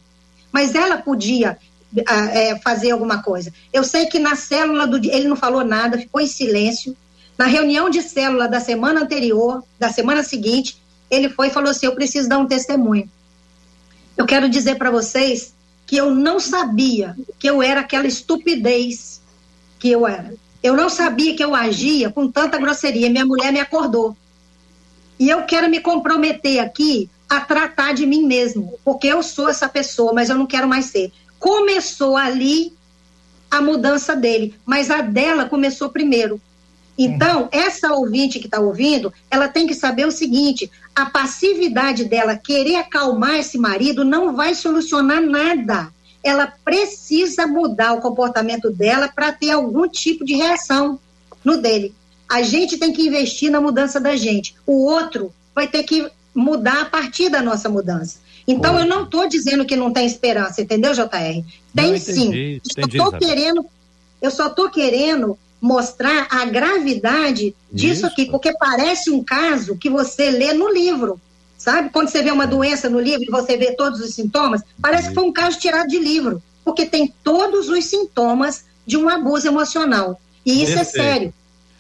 Mas 0.53 0.75
ela 0.75 0.99
podia 0.99 1.57
é, 1.97 2.55
fazer 2.59 2.91
alguma 2.91 3.23
coisa. 3.23 3.51
Eu 3.73 3.83
sei 3.83 4.05
que 4.05 4.19
na 4.19 4.37
célula 4.37 4.87
do 4.87 4.99
ele 4.99 5.27
não 5.27 5.37
falou 5.37 5.65
nada, 5.65 5.97
ficou 5.97 6.21
em 6.21 6.27
silêncio. 6.27 6.95
Na 7.39 7.47
reunião 7.47 7.91
de 7.91 8.03
célula 8.03 8.49
da 8.49 8.61
semana 8.61 9.03
anterior, 9.03 9.63
da 9.79 9.93
semana 9.93 10.23
seguinte, 10.23 10.81
ele 11.11 11.29
foi 11.29 11.49
e 11.49 11.51
falou 11.51 11.71
assim: 11.71 11.87
Eu 11.87 11.95
preciso 11.95 12.29
dar 12.29 12.39
um 12.39 12.47
testemunho. 12.47 13.09
Eu 14.17 14.27
quero 14.27 14.49
dizer 14.49 14.77
para 14.77 14.91
vocês 14.91 15.55
que 15.87 15.97
eu 15.97 16.15
não 16.15 16.41
sabia 16.41 17.17
que 17.39 17.49
eu 17.49 17.63
era 17.63 17.81
aquela 17.81 18.07
estupidez 18.07 19.21
que 19.79 19.91
eu 19.91 20.07
era. 20.07 20.35
Eu 20.63 20.75
não 20.75 20.89
sabia 20.89 21.37
que 21.37 21.45
eu 21.45 21.55
agia 21.55 22.11
com 22.11 22.29
tanta 22.29 22.59
grosseria. 22.59 23.11
Minha 23.11 23.27
mulher 23.27 23.53
me 23.53 23.61
acordou. 23.61 24.17
E 25.19 25.29
eu 25.29 25.45
quero 25.45 25.69
me 25.71 25.81
comprometer 25.81 26.59
aqui 26.59 27.09
a 27.29 27.41
tratar 27.41 27.93
de 27.93 28.07
mim 28.07 28.25
mesmo, 28.25 28.79
porque 28.85 29.07
eu 29.07 29.23
sou 29.23 29.49
essa 29.49 29.69
pessoa, 29.69 30.13
mas 30.13 30.29
eu 30.29 30.37
não 30.37 30.47
quero 30.47 30.69
mais 30.69 30.87
ser. 30.87 31.13
Começou 31.39 32.17
ali 32.17 32.73
a 33.51 33.61
mudança 33.61 34.15
dele, 34.17 34.55
mas 34.65 34.91
a 34.91 35.03
dela 35.03 35.47
começou 35.47 35.89
primeiro. 35.91 36.41
Então, 36.99 37.49
essa 37.53 37.93
ouvinte 37.93 38.39
que 38.39 38.47
está 38.47 38.59
ouvindo, 38.59 39.13
ela 39.31 39.49
tem 39.49 39.67
que 39.67 39.75
saber 39.75 40.07
o 40.07 40.13
seguinte: 40.13 40.71
a 40.95 41.07
passividade 41.07 42.05
dela, 42.05 42.37
querer 42.37 42.77
acalmar 42.77 43.37
esse 43.37 43.59
marido, 43.59 44.05
não 44.05 44.35
vai 44.35 44.55
solucionar 44.55 45.21
nada 45.21 45.91
ela 46.27 46.53
precisa 46.65 47.47
mudar 47.47 47.93
o 47.93 48.01
comportamento 48.01 48.69
dela 48.69 49.09
para 49.09 49.31
ter 49.31 49.53
algum 49.53 49.89
tipo 49.89 50.25
de 50.25 50.35
reação 50.35 50.99
no 51.45 51.57
dele. 51.57 51.95
A 52.29 52.43
gente 52.43 52.77
tem 52.79 52.93
que 52.93 53.07
investir 53.07 53.49
na 53.49 53.61
mudança 53.61 54.01
da 54.01 54.17
gente. 54.17 54.57
O 54.67 54.85
outro 54.87 55.33
vai 55.55 55.69
ter 55.69 55.85
que 55.85 56.11
mudar 56.35 56.83
a 56.83 56.85
partir 56.85 57.29
da 57.29 57.41
nossa 57.41 57.69
mudança. 57.69 58.19
Então, 58.47 58.75
Pô. 58.75 58.81
eu 58.81 58.87
não 58.87 59.05
estou 59.05 59.29
dizendo 59.29 59.65
que 59.65 59.77
não 59.77 59.93
tem 59.93 60.05
esperança, 60.05 60.61
entendeu, 60.61 60.93
JR? 60.93 61.45
Tem 61.73 61.93
não, 61.93 61.99
sim. 61.99 62.59
Entendi, 62.59 62.99
eu 62.99 63.13
querendo, 63.13 63.65
eu 64.21 64.31
só 64.33 64.49
estou 64.49 64.69
querendo 64.69 65.39
mostrar 65.67 66.29
a 66.31 66.45
gravidade 66.45 67.55
disso 67.73 67.95
Isso. 67.95 68.07
aqui, 68.07 68.27
porque 68.27 68.53
parece 68.57 69.11
um 69.11 69.23
caso 69.23 69.77
que 69.77 69.91
você 69.91 70.31
lê 70.31 70.53
no 70.53 70.73
livro. 70.73 71.21
Sabe? 71.59 71.91
Quando 71.91 72.09
você 72.09 72.23
vê 72.23 72.31
uma 72.31 72.47
doença 72.47 72.89
no 72.89 73.01
livro 73.01 73.25
e 73.25 73.31
você 73.31 73.57
vê 73.57 73.73
todos 73.73 74.01
os 74.01 74.15
sintomas, 74.15 74.63
parece 74.81 75.09
que 75.09 75.15
foi 75.15 75.25
um 75.25 75.33
caso 75.33 75.59
tirado 75.59 75.89
de 75.89 75.99
livro, 75.99 76.41
porque 76.65 76.87
tem 76.87 77.13
todos 77.25 77.69
os 77.69 77.85
sintomas 77.85 78.65
de 78.87 78.97
um 78.97 79.09
abuso 79.09 79.49
emocional. 79.49 80.21
E 80.45 80.63
isso 80.63 80.79
é 80.79 80.85
sério. 80.85 81.35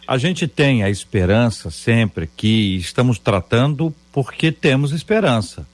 A 0.08 0.18
gente 0.18 0.48
tem 0.48 0.82
a 0.82 0.90
esperança 0.90 1.70
sempre 1.70 2.28
que 2.36 2.76
estamos 2.76 3.18
tratando 3.18 3.94
porque 4.10 4.50
temos 4.50 4.92
esperança. 4.92 5.66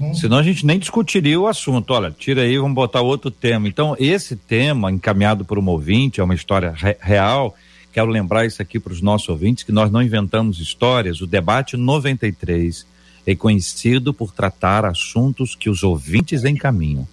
Uhum. 0.00 0.14
Senão 0.14 0.38
a 0.38 0.42
gente 0.42 0.66
nem 0.66 0.78
discutiria 0.78 1.40
o 1.40 1.46
assunto. 1.46 1.92
Olha, 1.92 2.10
tira 2.10 2.42
aí, 2.42 2.58
vamos 2.58 2.74
botar 2.74 3.00
outro 3.00 3.30
tema. 3.30 3.68
Então, 3.68 3.96
esse 3.98 4.36
tema, 4.36 4.90
encaminhado 4.90 5.44
por 5.44 5.58
um 5.58 5.66
ouvinte, 5.68 6.20
é 6.20 6.24
uma 6.24 6.34
história 6.34 6.72
re 6.76 6.96
real. 7.00 7.54
Quero 7.92 8.10
lembrar 8.10 8.46
isso 8.46 8.60
aqui 8.60 8.78
para 8.78 8.92
os 8.92 9.00
nossos 9.00 9.28
ouvintes, 9.28 9.64
que 9.64 9.72
nós 9.72 9.90
não 9.90 10.02
inventamos 10.02 10.60
histórias. 10.60 11.20
O 11.20 11.26
debate 11.26 11.76
93 11.76 12.86
é 13.26 13.34
conhecido 13.34 14.12
por 14.14 14.32
tratar 14.32 14.84
assuntos 14.84 15.54
que 15.54 15.68
os 15.68 15.82
ouvintes 15.82 16.44
encaminham. 16.44 17.06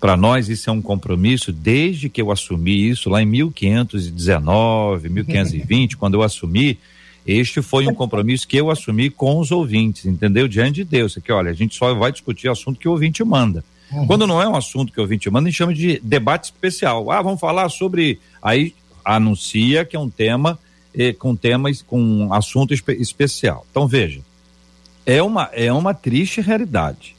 Para 0.00 0.16
nós, 0.16 0.48
isso 0.48 0.68
é 0.68 0.72
um 0.72 0.82
compromisso 0.82 1.50
desde 1.52 2.10
que 2.10 2.20
eu 2.20 2.30
assumi 2.30 2.90
isso 2.90 3.08
lá 3.08 3.22
em 3.22 3.26
1519, 3.26 5.08
1520, 5.08 5.96
quando 5.96 6.14
eu 6.14 6.22
assumi. 6.22 6.78
Este 7.26 7.62
foi 7.62 7.86
um 7.86 7.94
compromisso 7.94 8.46
que 8.46 8.56
eu 8.56 8.70
assumi 8.70 9.08
com 9.08 9.38
os 9.38 9.50
ouvintes, 9.50 10.04
entendeu? 10.04 10.46
Diante 10.46 10.76
de 10.76 10.84
Deus. 10.84 11.16
Aqui, 11.16 11.32
olha, 11.32 11.50
a 11.50 11.54
gente 11.54 11.74
só 11.74 11.94
vai 11.94 12.12
discutir 12.12 12.48
assunto 12.48 12.78
que 12.78 12.88
o 12.88 12.92
ouvinte 12.92 13.24
manda. 13.24 13.64
Uhum. 13.90 14.06
Quando 14.06 14.26
não 14.26 14.42
é 14.42 14.48
um 14.48 14.56
assunto 14.56 14.92
que 14.92 14.98
o 14.98 15.02
ouvinte 15.02 15.30
manda, 15.30 15.48
a 15.48 15.50
gente 15.50 15.58
chama 15.58 15.74
de 15.74 16.00
debate 16.02 16.44
especial. 16.44 17.10
Ah, 17.10 17.22
vamos 17.22 17.40
falar 17.40 17.68
sobre. 17.68 18.18
Aí 18.42 18.74
anuncia 19.04 19.84
que 19.84 19.96
é 19.96 19.98
um 19.98 20.10
tema 20.10 20.58
eh, 20.94 21.12
com 21.12 21.34
temas, 21.34 21.82
com 21.82 22.00
um 22.00 22.32
assunto 22.32 22.74
espe 22.74 22.92
especial. 22.92 23.66
Então, 23.70 23.86
veja 23.86 24.20
é 25.06 25.22
uma, 25.22 25.50
é 25.52 25.72
uma 25.72 25.94
triste 25.94 26.40
realidade. 26.40 27.16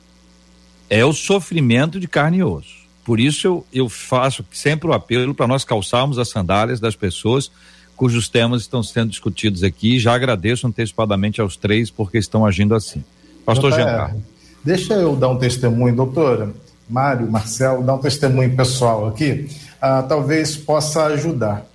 É 0.89 1.05
o 1.05 1.13
sofrimento 1.13 1.99
de 1.99 2.07
carne 2.07 2.37
e 2.37 2.43
osso. 2.43 2.85
Por 3.03 3.19
isso 3.19 3.47
eu, 3.47 3.67
eu 3.71 3.89
faço 3.89 4.43
sempre 4.51 4.87
o 4.87 4.93
apelo 4.93 5.33
para 5.33 5.47
nós 5.47 5.63
calçarmos 5.63 6.17
as 6.17 6.29
sandálias 6.29 6.79
das 6.79 6.95
pessoas 6.95 7.51
cujos 7.95 8.29
temas 8.29 8.61
estão 8.61 8.83
sendo 8.83 9.09
discutidos 9.09 9.63
aqui. 9.63 9.99
Já 9.99 10.13
agradeço 10.13 10.67
antecipadamente 10.67 11.41
aos 11.41 11.55
três 11.55 11.89
porque 11.89 12.17
estão 12.17 12.45
agindo 12.45 12.75
assim. 12.75 13.03
Pastor 13.45 13.71
Giancarlo. 13.71 14.21
Deixa 14.63 14.93
eu 14.95 15.15
dar 15.15 15.29
um 15.29 15.37
testemunho, 15.37 15.95
doutora. 15.95 16.53
Mário, 16.89 17.29
Marcelo, 17.29 17.83
dar 17.83 17.95
um 17.95 17.99
testemunho 17.99 18.55
pessoal 18.55 19.07
aqui. 19.07 19.47
Ah, 19.81 20.03
talvez 20.03 20.55
possa 20.55 21.05
ajudar. 21.05 21.65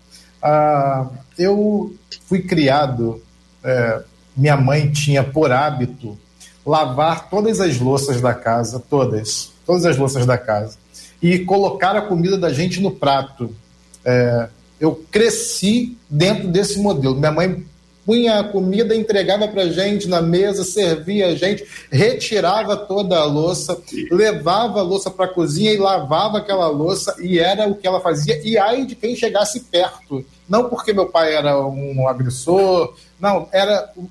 Ah, 0.42 1.06
eu 1.38 1.94
fui 2.26 2.42
criado 2.42 3.20
é, 3.62 4.02
minha 4.36 4.56
mãe 4.56 4.90
tinha 4.90 5.22
por 5.22 5.52
hábito 5.52 6.18
lavar 6.64 7.28
todas 7.28 7.60
as 7.60 7.78
louças 7.78 8.20
da 8.20 8.34
casa, 8.34 8.78
todas, 8.78 9.52
todas 9.66 9.84
as 9.84 9.96
louças 9.96 10.26
da 10.26 10.38
casa, 10.38 10.76
e 11.22 11.40
colocar 11.40 11.96
a 11.96 12.02
comida 12.02 12.38
da 12.38 12.52
gente 12.52 12.80
no 12.80 12.90
prato. 12.90 13.54
É, 14.04 14.48
eu 14.80 15.04
cresci 15.10 15.96
dentro 16.08 16.48
desse 16.48 16.78
modelo. 16.78 17.14
Minha 17.14 17.30
mãe 17.30 17.64
punha 18.04 18.40
a 18.40 18.44
comida, 18.44 18.96
entregava 18.96 19.46
para 19.46 19.68
gente 19.68 20.08
na 20.08 20.20
mesa, 20.22 20.64
servia 20.64 21.28
a 21.28 21.34
gente, 21.36 21.64
retirava 21.92 22.76
toda 22.76 23.16
a 23.16 23.24
louça, 23.24 23.80
levava 24.10 24.80
a 24.80 24.82
louça 24.82 25.10
para 25.10 25.26
a 25.26 25.32
cozinha 25.32 25.72
e 25.72 25.76
lavava 25.76 26.38
aquela 26.38 26.66
louça, 26.66 27.14
e 27.20 27.38
era 27.38 27.68
o 27.68 27.74
que 27.74 27.86
ela 27.86 28.00
fazia. 28.00 28.40
E 28.42 28.58
ai 28.58 28.84
de 28.84 28.96
quem 28.96 29.14
chegasse 29.14 29.60
perto. 29.60 30.24
Não 30.48 30.68
porque 30.68 30.92
meu 30.92 31.06
pai 31.06 31.34
era 31.34 31.60
um 31.64 32.08
agressor, 32.08 32.94
não, 33.20 33.46
era 33.52 33.92
o 33.96 34.08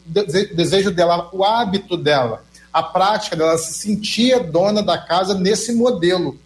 desejo 0.53 0.91
dela, 0.91 1.28
o 1.34 1.43
hábito 1.43 1.97
dela, 1.97 2.43
a 2.72 2.82
prática 2.82 3.36
dela, 3.36 3.57
se 3.57 3.74
sentia 3.74 4.39
dona 4.39 4.82
da 4.82 4.97
casa 4.97 5.34
nesse 5.34 5.74
modelo. 5.74 6.38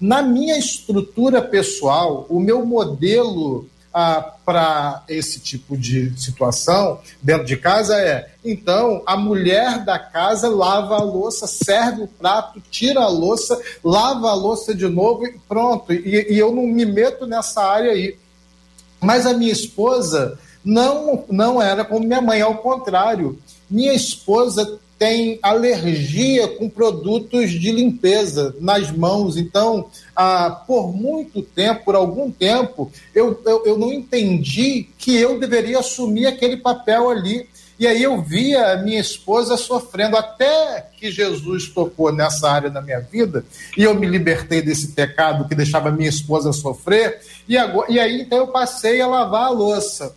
Na 0.00 0.22
minha 0.22 0.58
estrutura 0.58 1.40
pessoal, 1.40 2.26
o 2.28 2.38
meu 2.38 2.64
modelo 2.64 3.66
ah, 3.98 4.34
para 4.44 5.02
esse 5.08 5.40
tipo 5.40 5.74
de 5.74 6.12
situação 6.20 7.00
dentro 7.22 7.46
de 7.46 7.56
casa 7.56 7.98
é: 7.98 8.30
então 8.44 9.02
a 9.06 9.16
mulher 9.16 9.82
da 9.86 9.98
casa 9.98 10.50
lava 10.50 10.96
a 10.96 11.02
louça, 11.02 11.46
serve 11.46 12.02
o 12.02 12.06
prato, 12.06 12.62
tira 12.70 13.00
a 13.00 13.08
louça, 13.08 13.58
lava 13.82 14.28
a 14.28 14.34
louça 14.34 14.74
de 14.74 14.86
novo 14.86 15.26
e 15.26 15.38
pronto. 15.48 15.94
E, 15.94 16.26
e 16.30 16.38
eu 16.38 16.52
não 16.52 16.66
me 16.66 16.84
meto 16.84 17.26
nessa 17.26 17.62
área 17.62 17.92
aí. 17.92 18.18
Mas 19.00 19.24
a 19.24 19.32
minha 19.32 19.52
esposa 19.52 20.38
não, 20.62 21.24
não 21.30 21.62
era 21.62 21.82
como 21.82 22.06
minha 22.06 22.20
mãe, 22.20 22.42
ao 22.42 22.58
contrário. 22.58 23.38
Minha 23.70 23.94
esposa 23.94 24.78
tem 24.98 25.38
alergia 25.42 26.48
com 26.48 26.68
produtos 26.68 27.50
de 27.50 27.70
limpeza 27.70 28.54
nas 28.60 28.90
mãos. 28.90 29.36
Então, 29.36 29.90
ah, 30.14 30.50
por 30.66 30.92
muito 30.94 31.42
tempo, 31.42 31.84
por 31.84 31.94
algum 31.94 32.30
tempo, 32.30 32.90
eu, 33.14 33.40
eu, 33.44 33.66
eu 33.66 33.78
não 33.78 33.92
entendi 33.92 34.88
que 34.96 35.14
eu 35.14 35.38
deveria 35.38 35.78
assumir 35.78 36.26
aquele 36.26 36.56
papel 36.56 37.10
ali. 37.10 37.46
E 37.78 37.86
aí 37.86 38.02
eu 38.02 38.22
via 38.22 38.72
a 38.72 38.76
minha 38.78 38.98
esposa 38.98 39.54
sofrendo, 39.58 40.16
até 40.16 40.86
que 40.96 41.10
Jesus 41.10 41.68
tocou 41.68 42.10
nessa 42.10 42.50
área 42.50 42.70
da 42.70 42.80
minha 42.80 43.00
vida, 43.00 43.44
e 43.76 43.82
eu 43.82 43.94
me 43.94 44.06
libertei 44.06 44.62
desse 44.62 44.92
pecado 44.92 45.46
que 45.46 45.54
deixava 45.54 45.90
minha 45.90 46.08
esposa 46.08 46.54
sofrer, 46.54 47.20
e, 47.46 47.54
agora, 47.58 47.92
e 47.92 48.00
aí 48.00 48.22
então 48.22 48.38
eu 48.38 48.46
passei 48.46 48.98
a 49.02 49.06
lavar 49.06 49.48
a 49.48 49.50
louça. 49.50 50.16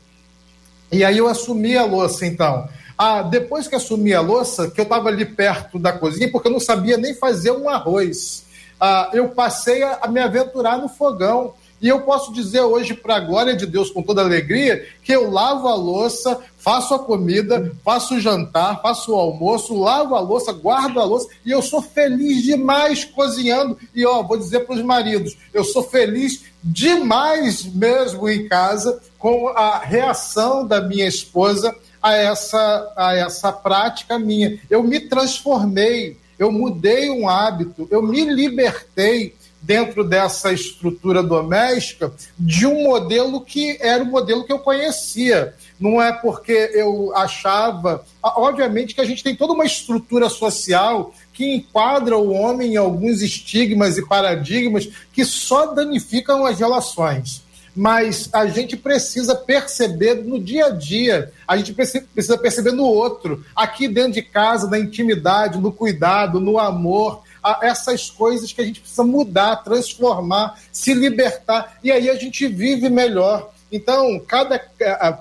E 0.90 1.04
aí 1.04 1.18
eu 1.18 1.28
assumi 1.28 1.76
a 1.76 1.84
louça, 1.84 2.26
então. 2.26 2.68
Ah, 3.02 3.22
depois 3.22 3.66
que 3.66 3.76
assumi 3.76 4.14
a 4.14 4.20
louça, 4.20 4.70
que 4.70 4.82
eu 4.82 4.84
estava 4.84 5.08
ali 5.08 5.24
perto 5.24 5.80
da 5.80 5.94
cozinha, 5.94 6.30
porque 6.30 6.50
eu 6.50 6.52
não 6.52 6.60
sabia 6.60 6.98
nem 6.98 7.14
fazer 7.14 7.50
um 7.52 7.70
arroz, 7.70 8.44
ah, 8.78 9.10
eu 9.14 9.30
passei 9.30 9.82
a, 9.82 10.00
a 10.02 10.08
me 10.10 10.20
aventurar 10.20 10.78
no 10.78 10.90
fogão. 10.90 11.54
E 11.82 11.88
eu 11.88 12.02
posso 12.02 12.34
dizer 12.34 12.60
hoje, 12.60 12.94
para 12.94 13.16
a 13.16 13.20
glória 13.22 13.56
de 13.56 13.66
Deus, 13.66 13.90
com 13.90 14.04
toda 14.04 14.22
alegria, 14.22 14.86
que 15.02 15.14
eu 15.14 15.32
lavo 15.32 15.70
a 15.70 15.76
louça, 15.76 16.42
faço 16.58 16.94
a 16.94 17.00
comida, 17.00 17.72
faço 17.86 18.16
o 18.16 18.20
jantar, 18.20 18.82
faço 18.82 19.14
o 19.14 19.16
almoço, 19.16 19.80
lavo 19.80 20.14
a 20.14 20.20
louça, 20.20 20.52
guardo 20.52 21.00
a 21.00 21.06
louça, 21.06 21.30
e 21.46 21.52
eu 21.52 21.62
sou 21.62 21.82
feliz 21.82 22.44
demais 22.44 23.06
cozinhando. 23.06 23.78
E 23.96 24.06
ó, 24.06 24.22
vou 24.24 24.36
dizer 24.36 24.66
para 24.66 24.76
os 24.76 24.82
maridos, 24.82 25.38
eu 25.54 25.64
sou 25.64 25.84
feliz 25.84 26.44
demais 26.62 27.64
mesmo 27.64 28.28
em 28.28 28.46
casa 28.50 29.00
com 29.18 29.48
a 29.48 29.80
reação 29.80 30.68
da 30.68 30.82
minha 30.82 31.08
esposa 31.08 31.74
a 32.02 32.16
essa, 32.16 32.94
a 32.96 33.16
essa 33.16 33.52
prática 33.52 34.18
minha. 34.18 34.60
Eu 34.70 34.84
me 34.84 35.00
transformei, 35.00 36.18
eu 36.38 36.52
mudei 36.52 37.10
um 37.10 37.28
hábito, 37.28 37.88
eu 37.92 38.02
me 38.02 38.24
libertei 38.26 39.36
dentro 39.62 40.04
dessa 40.04 40.54
estrutura 40.54 41.22
doméstica 41.22 42.14
de 42.38 42.66
um 42.66 42.84
modelo 42.84 43.42
que 43.42 43.78
era 43.82 44.04
o 44.04 44.08
modelo 44.08 44.46
que 44.46 44.54
eu 44.54 44.60
conhecia. 44.60 45.54
Não 45.80 46.02
é 46.02 46.14
porque 46.14 46.72
eu 46.74 47.16
achava. 47.16 48.04
Obviamente 48.24 48.96
que 48.96 49.02
a 49.02 49.06
gente 49.06 49.24
tem 49.24 49.36
toda 49.36 49.54
uma 49.54 49.66
estrutura 49.66 50.30
social 50.30 51.14
que 51.34 51.56
enquadra 51.56 52.18
o 52.18 52.32
homem 52.32 52.74
em 52.74 52.78
alguns 52.78 53.22
estigmas 53.22 53.98
e 53.98 54.06
paradigmas 54.06 54.90
que 55.12 55.26
só 55.26 55.68
danificam 55.68 56.46
as 56.46 56.60
relações 56.60 57.44
mas 57.76 58.30
a 58.34 58.46
gente 58.48 58.76
precisa 58.76 59.36
perceber 59.36 60.16
no 60.16 60.40
dia 60.40 60.68
a 60.68 60.70
dia, 60.70 61.32
a 61.48 61.56
gente 61.58 61.74
precisa 61.74 62.38
perceber 62.38 62.72
no 62.72 62.86
outro, 62.86 63.46
aqui 63.56 63.88
dentro 63.88 64.14
de 64.14 64.22
casa, 64.22 64.70
na 64.70 64.80
intimidade, 64.80 65.60
no 65.60 65.72
cuidado, 65.72 66.40
no 66.40 66.60
amor, 66.60 67.24
essas 67.62 68.10
coisas 68.10 68.52
que 68.52 68.62
a 68.62 68.66
gente 68.66 68.82
precisa 68.82 69.04
mudar, 69.04 69.58
transformar, 69.58 70.60
se 70.72 70.94
libertar, 70.94 71.78
e 71.84 71.92
aí 71.92 72.10
a 72.10 72.16
gente 72.16 72.48
vive 72.48 72.90
melhor. 72.90 73.52
Então, 73.72 74.20
cada 74.20 74.58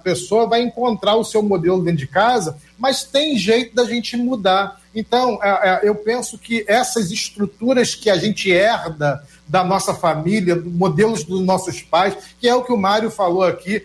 pessoa 0.03 0.47
vai 0.47 0.63
encontrar 0.63 1.17
o 1.17 1.25
seu 1.25 1.43
modelo 1.43 1.83
dentro 1.83 1.99
de 1.99 2.07
casa, 2.07 2.57
mas 2.79 3.05
tem 3.05 3.37
jeito 3.37 3.75
da 3.75 3.85
gente 3.85 4.17
mudar. 4.17 4.81
Então, 4.95 5.39
eu 5.83 5.95
penso 5.95 6.39
que 6.39 6.65
essas 6.67 7.11
estruturas 7.11 7.95
que 7.95 8.09
a 8.09 8.17
gente 8.17 8.51
herda 8.51 9.23
da 9.49 9.65
nossa 9.65 9.95
família, 9.95 10.55
modelos 10.55 11.25
dos 11.25 11.41
nossos 11.41 11.81
pais, 11.81 12.17
que 12.39 12.47
é 12.47 12.55
o 12.55 12.63
que 12.63 12.73
o 12.73 12.77
Mário 12.77 13.11
falou 13.11 13.43
aqui, 13.43 13.83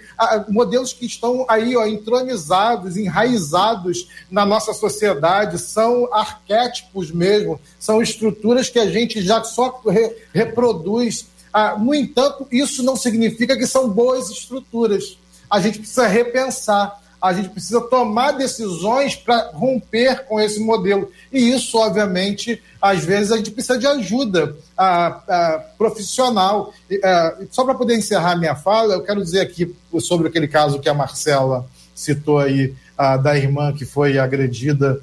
modelos 0.49 0.91
que 0.91 1.05
estão 1.05 1.45
aí 1.47 1.75
ó, 1.77 1.85
entronizados, 1.85 2.97
enraizados 2.97 4.09
na 4.29 4.45
nossa 4.45 4.73
sociedade, 4.73 5.57
são 5.57 6.13
arquétipos 6.13 7.11
mesmo, 7.11 7.59
são 7.79 8.01
estruturas 8.01 8.69
que 8.69 8.79
a 8.79 8.89
gente 8.89 9.21
já 9.21 9.43
só 9.43 9.81
re 9.87 10.13
reproduz. 10.33 11.27
Ah, 11.51 11.77
no 11.77 11.93
entanto, 11.93 12.47
isso 12.51 12.83
não 12.83 12.95
significa 12.95 13.55
que 13.55 13.67
são 13.67 13.89
boas 13.89 14.29
estruturas. 14.29 15.17
A 15.49 15.59
gente 15.59 15.79
precisa 15.79 16.07
repensar 16.07 17.02
a 17.23 17.31
gente 17.31 17.47
precisa 17.47 17.79
tomar 17.79 18.33
decisões 18.33 19.15
para 19.15 19.49
romper 19.53 20.25
com 20.25 20.41
esse 20.41 20.59
modelo. 20.59 21.09
E 21.31 21.53
isso, 21.53 21.77
obviamente, 21.77 22.61
às 22.81 23.05
vezes 23.05 23.31
a 23.31 23.37
gente 23.37 23.49
precisa 23.49 23.79
de 23.79 23.87
ajuda 23.87 24.53
a, 24.77 25.07
a 25.07 25.59
profissional. 25.77 26.73
A, 27.01 27.37
só 27.49 27.63
para 27.63 27.75
poder 27.75 27.95
encerrar 27.95 28.35
minha 28.35 28.55
fala, 28.55 28.95
eu 28.95 29.03
quero 29.03 29.23
dizer 29.23 29.39
aqui 29.39 29.73
sobre 30.01 30.27
aquele 30.27 30.49
caso 30.49 30.81
que 30.81 30.89
a 30.89 30.93
Marcela 30.93 31.65
citou 31.95 32.39
aí, 32.39 32.75
da 33.23 33.37
irmã 33.37 33.71
que 33.73 33.85
foi 33.85 34.17
agredida 34.19 35.01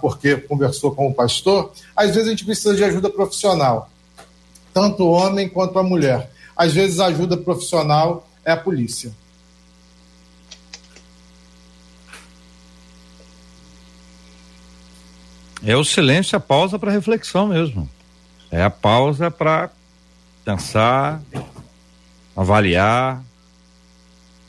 porque 0.00 0.36
conversou 0.36 0.94
com 0.94 1.08
o 1.08 1.14
pastor. 1.14 1.72
Às 1.96 2.10
vezes 2.10 2.26
a 2.28 2.30
gente 2.30 2.44
precisa 2.44 2.74
de 2.74 2.84
ajuda 2.84 3.08
profissional, 3.08 3.90
tanto 4.74 5.04
o 5.04 5.10
homem 5.10 5.48
quanto 5.48 5.78
a 5.78 5.82
mulher. 5.82 6.30
Às 6.54 6.72
vezes 6.74 7.00
a 7.00 7.06
ajuda 7.06 7.36
profissional 7.36 8.28
é 8.44 8.52
a 8.52 8.56
polícia. 8.56 9.10
É 15.64 15.76
o 15.76 15.84
silêncio, 15.84 16.36
a 16.36 16.40
pausa 16.40 16.78
para 16.78 16.90
reflexão 16.90 17.46
mesmo. 17.46 17.88
É 18.50 18.62
a 18.64 18.70
pausa 18.70 19.30
para 19.30 19.70
pensar, 20.44 21.22
avaliar. 22.36 23.22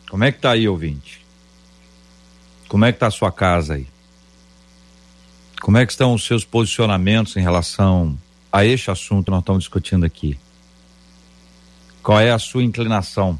Como 0.09 0.23
é 0.23 0.31
que 0.31 0.39
tá 0.39 0.51
aí, 0.51 0.67
ouvinte? 0.67 1.23
Como 2.67 2.83
é 2.83 2.91
que 2.91 2.97
tá 2.97 3.07
a 3.07 3.11
sua 3.11 3.31
casa 3.31 3.75
aí? 3.75 3.87
Como 5.61 5.77
é 5.77 5.85
que 5.85 5.91
estão 5.91 6.13
os 6.13 6.25
seus 6.25 6.43
posicionamentos 6.43 7.37
em 7.37 7.41
relação 7.41 8.17
a 8.51 8.65
este 8.65 8.89
assunto 8.89 9.25
que 9.25 9.31
nós 9.31 9.41
estamos 9.41 9.63
discutindo 9.63 10.05
aqui? 10.05 10.37
Qual 12.01 12.19
é 12.19 12.31
a 12.31 12.39
sua 12.39 12.63
inclinação? 12.63 13.39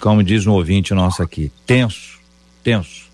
Como 0.00 0.22
diz 0.22 0.46
um 0.46 0.52
ouvinte 0.52 0.94
nosso 0.94 1.22
aqui, 1.22 1.50
tenso 1.66 2.18
tenso. 2.62 3.08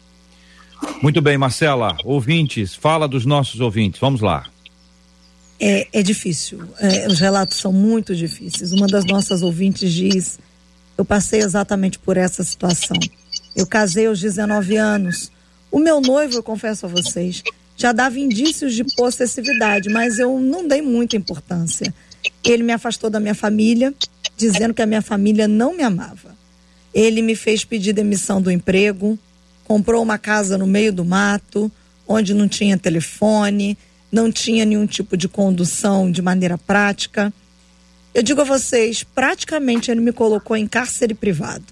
Muito 1.02 1.20
bem, 1.22 1.38
Marcela, 1.38 1.96
ouvintes, 2.04 2.74
fala 2.74 3.08
dos 3.08 3.24
nossos 3.24 3.60
ouvintes, 3.60 4.00
vamos 4.00 4.20
lá. 4.20 4.46
É, 5.60 5.86
é 5.92 6.02
difícil, 6.02 6.60
é, 6.78 7.06
os 7.06 7.20
relatos 7.20 7.58
são 7.58 7.72
muito 7.72 8.14
difíceis. 8.14 8.72
Uma 8.72 8.86
das 8.86 9.04
nossas 9.04 9.42
ouvintes 9.42 9.92
diz: 9.92 10.38
Eu 10.98 11.04
passei 11.04 11.40
exatamente 11.40 11.98
por 11.98 12.16
essa 12.16 12.42
situação. 12.42 12.96
Eu 13.54 13.66
casei 13.66 14.06
aos 14.06 14.20
19 14.20 14.76
anos. 14.76 15.30
O 15.70 15.78
meu 15.78 16.00
noivo, 16.00 16.34
eu 16.34 16.42
confesso 16.42 16.86
a 16.86 16.88
vocês, 16.88 17.42
já 17.76 17.92
dava 17.92 18.18
indícios 18.18 18.74
de 18.74 18.84
possessividade, 18.84 19.88
mas 19.88 20.18
eu 20.18 20.38
não 20.38 20.66
dei 20.66 20.82
muita 20.82 21.16
importância. 21.16 21.92
Ele 22.42 22.62
me 22.62 22.72
afastou 22.72 23.10
da 23.10 23.20
minha 23.20 23.34
família, 23.34 23.92
dizendo 24.36 24.74
que 24.74 24.82
a 24.82 24.86
minha 24.86 25.02
família 25.02 25.48
não 25.48 25.76
me 25.76 25.82
amava. 25.82 26.36
Ele 26.92 27.22
me 27.22 27.34
fez 27.34 27.64
pedir 27.64 27.92
demissão 27.92 28.40
do 28.40 28.50
emprego, 28.50 29.18
comprou 29.64 30.02
uma 30.02 30.18
casa 30.18 30.56
no 30.56 30.66
meio 30.66 30.92
do 30.92 31.04
mato, 31.04 31.70
onde 32.06 32.34
não 32.34 32.46
tinha 32.46 32.78
telefone, 32.78 33.76
não 34.12 34.30
tinha 34.30 34.64
nenhum 34.64 34.86
tipo 34.86 35.16
de 35.16 35.28
condução 35.28 36.10
de 36.10 36.22
maneira 36.22 36.56
prática. 36.56 37.32
Eu 38.14 38.22
digo 38.22 38.42
a 38.42 38.44
vocês, 38.44 39.02
praticamente 39.02 39.90
ele 39.90 40.00
me 40.00 40.12
colocou 40.12 40.56
em 40.56 40.68
cárcere 40.68 41.14
privado. 41.14 41.64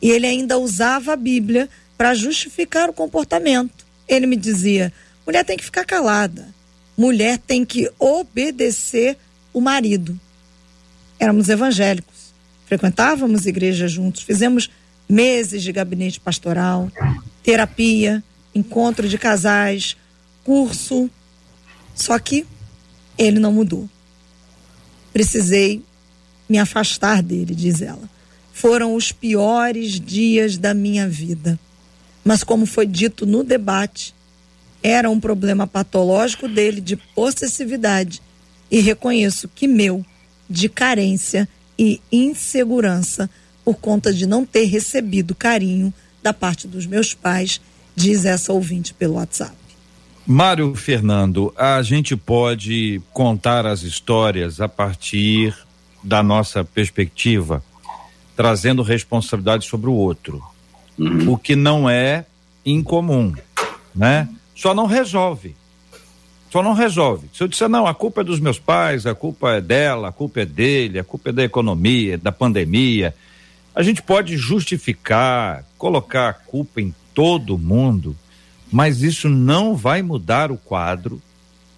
E 0.00 0.10
ele 0.10 0.26
ainda 0.26 0.58
usava 0.58 1.12
a 1.12 1.16
Bíblia 1.16 1.68
para 1.98 2.14
justificar 2.14 2.88
o 2.88 2.94
comportamento. 2.94 3.84
Ele 4.08 4.26
me 4.26 4.36
dizia: 4.36 4.90
mulher 5.26 5.44
tem 5.44 5.58
que 5.58 5.64
ficar 5.64 5.84
calada, 5.84 6.48
mulher 6.96 7.38
tem 7.38 7.64
que 7.64 7.90
obedecer 7.98 9.18
o 9.52 9.60
marido. 9.60 10.18
Éramos 11.18 11.50
evangélicos, 11.50 12.32
frequentávamos 12.64 13.44
igreja 13.44 13.86
juntos, 13.86 14.22
fizemos 14.22 14.70
meses 15.06 15.62
de 15.62 15.70
gabinete 15.72 16.18
pastoral, 16.18 16.90
terapia, 17.42 18.22
encontro 18.54 19.08
de 19.08 19.18
casais, 19.18 19.96
curso. 20.44 21.10
Só 21.94 22.18
que 22.18 22.46
ele 23.18 23.38
não 23.38 23.52
mudou. 23.52 23.88
Precisei 25.12 25.82
me 26.48 26.58
afastar 26.58 27.22
dele, 27.22 27.54
diz 27.54 27.82
ela. 27.82 28.08
Foram 28.52 28.94
os 28.94 29.12
piores 29.12 30.00
dias 30.00 30.56
da 30.56 30.74
minha 30.74 31.08
vida. 31.08 31.58
Mas, 32.24 32.44
como 32.44 32.66
foi 32.66 32.86
dito 32.86 33.24
no 33.24 33.42
debate, 33.42 34.14
era 34.82 35.10
um 35.10 35.20
problema 35.20 35.66
patológico 35.66 36.48
dele 36.48 36.80
de 36.80 36.96
possessividade. 36.96 38.20
E 38.70 38.80
reconheço 38.80 39.48
que 39.48 39.66
meu, 39.66 40.04
de 40.48 40.68
carência 40.68 41.48
e 41.78 42.00
insegurança, 42.10 43.28
por 43.64 43.76
conta 43.76 44.12
de 44.12 44.26
não 44.26 44.44
ter 44.44 44.64
recebido 44.64 45.34
carinho 45.34 45.92
da 46.22 46.32
parte 46.32 46.66
dos 46.66 46.86
meus 46.86 47.14
pais, 47.14 47.60
diz 47.94 48.24
essa 48.24 48.52
ouvinte 48.52 48.94
pelo 48.94 49.14
WhatsApp. 49.14 49.54
Mário 50.26 50.74
Fernando, 50.74 51.52
a 51.56 51.82
gente 51.82 52.16
pode 52.16 53.00
contar 53.12 53.66
as 53.66 53.82
histórias 53.82 54.60
a 54.60 54.68
partir 54.68 55.56
da 56.02 56.22
nossa 56.22 56.64
perspectiva, 56.64 57.62
trazendo 58.36 58.82
responsabilidade 58.82 59.66
sobre 59.66 59.90
o 59.90 59.94
outro, 59.94 60.42
uhum. 60.98 61.32
o 61.32 61.38
que 61.38 61.56
não 61.56 61.88
é 61.90 62.24
incomum, 62.64 63.34
né? 63.94 64.28
Só 64.54 64.74
não 64.74 64.86
resolve. 64.86 65.56
Só 66.50 66.62
não 66.62 66.74
resolve. 66.74 67.28
Se 67.32 67.42
eu 67.42 67.48
disser, 67.48 67.68
não, 67.68 67.86
a 67.86 67.94
culpa 67.94 68.22
é 68.22 68.24
dos 68.24 68.40
meus 68.40 68.58
pais, 68.58 69.06
a 69.06 69.14
culpa 69.14 69.52
é 69.52 69.60
dela, 69.60 70.08
a 70.08 70.12
culpa 70.12 70.40
é 70.40 70.44
dele, 70.44 70.98
a 70.98 71.04
culpa 71.04 71.30
é 71.30 71.32
da 71.32 71.44
economia, 71.44 72.18
da 72.18 72.32
pandemia, 72.32 73.14
a 73.74 73.82
gente 73.82 74.02
pode 74.02 74.36
justificar, 74.36 75.64
colocar 75.80 76.28
a 76.28 76.34
culpa 76.34 76.78
em 76.78 76.94
todo 77.14 77.56
mundo, 77.56 78.14
mas 78.70 79.02
isso 79.02 79.30
não 79.30 79.74
vai 79.74 80.02
mudar 80.02 80.52
o 80.52 80.58
quadro. 80.58 81.20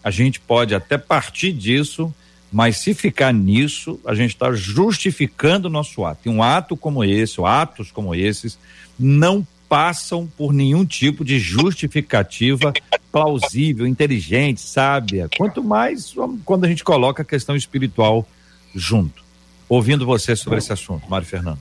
A 0.03 0.11
gente 0.11 0.41
pode 0.41 0.75
até 0.75 0.99
partir 0.99 1.53
disso, 1.53 2.13
mas 2.53 2.79
se 2.79 2.95
ficar 2.95 3.33
nisso, 3.33 4.01
a 4.05 4.13
gente 4.13 4.31
está 4.31 4.53
justificando 4.53 5.69
o 5.69 5.71
nosso 5.71 6.05
ato. 6.05 6.23
E 6.27 6.29
um 6.29 6.43
ato 6.43 6.77
como 6.77 7.05
esse, 7.05 7.41
ou 7.41 7.47
atos 7.47 7.93
como 7.93 8.13
esses, 8.13 8.59
não 8.99 9.47
passam 9.69 10.29
por 10.37 10.53
nenhum 10.53 10.85
tipo 10.85 11.25
de 11.25 11.39
justificativa 11.39 12.73
plausível, 13.13 13.87
inteligente, 13.87 14.61
sábia. 14.61 15.29
Quanto 15.37 15.63
mais 15.63 16.13
quando 16.45 16.65
a 16.65 16.69
gente 16.69 16.83
coloca 16.83 17.23
a 17.23 17.25
questão 17.25 17.55
espiritual 17.55 18.27
junto. 18.75 19.23
Ouvindo 19.69 20.05
você 20.05 20.35
sobre 20.35 20.59
esse 20.59 20.73
assunto, 20.73 21.09
Mário 21.09 21.27
Fernando. 21.27 21.61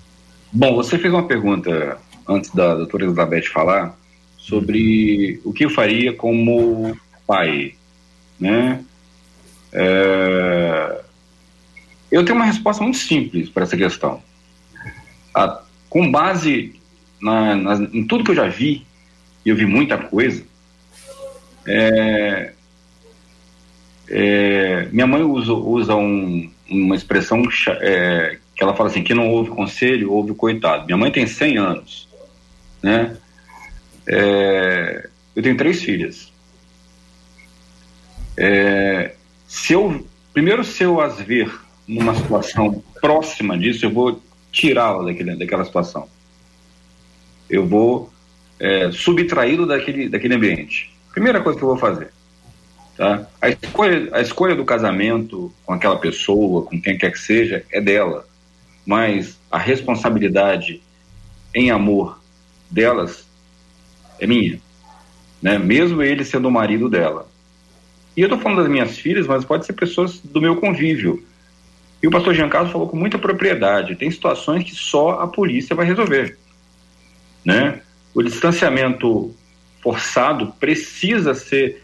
Bom, 0.52 0.76
você 0.76 0.98
fez 0.98 1.14
uma 1.14 1.28
pergunta 1.28 2.00
antes 2.36 2.50
da 2.54 2.76
doutora 2.76 3.06
Elizabeth 3.06 3.44
falar 3.44 3.98
sobre 4.38 5.40
o 5.44 5.54
que 5.54 5.66
eu 5.66 5.70
faria 5.70 6.14
como 6.14 6.98
pai, 7.28 7.76
né? 8.40 8.84
É... 9.72 11.02
Eu 12.12 12.26
tenho 12.26 12.38
uma 12.38 12.46
resposta 12.46 12.84
muito 12.84 12.98
simples 12.98 13.50
para 13.50 13.64
essa 13.64 13.78
questão. 13.78 14.22
Com 15.90 16.12
base 16.12 16.76
na, 17.22 17.56
na, 17.56 17.76
em 17.94 18.06
tudo 18.06 18.24
que 18.24 18.32
eu 18.32 18.36
já 18.36 18.48
vi, 18.48 18.86
e 19.46 19.50
eu 19.50 19.56
vi 19.56 19.66
muita 19.66 19.98
coisa, 19.98 20.44
é, 21.66 22.54
é, 24.10 24.88
minha 24.92 25.08
mãe 25.08 25.22
usa, 25.22 25.54
usa 25.54 25.96
um, 25.96 26.52
uma 26.70 26.96
expressão 26.96 27.44
é, 27.80 28.38
que 28.56 28.64
ela 28.64 28.76
fala 28.76 28.90
assim, 28.90 29.04
que 29.04 29.14
não 29.14 29.30
houve 29.30 29.52
conselho, 29.52 30.12
houve 30.12 30.34
coitado. 30.34 30.86
Minha 30.86 30.98
mãe 30.98 31.12
tem 31.12 31.26
100 31.26 31.58
anos, 31.58 32.10
né? 32.82 33.16
É, 34.08 35.10
eu 35.36 35.44
tenho 35.44 35.58
três 35.58 35.82
filhas. 35.82 36.32
É, 38.38 39.14
se 39.48 39.74
eu, 39.74 40.06
primeiro, 40.34 40.64
se 40.64 40.84
eu 40.84 41.00
as 41.00 41.20
ver 41.20 41.52
numa 41.88 42.16
situação 42.16 42.84
próxima 43.00 43.58
disso, 43.58 43.86
eu 43.86 43.92
vou 43.92 44.22
tirá-la 44.52 45.06
daquele, 45.06 45.36
daquela 45.36 45.66
situação. 45.66 46.08
Eu 47.50 47.66
vou 47.66 48.12
é, 48.60 48.92
subtraí-lo 48.92 49.66
daquele, 49.66 50.10
daquele 50.10 50.36
ambiente. 50.36 50.94
Primeira 51.12 51.42
coisa 51.42 51.58
que 51.58 51.64
eu 51.64 51.70
vou 51.70 51.78
fazer. 51.78 52.12
Tá? 52.98 53.28
A, 53.42 53.50
escolha, 53.50 54.10
a 54.14 54.22
escolha 54.22 54.56
do 54.56 54.66
casamento 54.66 55.54
com 55.66 55.74
aquela 55.74 55.98
pessoa, 55.98 56.64
com 56.64 56.82
quem 56.82 56.98
quer 56.98 57.12
que 57.12 57.20
seja, 57.20 57.66
é 57.72 57.82
dela 57.82 58.26
mas 58.86 59.38
a 59.50 59.58
responsabilidade 59.58 60.82
em 61.54 61.72
amor 61.72 62.21
delas 62.72 63.28
é 64.20 64.26
minha, 64.26 64.60
né? 65.42 65.58
Mesmo 65.58 66.02
ele 66.02 66.24
sendo 66.24 66.48
o 66.48 66.52
marido 66.52 66.90
dela. 66.90 67.30
E 68.16 68.22
eu 68.22 68.28
estou 68.28 68.40
falando 68.40 68.60
das 68.60 68.70
minhas 68.70 68.98
filhas, 68.98 69.28
mas 69.28 69.46
pode 69.46 69.66
ser 69.66 69.74
pessoas 69.74 70.20
do 70.20 70.42
meu 70.42 70.56
convívio. 70.56 71.24
E 72.02 72.08
o 72.08 72.12
pastor 72.12 72.34
Giancarlo 72.34 72.70
falou 72.70 72.88
com 72.88 72.98
muita 72.98 73.20
propriedade. 73.20 73.96
Tem 73.96 74.10
situações 74.10 74.64
que 74.64 74.76
só 74.76 75.22
a 75.22 75.28
polícia 75.28 75.76
vai 75.76 75.86
resolver, 75.86 76.38
né? 77.46 77.82
O 78.14 78.24
distanciamento 78.24 79.34
forçado 79.82 80.54
precisa 80.60 81.34
ser 81.34 81.84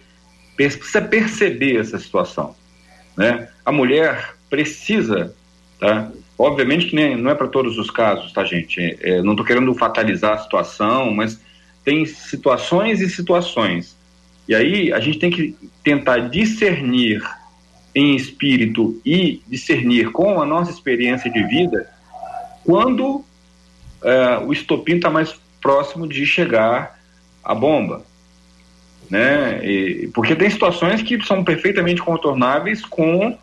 precisa 0.56 1.02
perceber 1.02 1.78
essa 1.78 2.00
situação. 2.00 2.56
né? 3.16 3.48
A 3.64 3.72
mulher 3.72 4.36
precisa, 4.50 5.36
tá? 5.80 6.12
Obviamente 6.38 6.88
que 6.88 6.96
nem, 6.96 7.18
não 7.18 7.32
é 7.32 7.36
para 7.36 7.48
todos 7.48 7.78
os 7.78 7.90
casos, 7.90 8.32
tá, 8.32 8.46
gente? 8.46 8.98
É, 9.02 9.22
não 9.22 9.32
estou 9.32 9.46
querendo 9.46 9.74
fatalizar 9.74 10.34
a 10.34 10.38
situação, 10.38 11.12
mas 11.12 11.40
tem 11.84 12.06
situações 12.06 13.02
e 13.02 13.10
situações. 13.10 13.98
E 14.48 14.54
aí 14.54 14.94
a 14.94 15.00
gente 15.00 15.20
tem 15.20 15.32
que 15.32 15.56
tentar 15.84 16.30
discernir 16.30 17.24
em 17.96 18.16
espírito 18.16 19.02
e 19.04 19.42
discernir 19.48 20.12
com 20.12 20.40
a 20.40 20.46
nossa 20.46 20.70
experiência 20.70 21.32
de 21.32 21.44
vida 21.44 21.90
quando 22.64 23.24
é, 24.04 24.38
o 24.40 24.54
estopim 24.54 24.98
está 24.98 25.10
mais 25.10 25.34
próximo 25.62 26.08
de 26.08 26.26
chegar 26.26 27.00
a 27.44 27.56
bomba. 27.56 28.06
Né? 29.10 29.66
E, 29.66 30.08
porque 30.14 30.36
tem 30.36 30.50
situações 30.50 31.02
que 31.02 31.20
são 31.26 31.44
perfeitamente 31.44 32.02
contornáveis 32.02 32.86
com 32.86 33.38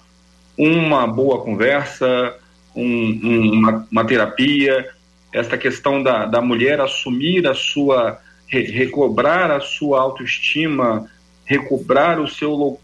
uma 0.57 1.07
boa 1.07 1.43
conversa, 1.43 2.37
um, 2.75 3.21
um, 3.23 3.53
uma, 3.53 3.89
uma, 3.91 4.05
terapia, 4.05 4.89
essa 5.33 5.57
questão 5.57 6.03
da, 6.03 6.27
da 6.27 6.41
mulher 6.41 6.81
assumir 6.81 7.47
a 7.47 7.55
sua, 7.55 8.21
re, 8.47 8.63
recobrar 8.63 9.51
a 9.51 9.61
sua 9.61 10.01
autoestima, 10.01 11.09
recobrar 11.45 12.21
o 12.21 12.29
seu, 12.29 12.81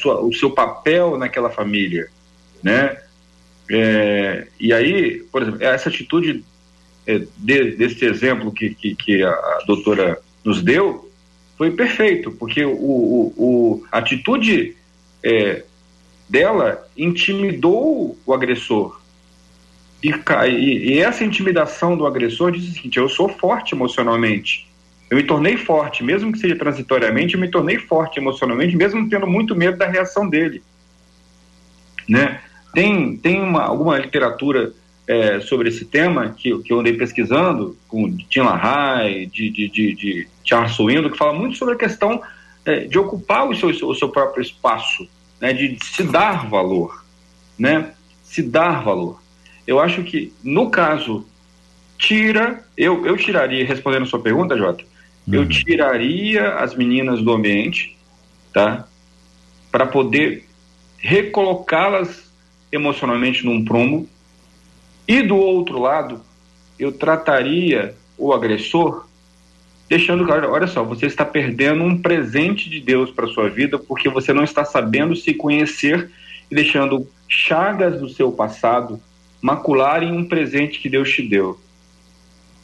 sua, 0.00 0.20
o 0.20 0.32
seu 0.32 0.50
papel 0.50 1.18
naquela 1.18 1.50
família, 1.50 2.08
né? 2.62 2.98
É, 3.70 4.46
e 4.60 4.72
aí, 4.72 5.22
por 5.32 5.42
exemplo, 5.42 5.62
essa 5.62 5.88
atitude 5.88 6.44
é, 7.06 7.22
de, 7.36 7.72
desse 7.72 8.04
exemplo 8.04 8.52
que, 8.52 8.74
que, 8.74 8.94
que, 8.94 9.22
a 9.22 9.58
doutora 9.66 10.20
nos 10.44 10.62
deu 10.62 11.10
foi 11.56 11.70
perfeito, 11.70 12.30
porque 12.32 12.64
o, 12.64 12.72
o, 12.72 13.34
o 13.36 13.86
a 13.90 13.98
atitude 13.98 14.76
é, 15.22 15.64
dela 16.28 16.86
intimidou 16.96 18.18
o 18.26 18.34
agressor. 18.34 19.00
E, 20.04 20.92
e, 20.92 20.98
essa 20.98 21.24
intimidação 21.24 21.96
do 21.96 22.06
agressor 22.06 22.52
diz 22.52 22.68
o 22.68 22.72
seguinte: 22.74 22.98
eu 22.98 23.08
sou 23.08 23.26
forte 23.26 23.74
emocionalmente. 23.74 24.68
Eu 25.08 25.16
me 25.16 25.22
tornei 25.22 25.56
forte, 25.56 26.04
mesmo 26.04 26.30
que 26.30 26.38
seja 26.38 26.56
transitoriamente, 26.56 27.34
eu 27.34 27.40
me 27.40 27.48
tornei 27.48 27.78
forte 27.78 28.18
emocionalmente, 28.18 28.76
mesmo 28.76 29.08
tendo 29.08 29.26
muito 29.26 29.54
medo 29.56 29.78
da 29.78 29.86
reação 29.86 30.28
dele. 30.28 30.62
Né? 32.06 32.40
Tem, 32.74 33.16
tem 33.16 33.40
uma, 33.40 33.62
alguma 33.62 33.98
literatura 33.98 34.72
é, 35.06 35.40
sobre 35.40 35.68
esse 35.68 35.86
tema 35.86 36.34
que, 36.36 36.58
que 36.62 36.72
eu 36.72 36.80
andei 36.80 36.94
pesquisando, 36.94 37.76
com 37.88 38.14
Tim 38.28 38.40
LaHaye, 38.40 39.26
de, 39.26 39.48
de, 39.50 39.68
de, 39.68 39.94
de 39.94 40.28
Charles 40.42 40.72
Swindoll, 40.72 41.10
que 41.10 41.18
fala 41.18 41.32
muito 41.32 41.56
sobre 41.56 41.74
a 41.74 41.78
questão 41.78 42.20
é, 42.64 42.80
de 42.80 42.98
ocupar 42.98 43.48
o 43.48 43.54
seu, 43.54 43.68
o 43.88 43.94
seu 43.94 44.08
próprio 44.08 44.42
espaço, 44.42 45.08
né, 45.40 45.52
de 45.52 45.78
se 45.82 46.02
dar 46.02 46.48
valor, 46.48 47.04
né, 47.58 47.92
se 48.22 48.42
dar 48.42 48.82
valor. 48.82 49.23
Eu 49.66 49.80
acho 49.80 50.02
que, 50.02 50.32
no 50.42 50.70
caso, 50.70 51.26
tira, 51.98 52.64
eu, 52.76 53.06
eu 53.06 53.16
tiraria, 53.16 53.64
respondendo 53.64 54.02
a 54.02 54.06
sua 54.06 54.20
pergunta, 54.20 54.56
Jota, 54.56 54.84
uhum. 55.26 55.34
eu 55.34 55.48
tiraria 55.48 56.54
as 56.54 56.74
meninas 56.74 57.22
do 57.22 57.32
ambiente, 57.32 57.96
tá, 58.52 58.86
para 59.70 59.86
poder 59.86 60.46
recolocá-las 60.98 62.30
emocionalmente 62.70 63.44
num 63.44 63.64
prumo, 63.64 64.08
e 65.06 65.22
do 65.22 65.36
outro 65.36 65.78
lado, 65.78 66.20
eu 66.78 66.92
trataria 66.92 67.94
o 68.16 68.32
agressor 68.32 69.06
deixando 69.88 70.24
claro, 70.24 70.50
olha 70.50 70.66
só, 70.66 70.82
você 70.82 71.06
está 71.06 71.24
perdendo 71.24 71.84
um 71.84 72.00
presente 72.00 72.70
de 72.70 72.80
Deus 72.80 73.10
para 73.10 73.26
sua 73.28 73.48
vida 73.48 73.78
porque 73.78 74.08
você 74.08 74.32
não 74.32 74.42
está 74.42 74.64
sabendo 74.64 75.14
se 75.14 75.34
conhecer 75.34 76.10
e 76.50 76.54
deixando 76.54 77.06
chagas 77.28 78.00
do 78.00 78.08
seu 78.08 78.32
passado 78.32 79.00
macularem 79.44 80.10
um 80.10 80.24
presente 80.24 80.78
que 80.78 80.88
Deus 80.88 81.10
te 81.10 81.20
deu. 81.20 81.60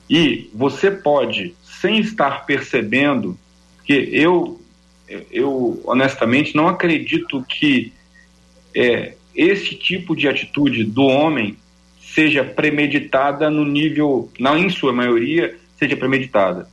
E 0.08 0.48
você 0.54 0.90
pode, 0.90 1.54
sem 1.62 1.98
estar 2.00 2.46
percebendo, 2.46 3.38
que 3.84 3.92
eu, 4.10 4.58
eu 5.30 5.78
honestamente 5.84 6.56
não 6.56 6.68
acredito 6.68 7.44
que 7.46 7.92
é, 8.74 9.12
esse 9.34 9.74
tipo 9.74 10.16
de 10.16 10.26
atitude 10.26 10.84
do 10.84 11.02
homem 11.02 11.54
seja 12.00 12.42
premeditada 12.42 13.50
no 13.50 13.66
nível, 13.66 14.32
não 14.38 14.56
em 14.56 14.70
sua 14.70 14.90
maioria, 14.90 15.54
seja 15.78 15.98
premeditada. 15.98 16.66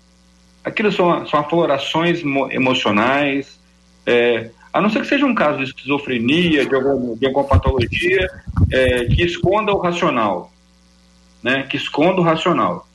Aquilo 0.63 0.89
são, 0.89 1.27
são 1.27 1.37
aflorações 1.41 2.21
emocionais, 2.51 3.59
é, 4.05 4.51
a 4.77 4.81
não 4.81 4.91
ser 4.91 5.01
que 5.01 5.07
seja 5.07 5.25
um 5.25 5.33
caso 5.33 5.57
de 5.57 5.63
esquizofrenia, 5.63 6.63
de 6.63 6.75
alguma, 6.75 7.15
de 7.15 7.25
alguma 7.25 7.45
patologia 7.45 8.29
é, 8.71 9.05
que 9.05 9.23
esconda 9.23 9.73
o 9.73 9.79
racional, 9.79 10.53
né? 11.41 11.63
Que 11.63 11.77
esconda 11.77 12.21
o 12.21 12.23
racional. 12.23 12.87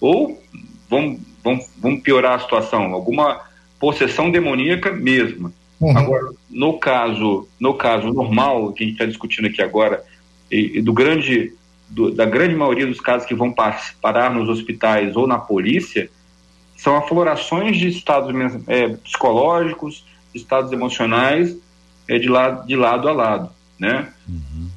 Ou, 0.00 0.40
vamos, 0.88 1.20
vamos, 1.42 1.66
vamos 1.76 2.02
piorar 2.02 2.34
a 2.34 2.38
situação, 2.38 2.94
alguma 2.94 3.40
possessão 3.80 4.30
demoníaca 4.30 4.92
mesmo. 4.92 5.52
Uhum. 5.80 5.98
Agora, 5.98 6.30
no 6.48 6.78
caso, 6.78 7.48
no 7.58 7.74
caso 7.74 8.12
normal 8.12 8.72
que 8.72 8.84
a 8.84 8.86
gente 8.86 8.94
está 8.94 9.04
discutindo 9.04 9.48
aqui 9.48 9.60
agora, 9.60 10.04
e, 10.48 10.78
e 10.78 10.82
do 10.82 10.92
grande 10.92 11.52
do, 11.88 12.12
da 12.12 12.24
grande 12.24 12.54
maioria 12.54 12.86
dos 12.86 13.00
casos 13.00 13.26
que 13.26 13.34
vão 13.34 13.52
parar 14.00 14.32
nos 14.32 14.48
hospitais 14.48 15.16
ou 15.16 15.26
na 15.26 15.38
polícia, 15.38 16.08
são 16.76 16.96
aflorações 16.96 17.76
de 17.76 17.88
estados 17.88 18.32
é, 18.68 18.88
psicológicos, 18.88 20.04
estados 20.34 20.72
emocionais 20.72 21.56
é, 22.08 22.18
de, 22.18 22.28
lado, 22.28 22.66
de 22.66 22.76
lado 22.76 23.08
a 23.08 23.12
lado, 23.12 23.50
né? 23.78 24.12
Uhum. 24.28 24.68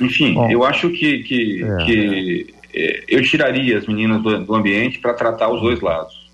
Enfim, 0.00 0.34
Bom, 0.34 0.50
eu 0.50 0.64
acho 0.64 0.90
que, 0.90 1.22
que, 1.22 1.64
é, 1.64 1.84
que 1.84 2.54
é, 2.74 3.04
eu 3.08 3.22
tiraria 3.22 3.78
as 3.78 3.86
meninas 3.86 4.22
do, 4.22 4.44
do 4.44 4.54
ambiente 4.54 4.98
para 4.98 5.14
tratar 5.14 5.48
os 5.48 5.60
dois 5.60 5.80
lados. 5.80 6.30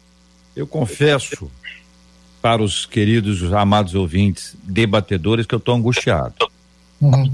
Eu 0.54 0.66
confesso 0.66 1.50
para 2.40 2.62
os 2.62 2.84
queridos, 2.84 3.52
amados 3.52 3.94
ouvintes, 3.94 4.56
debatedores, 4.62 5.46
que 5.46 5.54
eu 5.54 5.58
estou 5.58 5.74
angustiado. 5.74 6.34
Uhum 7.00 7.30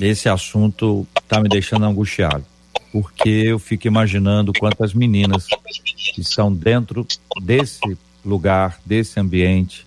esse 0.00 0.28
assunto 0.28 1.06
está 1.20 1.40
me 1.40 1.48
deixando 1.48 1.84
angustiado, 1.84 2.44
porque 2.90 3.28
eu 3.28 3.58
fico 3.58 3.86
imaginando 3.86 4.52
quantas 4.58 4.94
meninas 4.94 5.46
estão 6.16 6.52
dentro 6.52 7.06
desse 7.42 7.80
lugar, 8.24 8.80
desse 8.84 9.18
ambiente, 9.18 9.86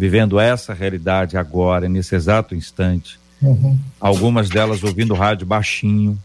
vivendo 0.00 0.40
essa 0.40 0.72
realidade 0.72 1.36
agora, 1.36 1.88
nesse 1.88 2.14
exato 2.14 2.54
instante. 2.54 3.20
Uhum. 3.40 3.78
Algumas 4.00 4.48
delas 4.48 4.82
ouvindo 4.82 5.14
rádio 5.14 5.46
baixinho, 5.46 6.18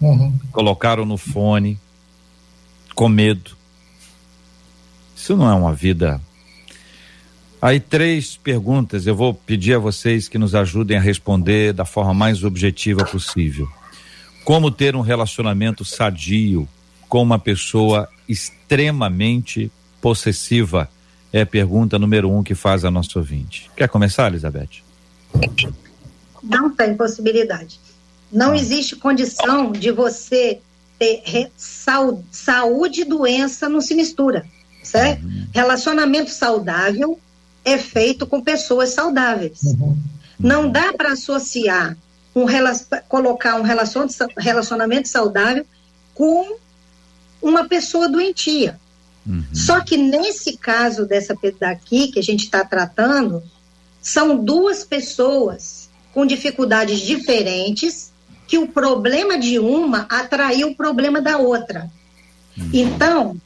uhum. 0.00 0.32
colocaram 0.52 1.04
no 1.04 1.18
fone, 1.18 1.78
com 2.94 3.08
medo. 3.08 3.56
Isso 5.16 5.36
não 5.36 5.50
é 5.50 5.54
uma 5.54 5.74
vida 5.74 6.20
Aí 7.62 7.78
três 7.78 8.36
perguntas, 8.36 9.06
eu 9.06 9.14
vou 9.14 9.32
pedir 9.32 9.74
a 9.74 9.78
vocês 9.78 10.26
que 10.28 10.36
nos 10.36 10.52
ajudem 10.52 10.96
a 10.96 11.00
responder 11.00 11.72
da 11.72 11.84
forma 11.84 12.12
mais 12.12 12.42
objetiva 12.42 13.04
possível. 13.04 13.68
Como 14.44 14.68
ter 14.68 14.96
um 14.96 15.00
relacionamento 15.00 15.84
sadio 15.84 16.68
com 17.08 17.22
uma 17.22 17.38
pessoa 17.38 18.08
extremamente 18.28 19.70
possessiva? 20.00 20.90
É 21.32 21.42
a 21.42 21.46
pergunta 21.46 21.98
número 21.98 22.30
um 22.30 22.42
que 22.42 22.54
faz 22.54 22.84
a 22.84 22.90
nossa 22.90 23.18
ouvinte. 23.18 23.70
Quer 23.76 23.88
começar, 23.88 24.28
Elizabeth? 24.28 24.82
Não 26.42 26.70
tem 26.70 26.94
possibilidade. 26.94 27.80
Não 28.30 28.52
ah. 28.52 28.56
existe 28.56 28.96
condição 28.96 29.72
de 29.72 29.90
você 29.90 30.60
ter 30.98 31.50
saúde 31.56 33.00
e 33.00 33.04
doença 33.04 33.68
não 33.68 33.80
se 33.80 33.94
mistura, 33.94 34.44
certo? 34.82 35.24
Uhum. 35.24 35.46
Relacionamento 35.52 36.30
saudável 36.30 37.18
é 37.64 37.78
feito 37.78 38.26
com 38.26 38.40
pessoas 38.40 38.90
saudáveis. 38.90 39.62
Uhum. 39.62 39.96
Não 40.38 40.70
dá 40.70 40.92
para 40.92 41.12
associar, 41.12 41.96
um, 42.34 42.46
colocar 43.08 43.56
um 43.56 43.62
relacionamento 43.62 45.08
saudável 45.08 45.66
com 46.14 46.56
uma 47.40 47.64
pessoa 47.64 48.08
doentia. 48.08 48.78
Uhum. 49.26 49.44
Só 49.52 49.80
que 49.80 49.96
nesse 49.96 50.56
caso 50.56 51.06
dessa 51.06 51.36
daqui 51.58 52.08
que 52.08 52.18
a 52.18 52.22
gente 52.22 52.44
está 52.44 52.64
tratando, 52.64 53.42
são 54.00 54.36
duas 54.36 54.84
pessoas 54.84 55.88
com 56.12 56.26
dificuldades 56.26 57.00
diferentes 57.00 58.12
que 58.46 58.58
o 58.58 58.68
problema 58.68 59.38
de 59.38 59.58
uma 59.58 60.06
atraiu 60.10 60.68
o 60.68 60.74
problema 60.74 61.20
da 61.20 61.38
outra. 61.38 61.90
Uhum. 62.58 62.70
Então, 62.72 63.36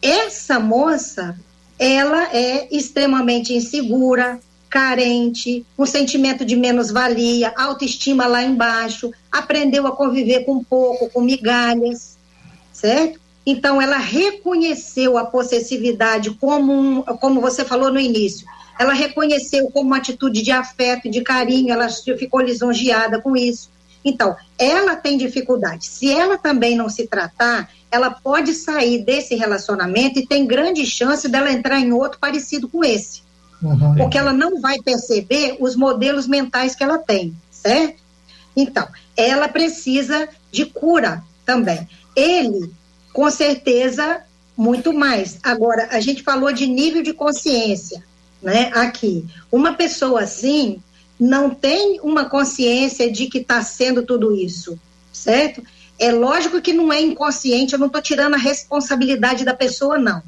essa 0.00 0.60
moça 0.60 1.38
ela 1.78 2.28
é 2.32 2.68
extremamente 2.70 3.52
insegura, 3.52 4.38
carente, 4.70 5.66
um 5.76 5.84
sentimento 5.84 6.44
de 6.44 6.56
menos-valia, 6.56 7.52
autoestima 7.56 8.26
lá 8.26 8.42
embaixo, 8.42 9.10
aprendeu 9.30 9.86
a 9.86 9.94
conviver 9.94 10.44
com 10.44 10.62
pouco, 10.62 11.10
com 11.10 11.20
migalhas, 11.20 12.16
certo? 12.72 13.20
Então, 13.44 13.82
ela 13.82 13.98
reconheceu 13.98 15.18
a 15.18 15.24
possessividade 15.24 16.30
como, 16.30 16.72
um, 16.72 17.02
como 17.02 17.40
você 17.40 17.64
falou 17.64 17.92
no 17.92 17.98
início, 17.98 18.46
ela 18.78 18.92
reconheceu 18.92 19.70
como 19.70 19.88
uma 19.88 19.98
atitude 19.98 20.42
de 20.42 20.50
afeto 20.50 21.06
e 21.06 21.10
de 21.10 21.22
carinho, 21.22 21.72
ela 21.72 21.88
ficou 21.88 22.40
lisonjeada 22.40 23.20
com 23.20 23.36
isso. 23.36 23.70
Então, 24.04 24.34
ela 24.58 24.96
tem 24.96 25.16
dificuldade. 25.16 25.86
Se 25.86 26.10
ela 26.10 26.36
também 26.36 26.76
não 26.76 26.88
se 26.88 27.06
tratar, 27.06 27.70
ela 27.90 28.10
pode 28.10 28.54
sair 28.54 29.04
desse 29.04 29.34
relacionamento 29.34 30.18
e 30.18 30.26
tem 30.26 30.46
grande 30.46 30.84
chance 30.86 31.28
dela 31.28 31.52
entrar 31.52 31.78
em 31.78 31.92
outro 31.92 32.18
parecido 32.18 32.68
com 32.68 32.84
esse. 32.84 33.22
Uhum. 33.62 33.94
Porque 33.94 34.18
ela 34.18 34.32
não 34.32 34.60
vai 34.60 34.78
perceber 34.82 35.56
os 35.60 35.76
modelos 35.76 36.26
mentais 36.26 36.74
que 36.74 36.82
ela 36.82 36.98
tem, 36.98 37.34
certo? 37.50 38.02
Então, 38.56 38.88
ela 39.16 39.48
precisa 39.48 40.28
de 40.50 40.66
cura 40.66 41.22
também. 41.46 41.88
Ele, 42.16 42.72
com 43.12 43.30
certeza, 43.30 44.22
muito 44.56 44.92
mais. 44.92 45.38
Agora, 45.42 45.88
a 45.90 46.00
gente 46.00 46.22
falou 46.22 46.52
de 46.52 46.66
nível 46.66 47.02
de 47.02 47.12
consciência, 47.12 48.02
né? 48.42 48.70
Aqui. 48.74 49.24
Uma 49.50 49.74
pessoa 49.74 50.22
assim 50.22 50.82
não 51.18 51.50
tem 51.50 52.00
uma 52.02 52.24
consciência 52.24 53.10
de 53.10 53.26
que 53.26 53.38
está 53.38 53.62
sendo 53.62 54.02
tudo 54.02 54.34
isso, 54.34 54.78
certo? 55.12 55.62
É 55.98 56.10
lógico 56.10 56.60
que 56.60 56.72
não 56.72 56.92
é 56.92 57.00
inconsciente, 57.00 57.74
eu 57.74 57.78
não 57.78 57.86
estou 57.86 58.02
tirando 58.02 58.34
a 58.34 58.38
responsabilidade 58.38 59.44
da 59.44 59.54
pessoa, 59.54 59.98
não. 59.98 60.22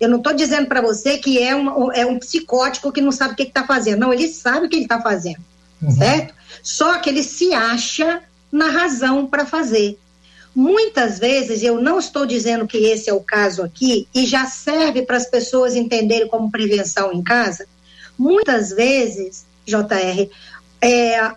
Eu 0.00 0.08
não 0.08 0.18
estou 0.18 0.32
dizendo 0.32 0.66
para 0.66 0.80
você 0.80 1.16
que 1.18 1.38
é 1.38 1.54
um, 1.54 1.92
é 1.92 2.04
um 2.04 2.18
psicótico 2.18 2.90
que 2.90 3.00
não 3.00 3.12
sabe 3.12 3.34
o 3.34 3.36
que 3.36 3.44
está 3.44 3.64
fazendo. 3.64 4.00
Não, 4.00 4.12
ele 4.12 4.26
sabe 4.26 4.66
o 4.66 4.68
que 4.68 4.74
ele 4.74 4.84
está 4.84 5.00
fazendo, 5.00 5.38
uhum. 5.80 5.92
certo? 5.92 6.34
Só 6.60 6.98
que 6.98 7.08
ele 7.08 7.22
se 7.22 7.54
acha 7.54 8.20
na 8.50 8.68
razão 8.68 9.26
para 9.26 9.46
fazer. 9.46 9.96
Muitas 10.54 11.18
vezes, 11.18 11.62
eu 11.62 11.80
não 11.80 11.98
estou 11.98 12.26
dizendo 12.26 12.66
que 12.66 12.76
esse 12.76 13.08
é 13.08 13.12
o 13.12 13.20
caso 13.20 13.62
aqui, 13.62 14.06
e 14.14 14.26
já 14.26 14.44
serve 14.46 15.02
para 15.02 15.16
as 15.16 15.26
pessoas 15.26 15.74
entenderem 15.74 16.28
como 16.28 16.50
prevenção 16.50 17.12
em 17.12 17.22
casa. 17.22 17.66
Muitas 18.18 18.70
vezes, 18.70 19.46
JR, 19.64 20.28
é, 20.80 21.32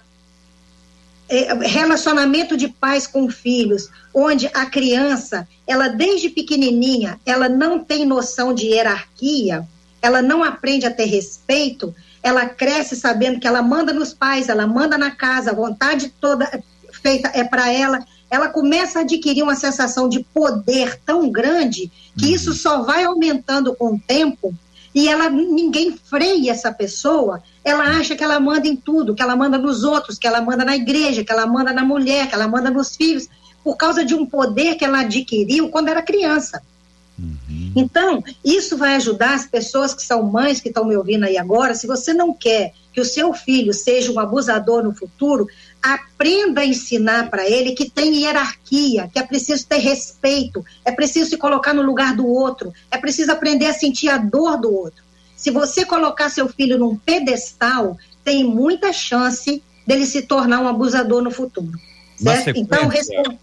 é, 1.30 1.54
relacionamento 1.68 2.58
de 2.58 2.68
pais 2.68 3.08
com 3.08 3.30
filhos, 3.30 3.90
onde 4.14 4.48
a 4.54 4.66
criança, 4.66 5.48
ela 5.66 5.88
desde 5.88 6.30
pequenininha, 6.30 7.20
ela 7.26 7.48
não 7.48 7.80
tem 7.80 8.06
noção 8.06 8.54
de 8.54 8.68
hierarquia, 8.68 9.66
ela 10.02 10.22
não 10.22 10.44
aprende 10.44 10.86
a 10.86 10.92
ter 10.92 11.06
respeito, 11.06 11.96
ela 12.22 12.46
cresce 12.46 12.96
sabendo 12.96 13.40
que 13.40 13.48
ela 13.48 13.62
manda 13.62 13.94
nos 13.94 14.14
pais, 14.14 14.50
ela 14.50 14.68
manda 14.68 14.98
na 14.98 15.12
casa, 15.12 15.52
a 15.52 15.56
vontade 15.56 16.14
toda 16.20 16.64
feita 17.02 17.32
é 17.34 17.44
para 17.44 17.72
ela, 17.72 18.06
ela 18.30 18.50
começa 18.50 19.00
a 19.00 19.02
adquirir 19.04 19.44
uma 19.44 19.56
sensação 19.56 20.10
de 20.10 20.24
poder 20.34 21.00
tão 21.06 21.30
grande 21.30 21.92
que 22.18 22.26
uhum. 22.26 22.32
isso 22.32 22.54
só 22.54 22.82
vai 22.82 23.04
aumentando 23.04 23.76
com 23.76 23.94
o 23.94 24.00
tempo 24.00 24.54
e 24.96 25.10
ela 25.10 25.30
ninguém 25.30 25.92
freia 25.92 26.54
essa 26.54 26.72
pessoa, 26.72 27.44
ela 27.66 27.84
acha 27.84 28.16
que 28.16 28.24
ela 28.24 28.40
manda 28.40 28.66
em 28.66 28.78
tudo, 28.78 29.14
que 29.14 29.22
ela 29.22 29.36
manda 29.36 29.58
nos 29.58 29.84
outros, 29.84 30.18
que 30.18 30.26
ela 30.26 30.40
manda 30.40 30.64
na 30.64 30.74
igreja, 30.74 31.22
que 31.22 31.32
ela 31.34 31.46
manda 31.46 31.74
na 31.74 31.84
mulher, 31.84 32.30
que 32.30 32.34
ela 32.34 32.48
manda 32.48 32.72
nos 32.72 32.96
filhos, 32.96 33.28
por 33.62 33.76
causa 33.76 34.06
de 34.06 34.16
um 34.16 34.26
poder 34.26 34.76
que 34.76 34.86
ela 34.86 35.02
adquiriu 35.02 35.68
quando 35.70 35.90
era 35.90 36.02
criança. 36.02 36.62
Uhum. 37.20 37.74
Então, 37.76 38.24
isso 38.44 38.78
vai 38.78 38.96
ajudar 38.96 39.34
as 39.34 39.46
pessoas 39.46 39.94
que 39.94 40.02
são 40.02 40.24
mães 40.24 40.62
que 40.62 40.70
estão 40.70 40.86
me 40.86 40.96
ouvindo 40.96 41.26
aí 41.26 41.38
agora. 41.38 41.74
Se 41.74 41.88
você 41.88 42.14
não 42.14 42.34
quer 42.34 42.74
que 42.94 43.02
o 43.02 43.06
seu 43.06 43.34
filho 43.34 43.74
seja 43.74 44.12
um 44.12 44.20
abusador 44.20 44.82
no 44.82 44.94
futuro, 44.94 45.48
aprenda 45.94 46.62
a 46.62 46.66
ensinar 46.66 47.30
para 47.30 47.48
ele 47.48 47.74
que 47.74 47.88
tem 47.88 48.24
hierarquia, 48.24 49.08
que 49.14 49.20
é 49.20 49.24
preciso 49.24 49.68
ter 49.68 49.78
respeito, 49.78 50.66
é 50.84 50.92
preciso 50.92 51.30
se 51.30 51.38
colocar 51.38 51.74
no 51.74 51.84
lugar 51.84 52.16
do 52.16 52.26
outro, 52.28 52.74
é 52.90 52.98
preciso 52.98 53.32
aprender 53.32 53.68
a 53.68 53.74
sentir 53.74 54.10
a 54.10 54.18
dor 54.18 54.58
do 54.60 54.74
outro. 54.74 55.04
Se 55.36 55.52
você 55.52 55.86
colocar 55.86 56.30
seu 56.30 56.50
filho 56.50 56.80
num 56.80 56.96
pedestal, 56.96 57.98
tem 58.24 58.44
muita 58.44 58.92
chance 58.92 59.62
dele 59.86 60.08
se 60.08 60.24
tornar 60.24 60.60
um 60.60 60.68
abusador 60.68 61.22
no 61.22 61.30
futuro. 61.30 61.78
Certo? 62.18 62.58
Então, 62.58 62.88
responde. 62.88 63.38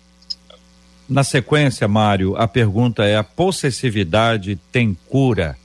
Na 1.09 1.23
sequência, 1.23 1.87
Mário, 1.87 2.37
a 2.37 2.49
pergunta 2.49 3.05
é: 3.05 3.17
a 3.17 3.23
possessividade 3.23 4.59
tem 4.73 4.97
cura? 5.09 5.57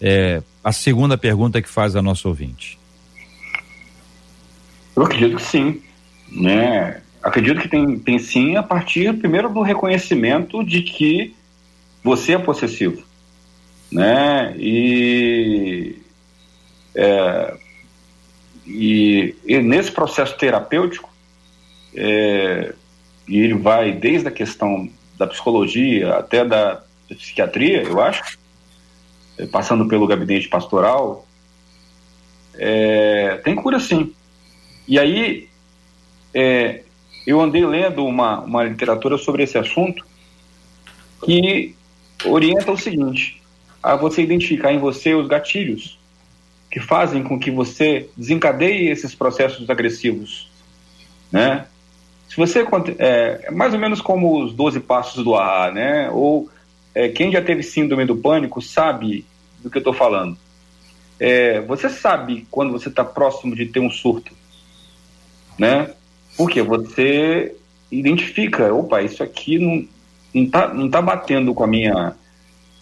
É 0.00 0.42
a 0.62 0.72
segunda 0.72 1.18
pergunta 1.18 1.60
que 1.60 1.68
faz 1.68 1.96
a 1.96 2.00
nossa 2.00 2.28
ouvinte. 2.28 2.78
Eu 4.94 5.02
acredito 5.02 5.36
que 5.36 5.42
sim 5.42 5.82
né? 6.36 7.02
Acredito 7.22 7.60
que 7.60 7.68
tem, 7.68 7.98
tem 7.98 8.18
sim 8.18 8.56
a 8.56 8.62
partir 8.62 9.18
primeiro 9.18 9.48
do 9.52 9.62
reconhecimento 9.62 10.62
de 10.62 10.82
que 10.82 11.34
você 12.04 12.34
é 12.34 12.38
possessivo, 12.38 13.02
né? 13.90 14.54
E, 14.58 15.96
é, 16.94 17.56
e, 18.66 19.34
e, 19.44 19.58
nesse 19.58 19.90
processo 19.90 20.36
terapêutico, 20.36 21.12
é, 21.94 22.74
e 23.26 23.40
ele 23.40 23.54
vai 23.54 23.92
desde 23.92 24.28
a 24.28 24.30
questão 24.30 24.88
da 25.18 25.26
psicologia 25.26 26.14
até 26.14 26.44
da, 26.44 26.82
psiquiatria, 27.14 27.82
eu 27.82 28.00
acho, 28.00 28.38
é, 29.38 29.46
passando 29.46 29.88
pelo 29.88 30.06
gabinete 30.06 30.48
pastoral, 30.48 31.26
é, 32.54 33.40
tem 33.44 33.54
cura 33.54 33.78
sim. 33.78 34.14
E 34.88 34.98
aí 34.98 35.48
é, 36.38 36.82
eu 37.26 37.40
andei 37.40 37.64
lendo 37.64 38.04
uma, 38.04 38.40
uma 38.40 38.62
literatura 38.62 39.16
sobre 39.16 39.42
esse 39.42 39.56
assunto 39.56 40.04
que 41.24 41.74
orienta 42.26 42.70
o 42.70 42.76
seguinte: 42.76 43.42
a 43.82 43.96
você 43.96 44.20
identificar 44.22 44.70
em 44.70 44.78
você 44.78 45.14
os 45.14 45.26
gatilhos 45.26 45.98
que 46.70 46.78
fazem 46.78 47.22
com 47.22 47.40
que 47.40 47.50
você 47.50 48.10
desencadeie 48.14 48.90
esses 48.90 49.14
processos 49.14 49.70
agressivos, 49.70 50.50
né? 51.32 51.66
Se 52.28 52.36
você 52.36 52.66
é, 52.98 53.44
é 53.44 53.50
mais 53.50 53.72
ou 53.72 53.80
menos 53.80 54.02
como 54.02 54.44
os 54.44 54.52
12 54.52 54.80
passos 54.80 55.24
do 55.24 55.34
AA, 55.34 55.70
né? 55.70 56.10
Ou 56.10 56.50
é, 56.94 57.08
quem 57.08 57.32
já 57.32 57.40
teve 57.40 57.62
síndrome 57.62 58.04
do 58.04 58.16
pânico 58.16 58.60
sabe 58.60 59.24
do 59.62 59.70
que 59.70 59.78
eu 59.78 59.80
estou 59.80 59.94
falando. 59.94 60.36
É, 61.18 61.62
você 61.62 61.88
sabe 61.88 62.46
quando 62.50 62.72
você 62.72 62.90
está 62.90 63.02
próximo 63.02 63.56
de 63.56 63.64
ter 63.64 63.80
um 63.80 63.90
surto, 63.90 64.34
né? 65.58 65.95
Porque 66.36 66.62
você 66.62 67.54
identifica, 67.90 68.72
opa, 68.72 69.02
isso 69.02 69.22
aqui 69.22 69.58
não, 69.58 69.88
não, 70.34 70.50
tá, 70.50 70.74
não 70.74 70.90
tá 70.90 71.00
batendo 71.00 71.54
com 71.54 71.64
a 71.64 71.66
minha. 71.66 72.14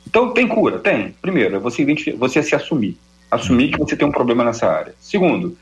Então 0.07 0.32
tem 0.32 0.46
cura? 0.48 0.78
Tem. 0.78 1.14
Primeiro, 1.22 1.57
é 1.57 1.59
você, 1.59 1.82
identificar, 1.82 2.16
você 2.16 2.42
se 2.42 2.55
assumir. 2.55 2.96
Assumir 3.30 3.70
que 3.70 3.78
você 3.78 3.96
tem 3.96 4.07
um 4.07 4.12
problema 4.12 4.44
nessa 4.44 4.66
área. 4.66 4.94
Segundo, 5.00 5.57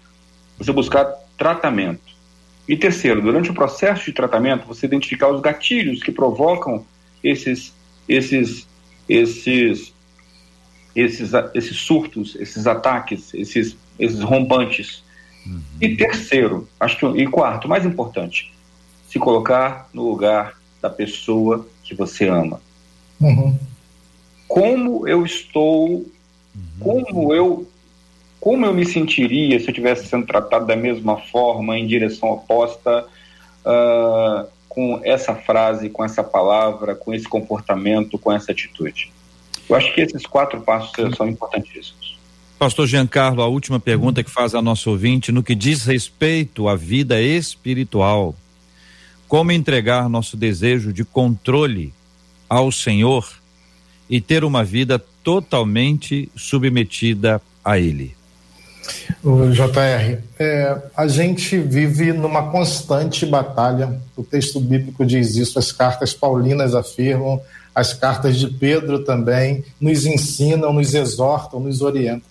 você 0.59 0.73
buscar 0.73 1.05
tratamento. 1.37 2.13
E 2.69 2.77
terceiro, 2.77 3.21
durante 3.21 3.51
o 3.51 3.55
processo 3.55 4.05
de 4.05 4.13
tratamento, 4.13 4.67
você 4.67 4.87
identificar 4.87 5.29
os 5.29 5.41
gatilhos 5.41 6.03
que 6.03 6.13
provocam 6.13 6.87
esses, 7.23 7.75
esses, 8.09 8.69
esses, 9.09 9.93
esses, 10.95 11.33
esses 11.55 11.77
surtos, 11.79 12.37
esses 12.37 12.67
ataques, 12.67 13.35
esses, 13.35 13.77
esses 13.99 14.21
rompantes 14.21 15.03
Uhum. 15.47 15.63
E 15.81 15.97
terceiro, 15.97 16.69
acho 16.79 16.99
que, 16.99 17.07
e 17.07 17.27
quarto, 17.27 17.69
mais 17.69 17.85
importante, 17.85 18.53
se 19.09 19.19
colocar 19.19 19.89
no 19.93 20.09
lugar 20.09 20.59
da 20.81 20.89
pessoa 20.89 21.67
que 21.83 21.95
você 21.95 22.29
ama. 22.29 22.61
Uhum. 23.21 23.59
Como 24.49 25.09
eu 25.09 25.25
estou, 25.25 26.05
como 26.81 27.33
eu 27.33 27.67
como 28.43 28.67
eu 28.67 28.75
me 28.75 28.85
sentiria 28.85 29.57
se 29.61 29.67
eu 29.67 29.71
estivesse 29.71 30.09
sendo 30.09 30.27
tratado 30.27 30.67
da 30.67 30.75
mesma 30.75 31.17
forma, 31.17 31.79
em 31.79 31.87
direção 31.87 32.29
oposta, 32.31 33.07
uh, 33.65 34.49
com 34.69 35.01
essa 35.05 35.37
frase, 35.37 35.89
com 35.89 36.05
essa 36.05 36.25
palavra, 36.25 36.97
com 36.97 37.15
esse 37.15 37.29
comportamento, 37.29 38.19
com 38.19 38.33
essa 38.33 38.51
atitude? 38.51 39.13
Eu 39.69 39.77
acho 39.77 39.95
que 39.95 40.01
esses 40.01 40.27
quatro 40.27 40.61
passos 40.61 40.93
são 41.17 41.29
importantíssimos. 41.29 42.19
Pastor 42.63 42.87
Giancarlo, 42.87 43.43
a 43.43 43.49
última 43.49 43.81
pergunta 43.81 44.23
que 44.23 44.31
faz 44.31 44.55
a 44.55 44.63
nosso 44.63 44.89
ouvinte 44.89 45.33
no 45.33 45.43
que 45.43 45.53
diz 45.53 45.85
respeito 45.85 46.69
à 46.69 46.77
vida 46.77 47.21
espiritual. 47.21 48.37
Como 49.27 49.51
entregar 49.51 50.09
nosso 50.09 50.37
desejo 50.37 50.93
de 50.93 51.05
controle 51.05 51.93
ao 52.49 52.71
Senhor 52.71 53.29
e 54.09 54.21
ter 54.21 54.45
uma 54.45 54.63
vida 54.63 54.97
totalmente 55.25 56.31
submetida 56.37 57.43
a 57.65 57.81
Ele? 57.81 58.15
O 59.25 59.51
JR, 59.51 60.23
é, 60.39 60.83
a 60.97 61.09
gente 61.09 61.59
vive 61.59 62.13
numa 62.13 62.49
constante 62.53 63.27
batalha. 63.27 64.01
O 64.17 64.23
texto 64.23 64.61
bíblico 64.61 65.05
diz 65.05 65.35
isso, 65.35 65.59
as 65.59 65.73
cartas 65.73 66.15
paulinas 66.15 66.77
afirmam, 66.77 67.41
as 67.75 67.93
cartas 67.93 68.39
de 68.39 68.47
Pedro 68.47 69.03
também 69.03 69.65
nos 69.81 70.07
ensinam, 70.07 70.73
nos 70.73 70.95
exortam, 70.95 71.59
nos 71.59 71.83
orientam 71.83 72.31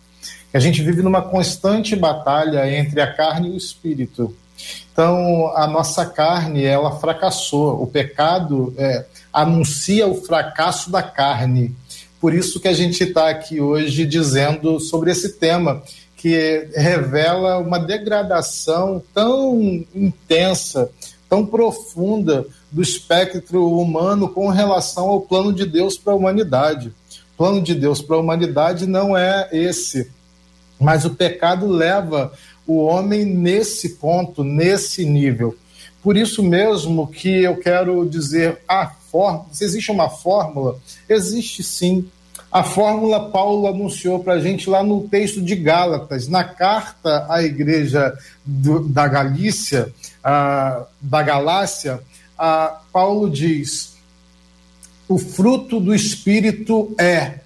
a 0.53 0.59
gente 0.59 0.81
vive 0.81 1.01
numa 1.01 1.21
constante 1.21 1.95
batalha 1.95 2.69
entre 2.69 2.99
a 3.01 3.11
carne 3.11 3.49
e 3.49 3.51
o 3.51 3.57
espírito. 3.57 4.35
Então, 4.91 5.51
a 5.55 5.65
nossa 5.67 6.05
carne, 6.05 6.63
ela 6.63 6.99
fracassou. 6.99 7.81
O 7.81 7.87
pecado 7.87 8.73
é, 8.77 9.05
anuncia 9.31 10.07
o 10.07 10.21
fracasso 10.21 10.91
da 10.91 11.01
carne. 11.01 11.75
Por 12.19 12.33
isso 12.33 12.59
que 12.59 12.67
a 12.67 12.73
gente 12.73 13.03
está 13.03 13.29
aqui 13.29 13.59
hoje 13.59 14.05
dizendo 14.05 14.79
sobre 14.79 15.11
esse 15.11 15.39
tema, 15.39 15.81
que 16.15 16.69
revela 16.75 17.57
uma 17.57 17.79
degradação 17.79 19.01
tão 19.11 19.83
intensa, 19.95 20.91
tão 21.27 21.43
profunda 21.43 22.45
do 22.71 22.79
espectro 22.79 23.67
humano 23.75 24.29
com 24.29 24.47
relação 24.49 25.09
ao 25.09 25.21
plano 25.21 25.51
de 25.51 25.65
Deus 25.65 25.97
para 25.97 26.13
a 26.13 26.15
humanidade. 26.15 26.89
O 27.33 27.37
plano 27.37 27.59
de 27.59 27.73
Deus 27.73 28.03
para 28.03 28.17
a 28.17 28.19
humanidade 28.19 28.85
não 28.85 29.17
é 29.17 29.49
esse, 29.51 30.11
mas 30.81 31.05
o 31.05 31.11
pecado 31.11 31.67
leva 31.67 32.33
o 32.65 32.83
homem 32.83 33.23
nesse 33.23 33.89
ponto, 33.89 34.43
nesse 34.43 35.05
nível. 35.05 35.55
Por 36.01 36.17
isso 36.17 36.41
mesmo 36.41 37.07
que 37.07 37.43
eu 37.43 37.57
quero 37.57 38.09
dizer 38.09 38.57
a 38.67 38.87
fórmula, 38.87 39.45
se 39.51 39.63
existe 39.63 39.91
uma 39.91 40.09
fórmula, 40.09 40.79
existe 41.07 41.63
sim. 41.63 42.09
A 42.51 42.63
fórmula 42.63 43.29
Paulo 43.29 43.67
anunciou 43.67 44.23
para 44.23 44.33
a 44.33 44.39
gente 44.39 44.69
lá 44.69 44.83
no 44.83 45.07
texto 45.07 45.41
de 45.41 45.55
Gálatas, 45.55 46.27
na 46.27 46.43
carta 46.43 47.27
à 47.29 47.43
igreja 47.43 48.17
do, 48.43 48.79
da 48.79 49.07
Galícia, 49.07 49.93
da 50.99 51.21
Galácia, 51.21 52.01
Paulo 52.91 53.29
diz: 53.29 53.93
o 55.07 55.17
fruto 55.17 55.79
do 55.79 55.93
Espírito 55.93 56.93
é 56.99 57.41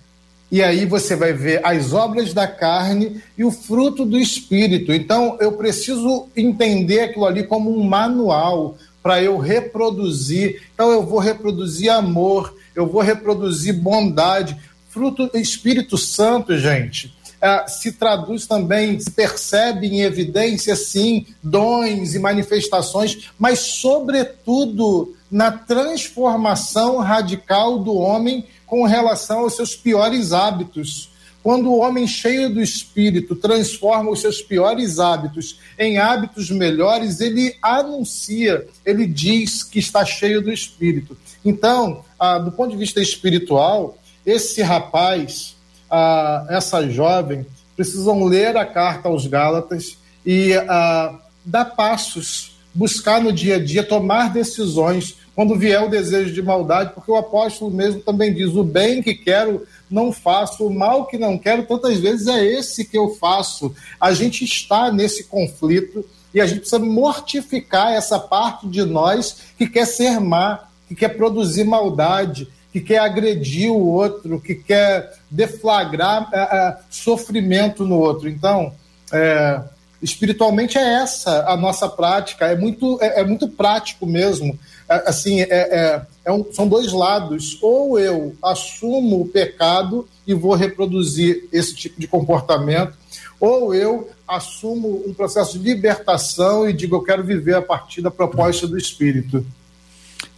e 0.52 0.62
aí 0.62 0.86
você 0.86 1.16
vai 1.16 1.34
ver 1.34 1.60
as 1.66 1.92
obras 1.94 2.34
da 2.34 2.48
carne 2.48 3.22
e 3.38 3.44
o 3.44 3.52
fruto 3.52 4.06
do 4.06 4.18
espírito. 4.18 4.94
Então 4.94 5.38
eu 5.40 5.54
preciso 5.54 6.28
entender 6.36 7.02
aquilo 7.02 7.26
ali 7.26 7.44
como 7.44 7.76
um 7.76 7.84
manual 7.84 8.78
para 9.02 9.22
eu 9.22 9.38
reproduzir. 9.38 10.62
Então 10.74 10.92
eu 10.92 11.04
vou 11.04 11.20
reproduzir 11.20 11.92
amor, 11.92 12.56
eu 12.76 12.88
vou 12.88 13.02
reproduzir 13.02 13.74
bondade. 13.74 14.58
Fruto 14.90 15.28
do 15.28 15.38
Espírito 15.38 15.98
Santo, 15.98 16.58
gente, 16.58 17.14
é, 17.42 17.68
se 17.68 17.92
traduz 17.92 18.48
também, 18.48 19.00
se 19.00 19.12
percebe 19.12 19.88
em 19.88 20.02
evidência, 20.02 20.76
sim, 20.76 21.28
dons 21.44 22.16
e 22.16 22.20
manifestações, 22.20 23.30
mas, 23.38 23.60
sobretudo, 23.60 25.14
na 25.30 25.52
transformação 25.52 26.98
radical 26.98 27.78
do 27.78 27.94
homem 27.94 28.46
com 28.66 28.86
relação 28.86 29.40
aos 29.40 29.56
seus 29.56 29.76
piores 29.76 30.32
hábitos. 30.32 31.10
Quando 31.44 31.70
o 31.70 31.80
homem 31.80 32.08
cheio 32.08 32.52
do 32.52 32.60
espírito 32.60 33.36
transforma 33.36 34.10
os 34.10 34.20
seus 34.20 34.42
piores 34.42 34.98
hábitos 34.98 35.60
em 35.78 36.00
hábitos 36.00 36.50
melhores, 36.50 37.22
ele 37.22 37.56
anuncia, 37.62 38.68
ele 38.84 39.06
diz 39.06 39.64
que 39.64 39.78
está 39.78 40.04
cheio 40.04 40.42
do 40.42 40.52
espírito. 40.52 41.16
Então, 41.44 42.04
ah, 42.20 42.40
do 42.40 42.52
ponto 42.52 42.72
de 42.72 42.78
vista 42.78 43.00
espiritual, 43.00 43.96
esse 44.26 44.64
rapaz, 44.64 45.56
ah, 45.90 46.48
essa 46.50 46.90
jovem, 46.90 47.46
precisam 47.76 48.24
ler 48.24 48.58
a 48.58 48.66
carta 48.66 49.08
aos 49.08 49.28
Gálatas 49.28 49.98
e 50.26 50.54
ah, 50.56 51.20
dar 51.46 51.66
passos, 51.66 52.58
buscar 52.74 53.22
no 53.22 53.32
dia 53.32 53.58
a 53.58 53.64
dia, 53.64 53.84
tomar 53.84 54.34
decisões 54.34 55.18
quando 55.36 55.56
vier 55.56 55.84
o 55.84 55.90
desejo 55.90 56.34
de 56.34 56.42
maldade, 56.42 56.94
porque 56.94 57.12
o 57.12 57.18
apóstolo 57.18 57.70
mesmo 57.70 58.00
também 58.00 58.34
diz: 58.34 58.56
o 58.56 58.64
bem 58.64 59.04
que 59.04 59.14
quero 59.14 59.68
não 59.92 60.12
faço, 60.12 60.66
o 60.66 60.74
mal 60.74 61.06
que 61.06 61.18
não 61.18 61.38
quero, 61.38 61.66
tantas 61.66 62.00
vezes 62.00 62.28
é 62.28 62.44
esse 62.44 62.86
que 62.86 62.98
eu 62.98 63.16
faço. 63.16 63.76
A 64.00 64.14
gente 64.14 64.46
está 64.46 64.92
nesse 64.92 65.26
conflito 65.26 66.06
e 66.34 66.40
a 66.40 66.46
gente 66.46 66.62
precisa 66.62 66.80
mortificar 66.80 67.94
essa 67.94 68.18
parte 68.18 68.68
de 68.68 68.84
nós 68.84 69.38
que 69.58 69.68
quer 69.68 69.86
ser 69.86 70.20
má, 70.20 70.68
que 70.88 70.96
quer 70.96 71.10
produzir 71.10 71.66
maldade, 71.66 72.48
que 72.72 72.82
quer 72.82 73.00
agredir 73.00 73.72
o 73.72 73.88
outro, 73.88 74.40
que 74.40 74.56
quer 74.56 75.14
deflagrar 75.32 76.30
é, 76.34 76.40
é, 76.40 76.78
sofrimento 76.90 77.86
no 77.86 77.98
outro. 78.00 78.28
Então, 78.28 78.74
é, 79.14 79.62
espiritualmente 80.02 80.78
é 80.78 81.02
essa 81.02 81.46
a 81.48 81.56
nossa 81.56 81.88
prática, 81.88 82.48
é 82.48 82.56
muito, 82.56 82.98
é, 83.02 83.22
é 83.22 83.24
muito 83.24 83.48
prático 83.48 84.06
mesmo. 84.06 84.60
É, 84.88 85.10
assim, 85.10 85.42
é, 85.42 85.48
é, 85.50 86.02
é 86.26 86.32
um, 86.32 86.46
são 86.52 86.68
dois 86.68 86.92
lados. 86.92 87.58
Ou 87.62 88.00
eu 88.00 88.36
assumo 88.44 89.22
o 89.22 89.28
pecado 89.28 90.08
e 90.26 90.34
vou 90.34 90.56
reproduzir 90.56 91.48
esse 91.52 91.76
tipo 91.76 92.00
de 92.00 92.08
comportamento, 92.08 92.94
ou 93.40 93.74
eu 93.74 94.10
assumo 94.28 95.04
um 95.06 95.14
processo 95.14 95.60
de 95.60 95.66
libertação 95.66 96.68
e 96.68 96.74
digo 96.74 96.96
eu 96.96 97.04
quero 97.04 97.24
viver 97.24 97.56
a 97.56 97.62
partir 97.62 98.02
da 98.02 98.10
proposta 98.10 98.68
do 98.68 98.78
Espírito. 98.78 99.46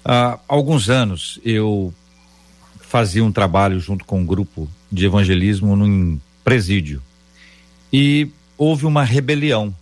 Há 0.04 0.40
alguns 0.48 0.90
anos 0.90 1.40
eu 1.44 1.94
fazia 2.80 3.24
um 3.24 3.32
trabalho 3.32 3.80
junto 3.80 4.06
com 4.06 4.20
um 4.20 4.26
grupo 4.26 4.68
de 4.92 5.06
evangelismo 5.06 5.76
num 5.76 6.20
presídio 6.44 7.02
e 7.92 8.30
houve 8.58 8.86
uma 8.86 9.04
rebelião 9.04 9.74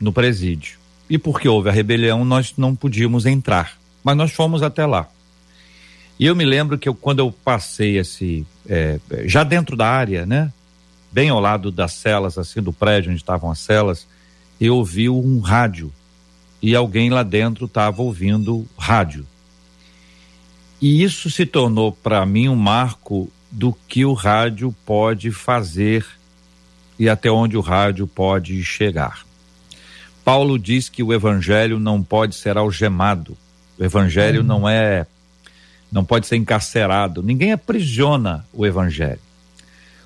no 0.00 0.12
presídio. 0.12 0.78
E 1.10 1.16
porque 1.16 1.48
houve 1.48 1.68
a 1.68 1.72
rebelião, 1.72 2.24
nós 2.24 2.52
não 2.56 2.76
podíamos 2.76 3.24
entrar 3.24 3.77
mas 4.02 4.16
nós 4.16 4.32
fomos 4.32 4.62
até 4.62 4.86
lá. 4.86 5.08
E 6.18 6.26
eu 6.26 6.34
me 6.34 6.44
lembro 6.44 6.76
que 6.76 6.88
eu, 6.88 6.94
quando 6.94 7.20
eu 7.20 7.30
passei 7.30 7.98
esse, 7.98 8.44
é, 8.68 8.98
já 9.24 9.44
dentro 9.44 9.76
da 9.76 9.88
área, 9.88 10.26
né, 10.26 10.52
bem 11.12 11.28
ao 11.28 11.40
lado 11.40 11.70
das 11.70 11.92
celas, 11.92 12.36
assim, 12.36 12.60
do 12.60 12.72
prédio 12.72 13.10
onde 13.10 13.20
estavam 13.20 13.50
as 13.50 13.60
celas, 13.60 14.06
eu 14.60 14.76
ouvi 14.76 15.08
um 15.08 15.38
rádio 15.38 15.92
e 16.60 16.74
alguém 16.74 17.08
lá 17.08 17.22
dentro 17.22 17.66
estava 17.66 18.02
ouvindo 18.02 18.66
rádio. 18.76 19.24
E 20.80 21.02
isso 21.02 21.30
se 21.30 21.46
tornou 21.46 21.92
para 21.92 22.24
mim 22.26 22.48
um 22.48 22.56
marco 22.56 23.30
do 23.50 23.72
que 23.86 24.04
o 24.04 24.12
rádio 24.12 24.74
pode 24.84 25.30
fazer 25.30 26.04
e 26.98 27.08
até 27.08 27.30
onde 27.30 27.56
o 27.56 27.60
rádio 27.60 28.06
pode 28.06 28.62
chegar. 28.64 29.24
Paulo 30.24 30.58
diz 30.58 30.88
que 30.88 31.02
o 31.02 31.12
evangelho 31.12 31.78
não 31.78 32.02
pode 32.02 32.34
ser 32.34 32.58
algemado 32.58 33.36
o 33.78 33.84
evangelho 33.84 34.40
uhum. 34.40 34.46
não 34.46 34.68
é 34.68 35.06
não 35.90 36.04
pode 36.04 36.26
ser 36.26 36.36
encarcerado. 36.36 37.22
Ninguém 37.22 37.52
aprisiona 37.52 38.44
o 38.52 38.66
evangelho. 38.66 39.20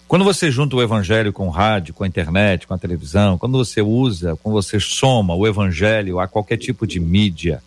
Quando 0.06 0.24
você 0.24 0.50
junta 0.50 0.76
o 0.76 0.82
evangelho 0.82 1.32
com 1.32 1.48
o 1.48 1.50
rádio, 1.50 1.94
com 1.94 2.04
a 2.04 2.06
internet, 2.06 2.66
com 2.66 2.74
a 2.74 2.78
televisão, 2.78 3.38
quando 3.38 3.58
você 3.58 3.80
usa, 3.80 4.36
quando 4.42 4.54
você 4.54 4.78
soma 4.78 5.34
o 5.34 5.46
evangelho 5.46 6.20
a 6.20 6.28
qualquer 6.28 6.58
tipo 6.58 6.86
de 6.86 7.00
mídia, 7.00 7.62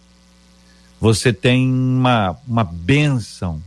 você 1.02 1.34
tem 1.34 1.68
uma, 1.68 2.38
uma 2.48 2.64
bênção 2.64 3.62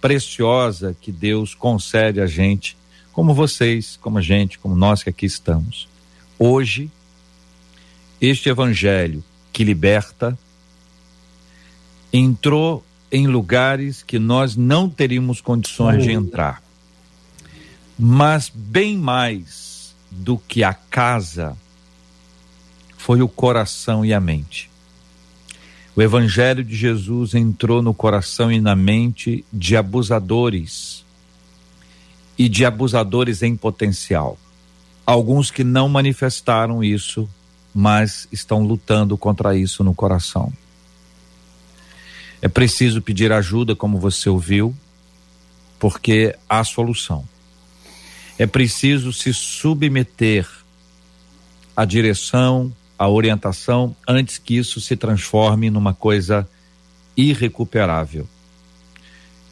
preciosa 0.00 0.96
que 0.98 1.12
Deus 1.12 1.54
concede 1.54 2.20
a 2.20 2.26
gente, 2.26 2.76
como 3.12 3.34
vocês, 3.34 3.98
como 4.00 4.18
a 4.18 4.22
gente, 4.22 4.58
como 4.58 4.74
nós 4.74 5.02
que 5.02 5.10
aqui 5.10 5.26
estamos. 5.26 5.88
Hoje, 6.38 6.90
este 8.20 8.48
evangelho 8.48 9.22
que 9.52 9.64
liberta, 9.64 10.38
entrou 12.12 12.84
em 13.10 13.26
lugares 13.26 14.02
que 14.02 14.18
nós 14.18 14.56
não 14.56 14.88
teríamos 14.88 15.40
condições 15.40 16.02
de 16.02 16.12
entrar. 16.12 16.62
Mas 17.98 18.50
bem 18.54 18.96
mais 18.96 19.94
do 20.10 20.38
que 20.38 20.64
a 20.64 20.72
casa 20.72 21.56
foi 22.96 23.22
o 23.22 23.28
coração 23.28 24.04
e 24.04 24.12
a 24.12 24.20
mente. 24.20 24.70
O 25.96 26.02
evangelho 26.02 26.62
de 26.62 26.76
Jesus 26.76 27.34
entrou 27.34 27.82
no 27.82 27.92
coração 27.92 28.50
e 28.50 28.60
na 28.60 28.76
mente 28.76 29.44
de 29.52 29.76
abusadores 29.76 31.04
e 32.38 32.48
de 32.48 32.64
abusadores 32.64 33.42
em 33.42 33.56
potencial. 33.56 34.38
Alguns 35.04 35.50
que 35.50 35.64
não 35.64 35.88
manifestaram 35.88 36.82
isso, 36.82 37.28
mas 37.74 38.28
estão 38.30 38.62
lutando 38.62 39.18
contra 39.18 39.56
isso 39.56 39.82
no 39.82 39.92
coração. 39.92 40.52
É 42.42 42.48
preciso 42.48 43.02
pedir 43.02 43.32
ajuda, 43.32 43.76
como 43.76 43.98
você 43.98 44.28
ouviu, 44.28 44.74
porque 45.78 46.34
há 46.48 46.64
solução. 46.64 47.26
É 48.38 48.46
preciso 48.46 49.12
se 49.12 49.34
submeter 49.34 50.48
à 51.76 51.84
direção, 51.84 52.72
à 52.98 53.08
orientação, 53.08 53.94
antes 54.08 54.38
que 54.38 54.56
isso 54.56 54.80
se 54.80 54.96
transforme 54.96 55.70
numa 55.70 55.92
coisa 55.92 56.48
irrecuperável. 57.16 58.26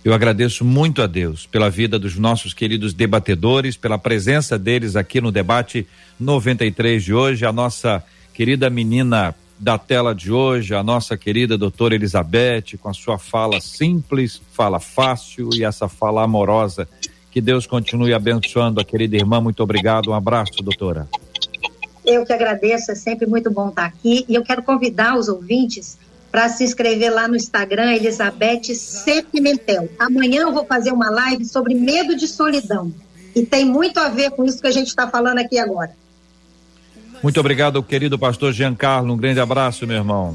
Eu 0.04 0.14
agradeço 0.14 0.64
muito 0.64 1.02
a 1.02 1.06
Deus 1.06 1.44
pela 1.44 1.68
vida 1.68 1.98
dos 1.98 2.16
nossos 2.16 2.54
queridos 2.54 2.94
debatedores, 2.94 3.76
pela 3.76 3.98
presença 3.98 4.58
deles 4.58 4.96
aqui 4.96 5.20
no 5.20 5.30
debate 5.30 5.86
93 6.18 7.04
de 7.04 7.12
hoje, 7.12 7.44
a 7.44 7.52
nossa 7.52 8.02
querida 8.32 8.70
menina 8.70 9.34
da 9.58 9.76
tela 9.76 10.14
de 10.14 10.30
hoje, 10.30 10.74
a 10.74 10.82
nossa 10.82 11.16
querida 11.16 11.58
doutora 11.58 11.94
Elizabeth, 11.94 12.78
com 12.80 12.88
a 12.88 12.94
sua 12.94 13.18
fala 13.18 13.60
simples, 13.60 14.40
fala 14.52 14.78
fácil 14.78 15.50
e 15.54 15.64
essa 15.64 15.88
fala 15.88 16.22
amorosa. 16.22 16.88
Que 17.30 17.40
Deus 17.40 17.66
continue 17.66 18.14
abençoando 18.14 18.80
a 18.80 18.84
querida 18.84 19.16
irmã. 19.16 19.40
Muito 19.40 19.62
obrigado. 19.62 20.10
Um 20.10 20.14
abraço, 20.14 20.62
doutora. 20.62 21.08
Eu 22.04 22.24
que 22.24 22.32
agradeço, 22.32 22.90
é 22.90 22.94
sempre 22.94 23.26
muito 23.26 23.50
bom 23.50 23.68
estar 23.68 23.84
aqui. 23.84 24.24
E 24.28 24.34
eu 24.34 24.42
quero 24.42 24.62
convidar 24.62 25.16
os 25.16 25.28
ouvintes 25.28 25.98
para 26.30 26.48
se 26.48 26.64
inscrever 26.64 27.12
lá 27.12 27.26
no 27.26 27.36
Instagram, 27.36 27.94
Elizabeth 27.94 28.74
C. 28.74 29.22
Pimentel. 29.22 29.88
Amanhã 29.98 30.42
eu 30.42 30.52
vou 30.52 30.64
fazer 30.64 30.92
uma 30.92 31.10
live 31.10 31.44
sobre 31.44 31.74
medo 31.74 32.16
de 32.16 32.26
solidão. 32.26 32.92
E 33.34 33.44
tem 33.44 33.64
muito 33.64 33.98
a 33.98 34.08
ver 34.08 34.30
com 34.30 34.44
isso 34.44 34.60
que 34.60 34.66
a 34.66 34.72
gente 34.72 34.88
está 34.88 35.08
falando 35.08 35.38
aqui 35.38 35.58
agora. 35.58 35.94
Muito 37.22 37.40
obrigado, 37.40 37.82
querido 37.82 38.18
pastor 38.18 38.52
Giancarlo. 38.52 39.12
Um 39.12 39.16
grande 39.16 39.40
abraço, 39.40 39.86
meu 39.86 39.96
irmão. 39.96 40.34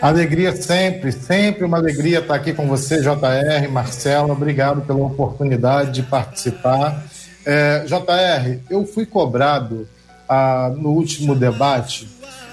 Alegria 0.00 0.54
sempre, 0.54 1.12
sempre 1.12 1.64
uma 1.64 1.76
alegria 1.76 2.20
estar 2.20 2.34
aqui 2.34 2.52
com 2.52 2.66
você, 2.66 3.00
JR, 3.00 3.68
Marcelo. 3.70 4.32
Obrigado 4.32 4.82
pela 4.82 5.04
oportunidade 5.04 5.92
de 5.92 6.02
participar. 6.02 7.04
É, 7.44 7.84
JR, 7.86 8.60
eu 8.70 8.86
fui 8.86 9.06
cobrado 9.06 9.88
ah, 10.28 10.72
no 10.76 10.90
último 10.90 11.34
debate 11.34 12.08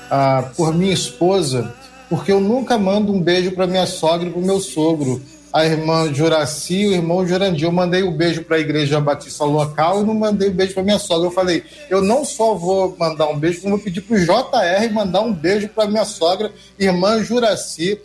ah, 0.09 0.49
por 0.55 0.73
minha 0.73 0.93
esposa 0.93 1.73
porque 2.13 2.31
eu 2.31 2.39
nunca 2.39 2.77
mando 2.77 3.11
um 3.11 3.19
beijo 3.19 3.51
para 3.53 3.65
minha 3.65 3.87
sogra 3.87 4.27
e 4.27 4.31
para 4.31 4.39
o 4.39 4.45
meu 4.45 4.59
sogro, 4.59 5.19
a 5.53 5.63
irmã 5.67 6.11
Juraci 6.11 6.81
e 6.81 6.87
o 6.87 6.93
irmão 6.93 7.27
Jurandir. 7.27 7.67
Eu 7.67 7.71
mandei 7.71 8.01
o 8.01 8.09
um 8.09 8.11
beijo 8.11 8.43
para 8.43 8.57
a 8.57 8.59
igreja 8.59 8.99
batista 8.99 9.43
local 9.45 10.01
e 10.01 10.03
não 10.03 10.15
mandei 10.15 10.49
um 10.49 10.53
beijo 10.53 10.73
para 10.73 10.81
minha 10.81 10.97
sogra. 10.97 11.27
Eu 11.27 11.31
falei, 11.31 11.63
eu 11.91 12.01
não 12.01 12.25
só 12.25 12.55
vou 12.55 12.95
mandar 12.97 13.27
um 13.27 13.37
beijo, 13.37 13.61
como 13.61 13.75
vou 13.75 13.83
pedir 13.83 14.01
para 14.01 14.15
o 14.15 14.19
JR 14.19 14.91
mandar 14.91 15.21
um 15.21 15.31
beijo 15.31 15.69
para 15.69 15.87
minha 15.87 16.05
sogra, 16.05 16.51
irmã 16.79 17.23
Juraci, 17.23 18.01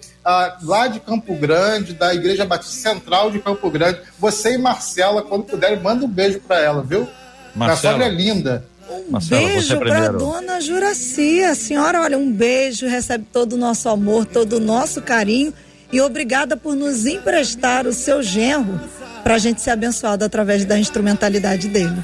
lá 0.62 0.88
de 0.88 1.00
Campo 1.00 1.34
Grande, 1.36 1.94
da 1.94 2.14
Igreja 2.14 2.44
Batista 2.44 2.90
Central 2.90 3.30
de 3.30 3.38
Campo 3.38 3.70
Grande. 3.70 4.00
Você 4.18 4.52
e 4.52 4.58
Marcela, 4.58 5.22
quando 5.22 5.44
puderem, 5.44 5.80
manda 5.80 6.04
um 6.04 6.08
beijo 6.08 6.40
para 6.40 6.60
ela, 6.60 6.82
viu? 6.82 7.08
Marcela. 7.56 7.94
A 7.94 7.98
sogra 7.98 8.06
é 8.06 8.10
linda. 8.10 8.64
Um 8.90 9.12
Marcelo, 9.12 9.46
beijo 9.46 9.78
para 9.78 10.08
dona 10.12 10.60
Juraci. 10.60 11.42
A 11.44 11.54
senhora, 11.54 12.02
olha, 12.02 12.18
um 12.18 12.30
beijo, 12.30 12.86
recebe 12.86 13.24
todo 13.32 13.54
o 13.54 13.56
nosso 13.56 13.88
amor, 13.88 14.26
todo 14.26 14.56
o 14.56 14.60
nosso 14.60 15.00
carinho 15.00 15.54
e 15.92 16.00
obrigada 16.00 16.56
por 16.56 16.74
nos 16.74 17.06
emprestar 17.06 17.86
o 17.86 17.92
seu 17.92 18.22
genro 18.22 18.80
para 19.22 19.34
a 19.34 19.38
gente 19.38 19.60
ser 19.60 19.70
abençoado 19.70 20.24
através 20.24 20.64
da 20.64 20.78
instrumentalidade 20.78 21.68
dele. 21.68 22.02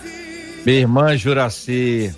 Minha 0.64 0.80
irmã 0.80 1.16
Juraci. 1.16 2.14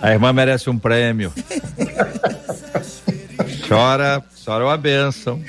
A 0.00 0.12
irmã 0.12 0.32
merece 0.32 0.68
um 0.68 0.78
prêmio. 0.78 1.32
chora, 3.68 4.22
chora 4.44 4.64
uma 4.64 4.76
bênção. 4.76 5.40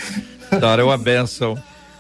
Chora 0.59 0.85
uma 0.85 0.97
bênção. 0.97 1.57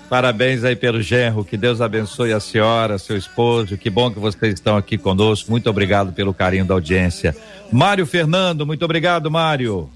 Parabéns 0.09 0.63
aí 0.63 0.75
pelo 0.75 1.01
genro, 1.01 1.43
que 1.43 1.57
Deus 1.57 1.81
abençoe 1.81 2.33
a 2.33 2.39
senhora, 2.39 2.99
seu 2.99 3.17
esposo, 3.17 3.77
que 3.77 3.89
bom 3.89 4.11
que 4.11 4.19
vocês 4.19 4.53
estão 4.53 4.77
aqui 4.77 4.95
conosco, 4.95 5.49
muito 5.49 5.67
obrigado 5.67 6.13
pelo 6.13 6.33
carinho 6.33 6.65
da 6.65 6.75
audiência. 6.75 7.35
Mário 7.71 8.05
Fernando, 8.05 8.63
muito 8.63 8.85
obrigado, 8.85 9.31
Mário. 9.31 9.89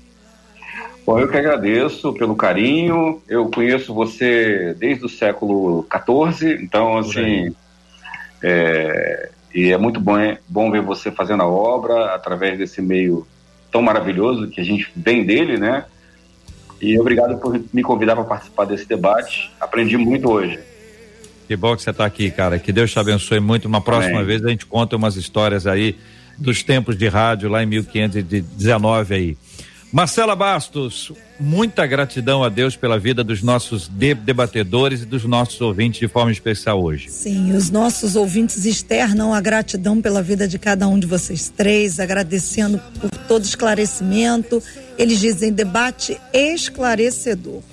Bom, 1.08 1.18
eu 1.18 1.30
que 1.30 1.38
agradeço 1.38 2.12
pelo 2.12 2.36
carinho, 2.36 3.22
eu 3.30 3.49
conheço 3.49 3.93
você 3.93 4.76
desde 4.78 5.05
o 5.05 5.10
século 5.10 5.88
XIV, 5.89 6.62
então 6.62 6.97
assim, 6.97 7.55
é, 8.43 9.30
e 9.55 9.72
é 9.72 9.78
muito 9.78 10.01
bom, 10.01 10.18
é 10.18 10.38
bom 10.49 10.70
ver 10.70 10.82
você 10.82 11.10
fazendo 11.10 11.43
a 11.43 11.47
obra 11.47 12.14
através 12.14 12.58
desse 12.58 12.82
meio 12.82 13.26
tão 13.72 13.82
maravilhoso 13.82 14.49
que 14.49 14.60
a 14.60 14.64
gente 14.66 14.91
vem 14.93 15.26
dele, 15.26 15.58
né? 15.58 15.86
E 16.82 16.99
obrigado 16.99 17.38
por 17.38 17.58
me 17.72 17.82
convidar 17.82 18.14
para 18.14 18.26
participar 18.26 18.66
desse 18.66 18.86
debate. 18.86 19.49
Aprendi 19.62 19.95
muito 19.95 20.30
hoje. 20.30 20.60
Que 21.47 21.55
bom 21.55 21.74
que 21.74 21.84
você 21.84 21.91
está 21.91 22.05
aqui, 22.05 22.30
cara. 22.30 22.60
Que 22.60 22.74
Deus 22.74 22.91
te 22.91 22.99
abençoe 22.99 23.39
muito. 23.39 23.66
Uma 23.66 23.80
próxima 23.80 24.18
Amém. 24.18 24.26
vez 24.26 24.43
a 24.43 24.49
gente 24.49 24.66
conta 24.66 24.97
umas 24.97 25.16
histórias 25.16 25.66
aí 25.66 25.95
dos 26.38 26.64
tempos 26.64 26.97
de 26.97 27.08
rádio 27.08 27.49
lá 27.49 27.64
em 27.64 27.66
1519 27.66 29.16
aí. 29.16 29.38
Marcela 29.97 30.35
Bastos, 30.35 31.11
muita 31.39 31.83
gratidão 31.87 32.43
a 32.43 32.49
Deus 32.49 32.75
pela 32.75 32.99
vida 32.99 33.23
dos 33.23 33.41
nossos 33.41 33.87
debatedores 33.87 35.01
e 35.01 35.05
dos 35.07 35.25
nossos 35.25 35.59
ouvintes 35.59 35.99
de 35.99 36.07
forma 36.07 36.31
especial 36.31 36.83
hoje. 36.83 37.09
Sim, 37.09 37.53
os 37.53 37.71
nossos 37.71 38.15
ouvintes 38.15 38.63
externam 38.63 39.33
a 39.33 39.41
gratidão 39.41 39.99
pela 39.99 40.21
vida 40.21 40.47
de 40.47 40.59
cada 40.59 40.87
um 40.87 40.99
de 40.99 41.07
vocês 41.07 41.49
três, 41.49 41.99
agradecendo 41.99 42.79
por 43.01 43.09
todo 43.27 43.43
esclarecimento. 43.43 44.61
Eles 44.99 45.19
dizem 45.19 45.51
debate 45.51 46.21
esclarecedor. 46.31 47.63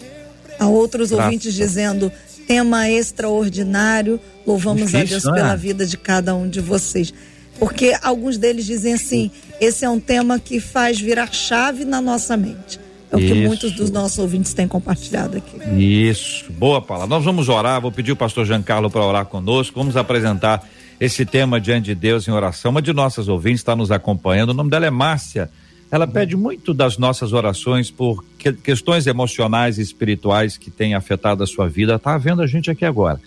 Há 0.58 0.66
outros 0.66 1.10
Graças. 1.10 1.26
ouvintes 1.26 1.52
dizendo 1.52 2.10
tema 2.48 2.88
extraordinário. 2.88 4.18
Louvamos 4.46 4.90
Difícil, 4.90 5.18
a 5.18 5.20
Deus 5.20 5.22
pela 5.24 5.52
é? 5.52 5.56
vida 5.58 5.84
de 5.84 5.98
cada 5.98 6.34
um 6.34 6.48
de 6.48 6.60
vocês. 6.60 7.12
Porque 7.58 7.94
alguns 8.02 8.38
deles 8.38 8.64
dizem 8.64 8.94
assim: 8.94 9.30
esse 9.60 9.84
é 9.84 9.90
um 9.90 10.00
tema 10.00 10.38
que 10.38 10.60
faz 10.60 11.00
virar 11.00 11.32
chave 11.32 11.84
na 11.84 12.00
nossa 12.00 12.36
mente. 12.36 12.80
É 13.10 13.16
o 13.16 13.20
Isso. 13.20 13.32
que 13.32 13.46
muitos 13.46 13.72
dos 13.72 13.90
nossos 13.90 14.18
ouvintes 14.18 14.52
têm 14.54 14.66
compartilhado 14.66 15.36
aqui. 15.36 15.56
Isso, 15.78 16.50
boa 16.52 16.82
palavra. 16.82 17.08
Nós 17.08 17.24
vamos 17.24 17.48
orar, 17.48 17.80
vou 17.80 17.92
pedir 17.92 18.12
o 18.12 18.16
pastor 18.16 18.44
Giancarlo 18.44 18.90
para 18.90 19.04
orar 19.04 19.26
conosco, 19.26 19.78
vamos 19.78 19.96
apresentar 19.96 20.68
esse 20.98 21.24
tema 21.24 21.60
diante 21.60 21.86
de 21.86 21.94
Deus 21.94 22.26
em 22.26 22.32
oração. 22.32 22.70
Uma 22.70 22.82
de 22.82 22.92
nossas 22.92 23.28
ouvintes 23.28 23.60
está 23.60 23.76
nos 23.76 23.90
acompanhando, 23.90 24.50
o 24.50 24.54
nome 24.54 24.70
dela 24.70 24.86
é 24.86 24.90
Márcia. 24.90 25.50
Ela 25.90 26.08
pede 26.08 26.36
muito 26.36 26.74
das 26.74 26.98
nossas 26.98 27.32
orações 27.32 27.88
por 27.88 28.24
que, 28.36 28.52
questões 28.52 29.06
emocionais 29.06 29.78
e 29.78 29.82
espirituais 29.82 30.56
que 30.56 30.68
têm 30.68 30.94
afetado 30.94 31.44
a 31.44 31.46
sua 31.46 31.68
vida. 31.68 31.94
Está 31.94 32.18
vendo 32.18 32.42
a 32.42 32.48
gente 32.48 32.68
aqui 32.68 32.84
agora. 32.84 33.20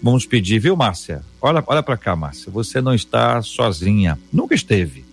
Vamos 0.00 0.24
pedir, 0.24 0.60
viu, 0.60 0.76
Márcia? 0.76 1.22
Olha, 1.40 1.64
olha 1.66 1.82
para 1.82 1.96
cá, 1.96 2.14
Márcia. 2.14 2.52
Você 2.52 2.80
não 2.80 2.94
está 2.94 3.42
sozinha. 3.42 4.16
Nunca 4.32 4.54
esteve. 4.54 5.04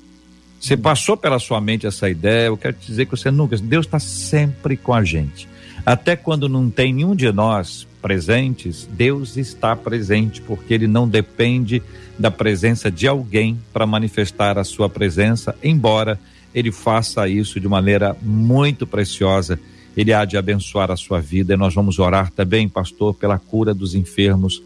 Você 0.62 0.78
passou 0.78 1.18
pela 1.18 1.39
sua 1.39 1.59
mente 1.59 1.88
essa 1.88 2.07
ideia. 2.07 2.45
Eu 2.45 2.55
quero 2.55 2.76
te 2.76 2.86
dizer 2.86 3.05
que 3.05 3.12
você 3.12 3.32
nunca. 3.32 3.57
Deus 3.57 3.88
está 3.88 3.97
sempre 3.97 4.78
com 4.78 4.93
a 4.93 5.03
gente. 5.03 5.49
Até 5.84 6.16
quando 6.16 6.47
não 6.47 6.70
tem 6.70 6.93
nenhum 6.93 7.16
de 7.16 7.32
nós 7.32 7.88
presentes, 7.99 8.88
Deus 8.91 9.38
está 9.38 9.76
presente, 9.76 10.39
porque 10.39 10.76
Ele 10.76 10.86
não 10.86 11.09
depende 11.09 11.82
da 12.18 12.30
presença 12.30 12.91
de 12.91 13.07
alguém 13.07 13.59
para 13.74 13.88
manifestar 13.88 14.59
a 14.59 14.64
sua 14.64 14.88
presença, 14.88 15.55
embora 15.64 16.20
Ele 16.53 16.72
faça 16.72 17.28
isso 17.28 17.59
de 17.59 17.68
maneira 17.68 18.16
muito 18.22 18.86
preciosa. 18.86 19.59
Ele 19.97 20.14
há 20.14 20.24
de 20.26 20.38
abençoar 20.38 20.91
a 20.91 20.95
sua 20.95 21.20
vida. 21.20 21.55
E 21.55 21.57
nós 21.57 21.74
vamos 21.74 21.97
orar 21.97 22.32
também, 22.32 22.70
pastor, 22.70 23.16
pela 23.16 23.39
cura 23.39 23.74
dos 23.74 23.95
enfermos 23.95 24.62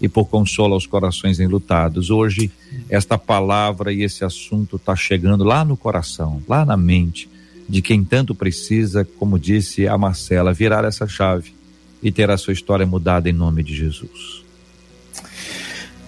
e 0.00 0.08
por 0.08 0.26
consolo 0.26 0.74
aos 0.74 0.86
corações 0.86 1.40
enlutados. 1.40 2.10
Hoje, 2.10 2.50
esta 2.88 3.16
palavra 3.16 3.92
e 3.92 4.02
esse 4.02 4.24
assunto 4.24 4.76
está 4.76 4.94
chegando 4.94 5.44
lá 5.44 5.64
no 5.64 5.76
coração, 5.76 6.42
lá 6.48 6.64
na 6.64 6.76
mente 6.76 7.28
de 7.68 7.82
quem 7.82 8.04
tanto 8.04 8.34
precisa, 8.34 9.04
como 9.18 9.38
disse 9.38 9.88
a 9.88 9.98
Marcela, 9.98 10.52
virar 10.52 10.84
essa 10.84 11.06
chave 11.06 11.52
e 12.02 12.12
ter 12.12 12.30
a 12.30 12.36
sua 12.36 12.52
história 12.52 12.86
mudada 12.86 13.28
em 13.28 13.32
nome 13.32 13.62
de 13.62 13.74
Jesus. 13.74 14.44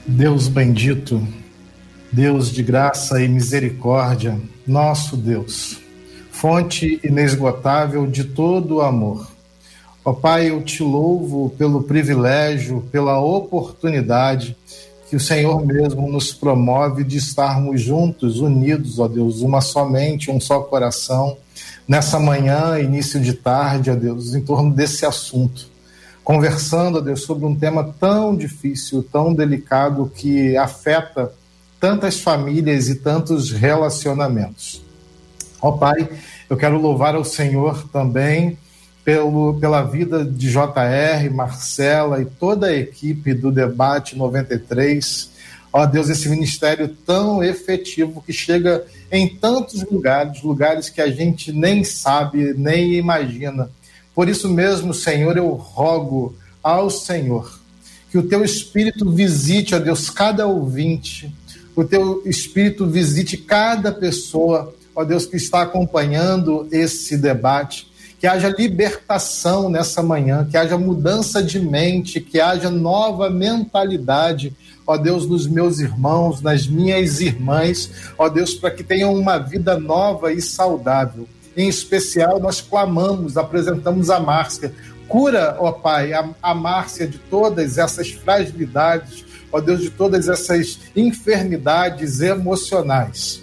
Deus 0.06 0.48
bendito, 0.48 1.26
Deus 2.12 2.52
de 2.52 2.62
graça 2.62 3.22
e 3.22 3.28
misericórdia, 3.28 4.40
nosso 4.66 5.16
Deus, 5.16 5.78
fonte 6.30 7.00
inesgotável 7.02 8.06
de 8.06 8.24
todo 8.24 8.76
o 8.76 8.80
amor 8.80 9.37
Ó 10.08 10.14
Pai, 10.14 10.48
eu 10.48 10.62
te 10.62 10.82
louvo 10.82 11.50
pelo 11.50 11.82
privilégio, 11.82 12.80
pela 12.90 13.20
oportunidade 13.20 14.56
que 15.06 15.14
o 15.14 15.20
Senhor 15.20 15.62
mesmo 15.66 16.10
nos 16.10 16.32
promove 16.32 17.04
de 17.04 17.18
estarmos 17.18 17.82
juntos, 17.82 18.40
unidos, 18.40 18.98
ó 18.98 19.06
Deus, 19.06 19.42
uma 19.42 19.60
só 19.60 19.86
mente, 19.86 20.30
um 20.30 20.40
só 20.40 20.60
coração, 20.60 21.36
nessa 21.86 22.18
manhã, 22.18 22.78
início 22.80 23.20
de 23.20 23.34
tarde, 23.34 23.90
ó 23.90 23.94
Deus, 23.94 24.34
em 24.34 24.40
torno 24.40 24.72
desse 24.72 25.04
assunto. 25.04 25.68
Conversando, 26.24 26.96
ó 26.96 27.00
Deus, 27.02 27.24
sobre 27.24 27.44
um 27.44 27.54
tema 27.54 27.94
tão 28.00 28.34
difícil, 28.34 29.02
tão 29.12 29.34
delicado 29.34 30.10
que 30.16 30.56
afeta 30.56 31.30
tantas 31.78 32.18
famílias 32.18 32.88
e 32.88 32.94
tantos 32.94 33.52
relacionamentos. 33.52 34.80
Ó 35.60 35.72
Pai, 35.72 36.08
eu 36.48 36.56
quero 36.56 36.80
louvar 36.80 37.14
ao 37.14 37.24
Senhor 37.24 37.86
também 37.92 38.56
pelo, 39.08 39.54
pela 39.54 39.80
vida 39.84 40.22
de 40.22 40.50
JR, 40.50 41.32
Marcela 41.32 42.20
e 42.20 42.26
toda 42.26 42.66
a 42.66 42.76
equipe 42.76 43.32
do 43.32 43.50
Debate 43.50 44.14
93. 44.14 45.30
Ó 45.72 45.86
Deus, 45.86 46.10
esse 46.10 46.28
ministério 46.28 46.94
tão 47.06 47.42
efetivo 47.42 48.20
que 48.20 48.34
chega 48.34 48.84
em 49.10 49.26
tantos 49.26 49.82
lugares, 49.90 50.42
lugares 50.42 50.90
que 50.90 51.00
a 51.00 51.10
gente 51.10 51.54
nem 51.54 51.82
sabe, 51.84 52.52
nem 52.52 52.96
imagina. 52.96 53.70
Por 54.14 54.28
isso 54.28 54.46
mesmo, 54.46 54.92
Senhor, 54.92 55.38
eu 55.38 55.48
rogo 55.54 56.36
ao 56.62 56.90
Senhor 56.90 57.58
que 58.10 58.18
o 58.18 58.28
teu 58.28 58.44
Espírito 58.44 59.10
visite, 59.10 59.74
ó 59.74 59.78
Deus, 59.78 60.10
cada 60.10 60.46
ouvinte, 60.46 61.34
o 61.74 61.82
teu 61.82 62.22
Espírito 62.26 62.86
visite 62.86 63.38
cada 63.38 63.90
pessoa, 63.90 64.74
ó 64.94 65.02
Deus, 65.02 65.24
que 65.24 65.38
está 65.38 65.62
acompanhando 65.62 66.68
esse 66.70 67.16
debate 67.16 67.87
que 68.18 68.26
haja 68.26 68.48
libertação 68.48 69.70
nessa 69.70 70.02
manhã, 70.02 70.46
que 70.50 70.56
haja 70.56 70.76
mudança 70.76 71.42
de 71.42 71.60
mente, 71.60 72.20
que 72.20 72.40
haja 72.40 72.68
nova 72.68 73.30
mentalidade, 73.30 74.52
ó 74.84 74.96
Deus, 74.96 75.26
nos 75.26 75.46
meus 75.46 75.78
irmãos, 75.78 76.42
nas 76.42 76.66
minhas 76.66 77.20
irmãs, 77.20 77.90
ó 78.18 78.28
Deus, 78.28 78.54
para 78.54 78.72
que 78.72 78.82
tenham 78.82 79.14
uma 79.14 79.38
vida 79.38 79.78
nova 79.78 80.32
e 80.32 80.42
saudável. 80.42 81.28
em 81.56 81.68
especial, 81.68 82.38
nós 82.38 82.60
clamamos, 82.60 83.36
apresentamos 83.36 84.10
a 84.10 84.20
Márcia. 84.20 84.72
Cura, 85.08 85.56
ó 85.58 85.72
Pai, 85.72 86.12
a, 86.12 86.28
a 86.40 86.54
Márcia 86.54 87.06
de 87.06 87.18
todas 87.18 87.78
essas 87.78 88.10
fragilidades, 88.10 89.24
ó 89.50 89.60
Deus, 89.60 89.80
de 89.80 89.90
todas 89.90 90.28
essas 90.28 90.78
enfermidades 90.94 92.20
emocionais. 92.20 93.42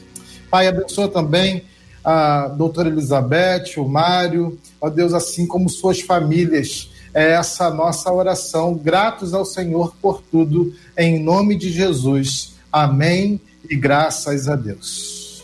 Pai, 0.50 0.68
abençoa 0.68 1.10
também 1.10 1.64
a 2.06 2.48
doutora 2.48 2.88
Elizabeth, 2.88 3.78
o 3.78 3.90
Mário, 3.90 4.60
ó 4.80 4.90
Deus, 4.90 5.14
assim 5.14 5.48
como 5.48 5.68
suas 5.68 6.02
famílias. 6.02 6.92
É 7.14 7.32
essa 7.32 7.70
nossa 7.72 8.12
oração, 8.12 8.76
gratos 8.76 9.34
ao 9.34 9.46
Senhor 9.46 9.96
por 10.02 10.22
tudo, 10.22 10.74
em 10.96 11.20
nome 11.20 11.56
de 11.56 11.72
Jesus. 11.72 12.54
Amém 12.72 13.40
e 13.70 13.76
graças 13.76 14.48
a 14.48 14.56
Deus. 14.56 15.44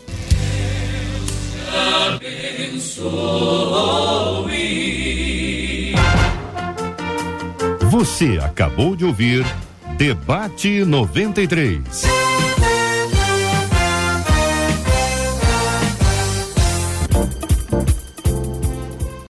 Você 7.90 8.38
acabou 8.42 8.94
de 8.94 9.04
ouvir 9.04 9.44
Debate 9.96 10.84
93. 10.84 12.21